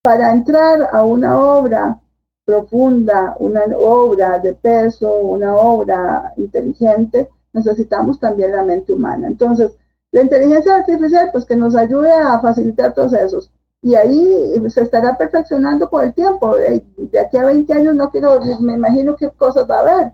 Para 0.04 0.32
entrar 0.32 0.90
a 0.92 1.04
una 1.04 1.40
obra 1.40 2.00
profunda, 2.46 3.36
una 3.40 3.62
obra 3.78 4.40
de 4.40 4.54
peso, 4.54 5.14
una 5.20 5.56
obra 5.56 6.34
inteligente, 6.38 7.30
necesitamos 7.54 8.20
también 8.20 8.52
la 8.52 8.64
mente 8.64 8.94
humana. 8.94 9.28
Entonces, 9.28 9.72
la 10.12 10.22
inteligencia 10.22 10.76
artificial, 10.76 11.30
pues 11.32 11.46
que 11.46 11.56
nos 11.56 11.76
ayude 11.76 12.12
a 12.12 12.40
facilitar 12.40 12.94
procesos. 12.94 13.52
Y 13.82 13.96
ahí 13.96 14.62
se 14.70 14.82
estará 14.82 15.18
perfeccionando 15.18 15.90
con 15.90 16.04
el 16.04 16.14
tiempo. 16.14 16.56
De 16.56 17.20
aquí 17.20 17.38
a 17.38 17.46
20 17.46 17.74
años 17.74 17.96
no 17.96 18.10
quiero, 18.10 18.40
me 18.60 18.74
imagino 18.74 19.16
qué 19.16 19.30
cosas 19.30 19.70
va 19.70 19.78
a 19.78 19.82
haber. 19.82 20.14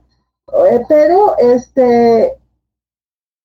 Eh, 0.69 0.85
pero 0.87 1.35
este, 1.39 2.37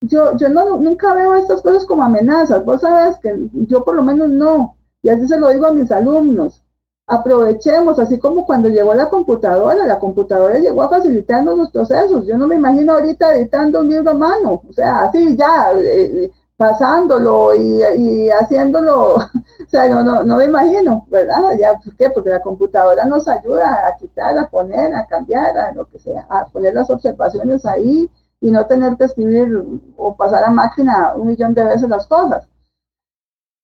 yo, 0.02 0.36
yo 0.36 0.48
no, 0.48 0.76
nunca 0.76 1.14
veo 1.14 1.34
estas 1.36 1.62
cosas 1.62 1.86
como 1.86 2.02
amenazas. 2.02 2.64
Vos 2.64 2.82
sabes 2.82 3.18
que 3.18 3.34
yo 3.52 3.84
por 3.84 3.94
lo 3.94 4.02
menos 4.02 4.28
no. 4.28 4.76
Y 5.02 5.08
así 5.08 5.26
se 5.26 5.38
lo 5.38 5.48
digo 5.48 5.66
a 5.66 5.72
mis 5.72 5.90
alumnos. 5.90 6.62
Aprovechemos, 7.06 7.98
así 7.98 8.18
como 8.18 8.46
cuando 8.46 8.68
llegó 8.68 8.94
la 8.94 9.08
computadora, 9.08 9.86
la 9.86 9.98
computadora 9.98 10.58
llegó 10.58 10.82
a 10.82 10.90
facilitarnos 10.90 11.58
los 11.58 11.70
procesos. 11.70 12.26
Yo 12.26 12.36
no 12.36 12.46
me 12.46 12.56
imagino 12.56 12.92
ahorita 12.92 13.34
editando 13.34 13.80
un 13.80 13.88
libro 13.88 14.10
a 14.10 14.14
mano. 14.14 14.62
O 14.68 14.72
sea, 14.72 15.02
así 15.04 15.36
ya. 15.36 15.72
Eh, 15.76 16.30
pasándolo 16.60 17.54
y, 17.54 18.28
haciéndolo, 18.28 19.14
o 19.14 19.66
sea, 19.66 19.88
no, 19.88 20.22
no, 20.22 20.36
me 20.36 20.44
imagino, 20.44 21.06
¿verdad? 21.08 21.56
Ya, 21.58 21.72
¿Por 21.78 21.96
qué? 21.96 22.10
Porque 22.10 22.28
la 22.28 22.42
computadora 22.42 23.06
nos 23.06 23.26
ayuda 23.28 23.88
a 23.88 23.96
quitar, 23.96 24.36
a 24.36 24.46
poner, 24.46 24.94
a 24.94 25.06
cambiar, 25.06 25.56
a 25.56 25.72
lo 25.72 25.86
que 25.86 25.98
sea, 25.98 26.26
a 26.28 26.44
poner 26.44 26.74
las 26.74 26.90
observaciones 26.90 27.64
ahí 27.64 28.10
y 28.42 28.50
no 28.50 28.66
tener 28.66 28.94
que 28.98 29.04
escribir 29.04 29.64
o 29.96 30.14
pasar 30.14 30.44
a 30.44 30.50
máquina 30.50 31.14
un 31.14 31.28
millón 31.28 31.54
de 31.54 31.64
veces 31.64 31.88
las 31.88 32.06
cosas. 32.06 32.46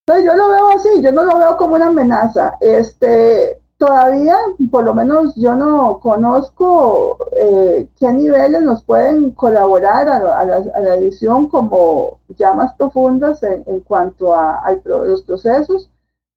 Entonces 0.07 0.25
yo 0.25 0.35
lo 0.35 0.49
veo 0.49 0.69
así, 0.71 1.03
yo 1.03 1.13
no 1.13 1.25
lo 1.25 1.37
veo 1.37 1.55
como 1.59 1.75
una 1.75 1.89
amenaza. 1.89 2.57
Este, 2.61 3.61
todavía, 3.79 4.37
por 4.71 4.85
lo 4.85 4.95
menos 4.95 5.35
yo 5.35 5.55
no 5.55 6.01
conozco 6.01 7.19
eh, 7.33 7.89
qué 7.99 8.13
niveles 8.13 8.63
nos 8.63 8.83
pueden 8.83 9.33
colaborar 9.33 10.09
a, 10.09 10.45
la, 10.45 10.95
edición 10.97 11.49
como 11.49 12.21
ya 12.39 12.55
más 12.55 12.75
profundas 12.75 13.43
en, 13.43 13.81
cuanto 13.81 14.35
a, 14.35 14.63
los 14.85 15.23
procesos, 15.23 15.91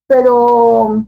pero, 0.07 1.05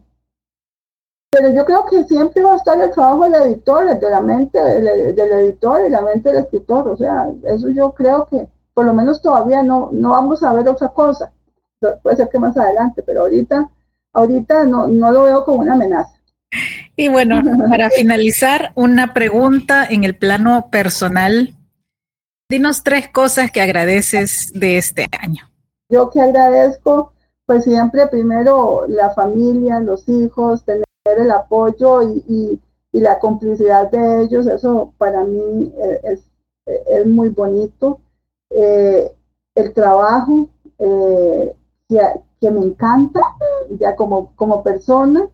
pero 1.32 1.50
yo 1.50 1.66
creo 1.66 1.86
que 1.86 2.04
siempre 2.06 2.44
va 2.44 2.54
a 2.54 2.58
estar 2.58 2.80
el 2.80 2.92
trabajo 2.92 3.24
del 3.26 3.42
editor, 3.44 4.00
de 4.00 4.10
la 4.10 4.22
mente 4.22 4.60
del, 4.60 4.88
editor 5.18 5.86
y 5.86 5.90
la 5.90 6.02
mente 6.02 6.30
del 6.30 6.44
escritor, 6.44 6.88
o 6.88 6.98
sea, 6.98 7.30
eso 7.44 7.70
yo 7.70 7.92
creo 7.92 8.26
que 8.28 8.48
por 8.74 8.86
lo 8.86 8.94
menos 8.94 9.22
todavía 9.22 9.64
no, 9.64 9.90
no 9.92 10.12
vamos 10.12 10.44
a 10.44 10.54
ver 10.54 10.68
otra 10.70 10.90
cosa. 10.90 11.32
Puede 12.04 12.16
ser 12.16 12.30
que 12.30 12.40
más 12.40 12.56
adelante, 12.56 13.04
pero 13.04 13.22
ahorita, 13.22 13.70
ahorita 14.14 14.66
no, 14.66 14.88
no 14.88 15.12
lo 15.12 15.24
veo 15.24 15.44
como 15.44 15.62
una 15.62 15.74
amenaza. 15.74 16.21
Y 17.02 17.08
bueno, 17.08 17.42
para 17.70 17.90
finalizar, 17.90 18.74
una 18.76 19.12
pregunta 19.12 19.88
en 19.90 20.04
el 20.04 20.16
plano 20.16 20.70
personal. 20.70 21.56
Dinos 22.48 22.84
tres 22.84 23.10
cosas 23.10 23.50
que 23.50 23.60
agradeces 23.60 24.52
de 24.54 24.78
este 24.78 25.08
año. 25.20 25.50
Yo 25.90 26.12
que 26.12 26.22
agradezco, 26.22 27.14
pues 27.48 27.64
siempre 27.64 28.06
primero 28.06 28.86
la 28.88 29.10
familia, 29.16 29.80
los 29.80 30.08
hijos, 30.08 30.64
tener 30.64 30.86
el 31.04 31.32
apoyo 31.32 32.04
y, 32.04 32.60
la 32.92 33.18
complicidad 33.18 33.90
de 33.90 34.24
ellos, 34.24 34.46
eso 34.46 34.94
para 35.00 35.24
mí 35.24 35.74
es, 36.04 36.20
muy 37.08 37.30
bonito. 37.30 38.00
Eh, 38.52 39.12
el 39.56 39.74
trabajo 39.74 40.50
eh, 40.78 41.56
que, 41.90 42.00
que, 42.40 42.52
me 42.52 42.60
encanta 42.60 43.22
ya 43.80 43.96
como, 43.96 44.36
como 44.36 44.62
persona 44.62 45.28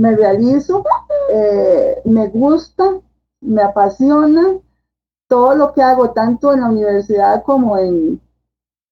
me 0.00 0.16
realizo, 0.16 0.82
eh, 1.30 2.00
me 2.06 2.28
gusta, 2.28 2.84
me 3.42 3.60
apasiona 3.60 4.58
todo 5.28 5.54
lo 5.54 5.74
que 5.74 5.82
hago, 5.82 6.12
tanto 6.12 6.54
en 6.54 6.60
la 6.62 6.70
universidad 6.70 7.42
como 7.42 7.76
en, 7.76 8.18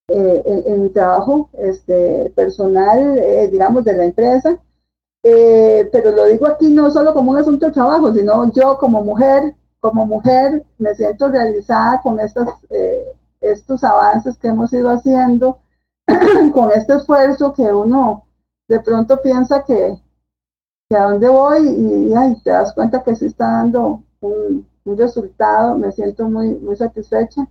eh, 0.09 0.65
en, 0.67 0.83
mi 0.83 0.91
trabajo 0.91 1.49
este, 1.55 2.31
personal, 2.37 3.19
eh, 3.19 3.49
digamos, 3.51 3.85
de 3.85 3.95
la 3.95 4.05
empresa. 4.05 4.59
pero 5.93 6.11
lo 6.11 6.27
digo 6.27 6.47
aquí 6.47 6.69
no 6.69 6.91
solo 6.91 7.15
como 7.15 7.31
un 7.31 7.39
asunto 7.39 7.67
de 7.67 7.73
trabajo, 7.73 8.13
sino 8.13 8.53
yo 8.53 8.77
como 8.77 9.03
mujer, 9.03 9.55
como 9.81 10.05
mujer 10.05 10.63
me 10.77 10.95
siento 10.95 11.29
realizada 11.29 12.03
con 12.03 12.21
estos, 12.21 12.49
estos 13.41 13.83
avances 13.83 14.37
que 14.37 14.49
hemos 14.49 14.71
ido 14.75 14.91
haciendo, 14.91 15.59
con 16.53 16.71
este 16.73 16.97
esfuerzo 16.97 17.55
que 17.55 17.63
uno 17.63 18.27
de 18.69 18.81
pronto 18.81 19.21
piensa 19.23 19.65
que, 19.65 19.99
a 20.97 21.03
dónde 21.03 21.29
voy 21.29 21.69
y, 21.69 22.43
te 22.43 22.51
das 22.51 22.73
cuenta 22.73 23.03
que 23.03 23.15
sí 23.15 23.27
está 23.27 23.45
dando 23.45 24.03
un, 24.21 24.67
resultado, 24.97 25.77
me 25.77 25.93
siento 25.93 26.31
muy, 26.31 26.49
muy 26.55 26.75
satisfecha. 26.75 27.47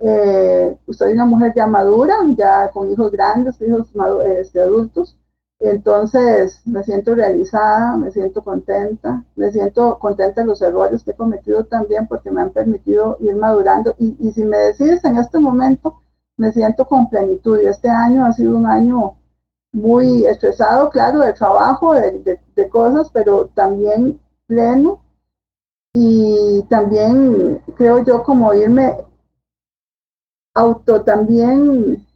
Eh, 0.00 0.76
soy 0.90 1.12
una 1.12 1.24
mujer 1.24 1.52
ya 1.54 1.68
madura, 1.68 2.16
ya 2.36 2.68
con 2.72 2.90
hijos 2.90 3.12
grandes, 3.12 3.60
hijos 3.62 3.86
este, 4.26 4.60
adultos, 4.60 5.16
entonces 5.60 6.60
me 6.66 6.82
siento 6.82 7.14
realizada, 7.14 7.96
me 7.96 8.10
siento 8.10 8.42
contenta, 8.42 9.22
me 9.36 9.52
siento 9.52 9.96
contenta 10.00 10.40
de 10.40 10.48
los 10.48 10.60
errores 10.60 11.04
que 11.04 11.12
he 11.12 11.14
cometido 11.14 11.64
también 11.64 12.08
porque 12.08 12.32
me 12.32 12.42
han 12.42 12.50
permitido 12.50 13.16
ir 13.20 13.36
madurando. 13.36 13.94
Y, 13.98 14.16
y 14.18 14.32
si 14.32 14.44
me 14.44 14.58
decides 14.58 15.04
en 15.04 15.18
este 15.18 15.38
momento, 15.38 16.02
me 16.36 16.52
siento 16.52 16.84
con 16.84 17.08
plenitud. 17.08 17.60
Y 17.62 17.66
este 17.66 17.88
año 17.88 18.26
ha 18.26 18.32
sido 18.32 18.56
un 18.56 18.66
año 18.66 19.14
muy 19.72 20.26
estresado, 20.26 20.90
claro, 20.90 21.20
de 21.20 21.32
trabajo, 21.32 21.94
de, 21.94 22.68
cosas, 22.70 23.10
pero 23.12 23.46
también 23.54 24.20
pleno. 24.46 25.02
Y 25.94 26.62
también 26.68 27.62
creo 27.76 28.04
yo 28.04 28.22
como 28.22 28.52
irme 28.54 28.96
auto 30.54 31.02
también 31.02 32.06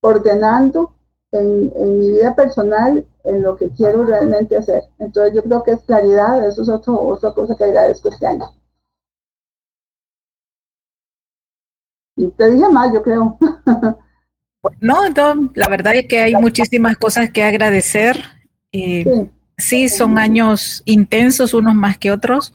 ordenando 0.00 0.94
en, 1.32 1.98
mi 1.98 2.10
vida 2.10 2.34
personal 2.34 3.06
en 3.24 3.42
lo 3.42 3.56
que 3.56 3.70
quiero 3.70 4.04
realmente 4.04 4.56
hacer. 4.56 4.84
Entonces 4.98 5.34
yo 5.34 5.42
creo 5.42 5.62
que 5.62 5.72
es 5.72 5.82
claridad, 5.82 6.44
eso 6.46 6.62
es 6.62 6.68
otro, 6.68 7.00
otra 7.00 7.32
cosa 7.32 7.54
que 7.56 7.64
agradezco 7.64 8.08
este 8.08 8.26
año. 8.26 8.50
Y 12.16 12.28
te 12.28 12.50
dije 12.50 12.68
más, 12.68 12.92
yo 12.92 13.02
creo. 13.02 13.38
No, 14.80 15.02
la 15.54 15.68
verdad 15.68 15.94
es 15.94 16.06
que 16.06 16.20
hay 16.20 16.34
muchísimas 16.34 16.96
cosas 16.96 17.30
que 17.30 17.42
agradecer. 17.42 18.22
Eh, 18.72 19.06
sí. 19.56 19.88
son 19.88 20.18
años 20.18 20.82
intensos, 20.84 21.54
unos 21.54 21.74
más 21.74 21.96
que 21.98 22.10
otros, 22.10 22.54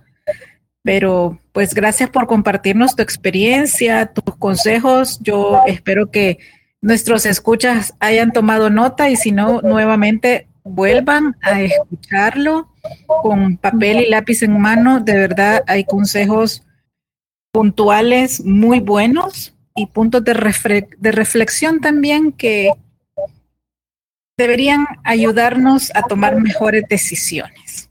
pero 0.83 1.39
pues 1.51 1.73
gracias 1.73 2.09
por 2.09 2.27
compartirnos 2.27 2.95
tu 2.95 3.01
experiencia, 3.01 4.07
tus 4.07 4.35
consejos. 4.35 5.19
Yo 5.21 5.61
espero 5.65 6.11
que 6.11 6.39
nuestros 6.81 7.25
escuchas 7.25 7.93
hayan 7.99 8.31
tomado 8.31 8.69
nota 8.69 9.09
y 9.09 9.15
si 9.15 9.31
no, 9.31 9.61
nuevamente 9.61 10.47
vuelvan 10.63 11.35
a 11.41 11.61
escucharlo 11.61 12.69
con 13.21 13.57
papel 13.57 14.01
y 14.01 14.09
lápiz 14.09 14.43
en 14.43 14.59
mano. 14.59 14.99
De 14.99 15.13
verdad, 15.13 15.63
hay 15.67 15.85
consejos 15.85 16.63
puntuales 17.51 18.43
muy 18.43 18.79
buenos 18.79 19.53
y 19.75 19.87
puntos 19.87 20.23
de, 20.23 20.87
de 20.97 21.11
reflexión 21.11 21.81
también 21.81 22.31
que 22.31 22.71
deberían 24.37 24.85
ayudarnos 25.03 25.91
a 25.95 26.03
tomar 26.03 26.39
mejores 26.39 26.83
decisiones. 26.89 27.89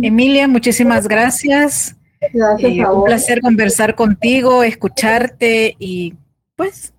Emilia, 0.00 0.48
muchísimas 0.48 1.06
gracias. 1.08 1.96
Gracias 2.32 2.72
eh, 2.72 2.86
un 2.86 3.04
placer 3.04 3.40
conversar 3.40 3.94
contigo, 3.94 4.62
escucharte 4.62 5.76
y 5.78 6.14
pues 6.54 6.92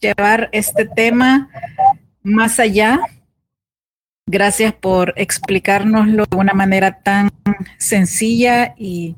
llevar 0.00 0.48
este 0.52 0.86
tema 0.86 1.48
más 2.22 2.60
allá. 2.60 3.00
Gracias 4.26 4.72
por 4.72 5.12
explicárnoslo 5.16 6.24
de 6.30 6.36
una 6.36 6.52
manera 6.52 7.02
tan 7.02 7.30
sencilla 7.78 8.74
y 8.76 9.16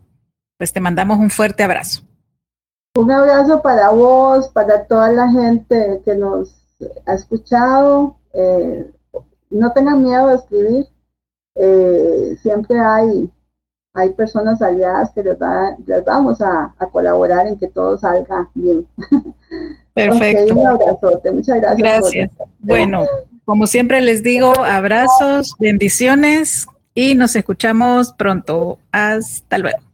pues 0.57 0.73
te 0.73 0.81
mandamos 0.81 1.19
un 1.19 1.31
fuerte 1.31 1.63
abrazo. 1.63 2.03
Un 2.95 3.11
abrazo 3.11 3.63
para 3.63 3.89
vos, 3.91 4.49
para 4.49 4.85
toda 4.85 5.11
la 5.13 5.31
gente 5.31 6.03
que 6.05 6.15
nos 6.15 6.63
ha 7.07 7.15
escuchado. 7.15 8.17
Eh, 8.35 8.91
no 9.51 9.73
tengan 9.73 10.03
miedo 10.03 10.29
de 10.29 10.35
escribir. 10.35 10.87
Eh, 11.55 12.37
siempre 12.43 12.79
hay, 12.79 13.31
hay 13.95 14.11
personas 14.11 14.61
aliadas 14.61 15.11
que 15.15 15.23
les, 15.23 15.39
vamos 16.05 16.41
a, 16.43 16.75
colaborar 16.93 17.47
en 17.47 17.59
que 17.59 17.69
todo 17.69 17.97
salga 17.97 18.51
bien. 18.55 18.87
Perfecto. 19.95 20.55
un 20.55 20.67
abrazote. 20.67 21.31
Muchas 21.31 21.61
gracias. 21.61 21.79
Gracias. 21.79 22.31
Bueno, 22.59 23.07
como 23.47 23.67
siempre 23.67 24.03
les 24.03 24.23
digo, 24.23 24.53
abrazos, 24.65 25.55
bendiciones 25.59 26.67
y 26.95 27.15
nos 27.15 27.37
escuchamos 27.37 28.13
pronto. 28.13 28.79
Hasta 28.91 29.57
luego. 29.57 29.92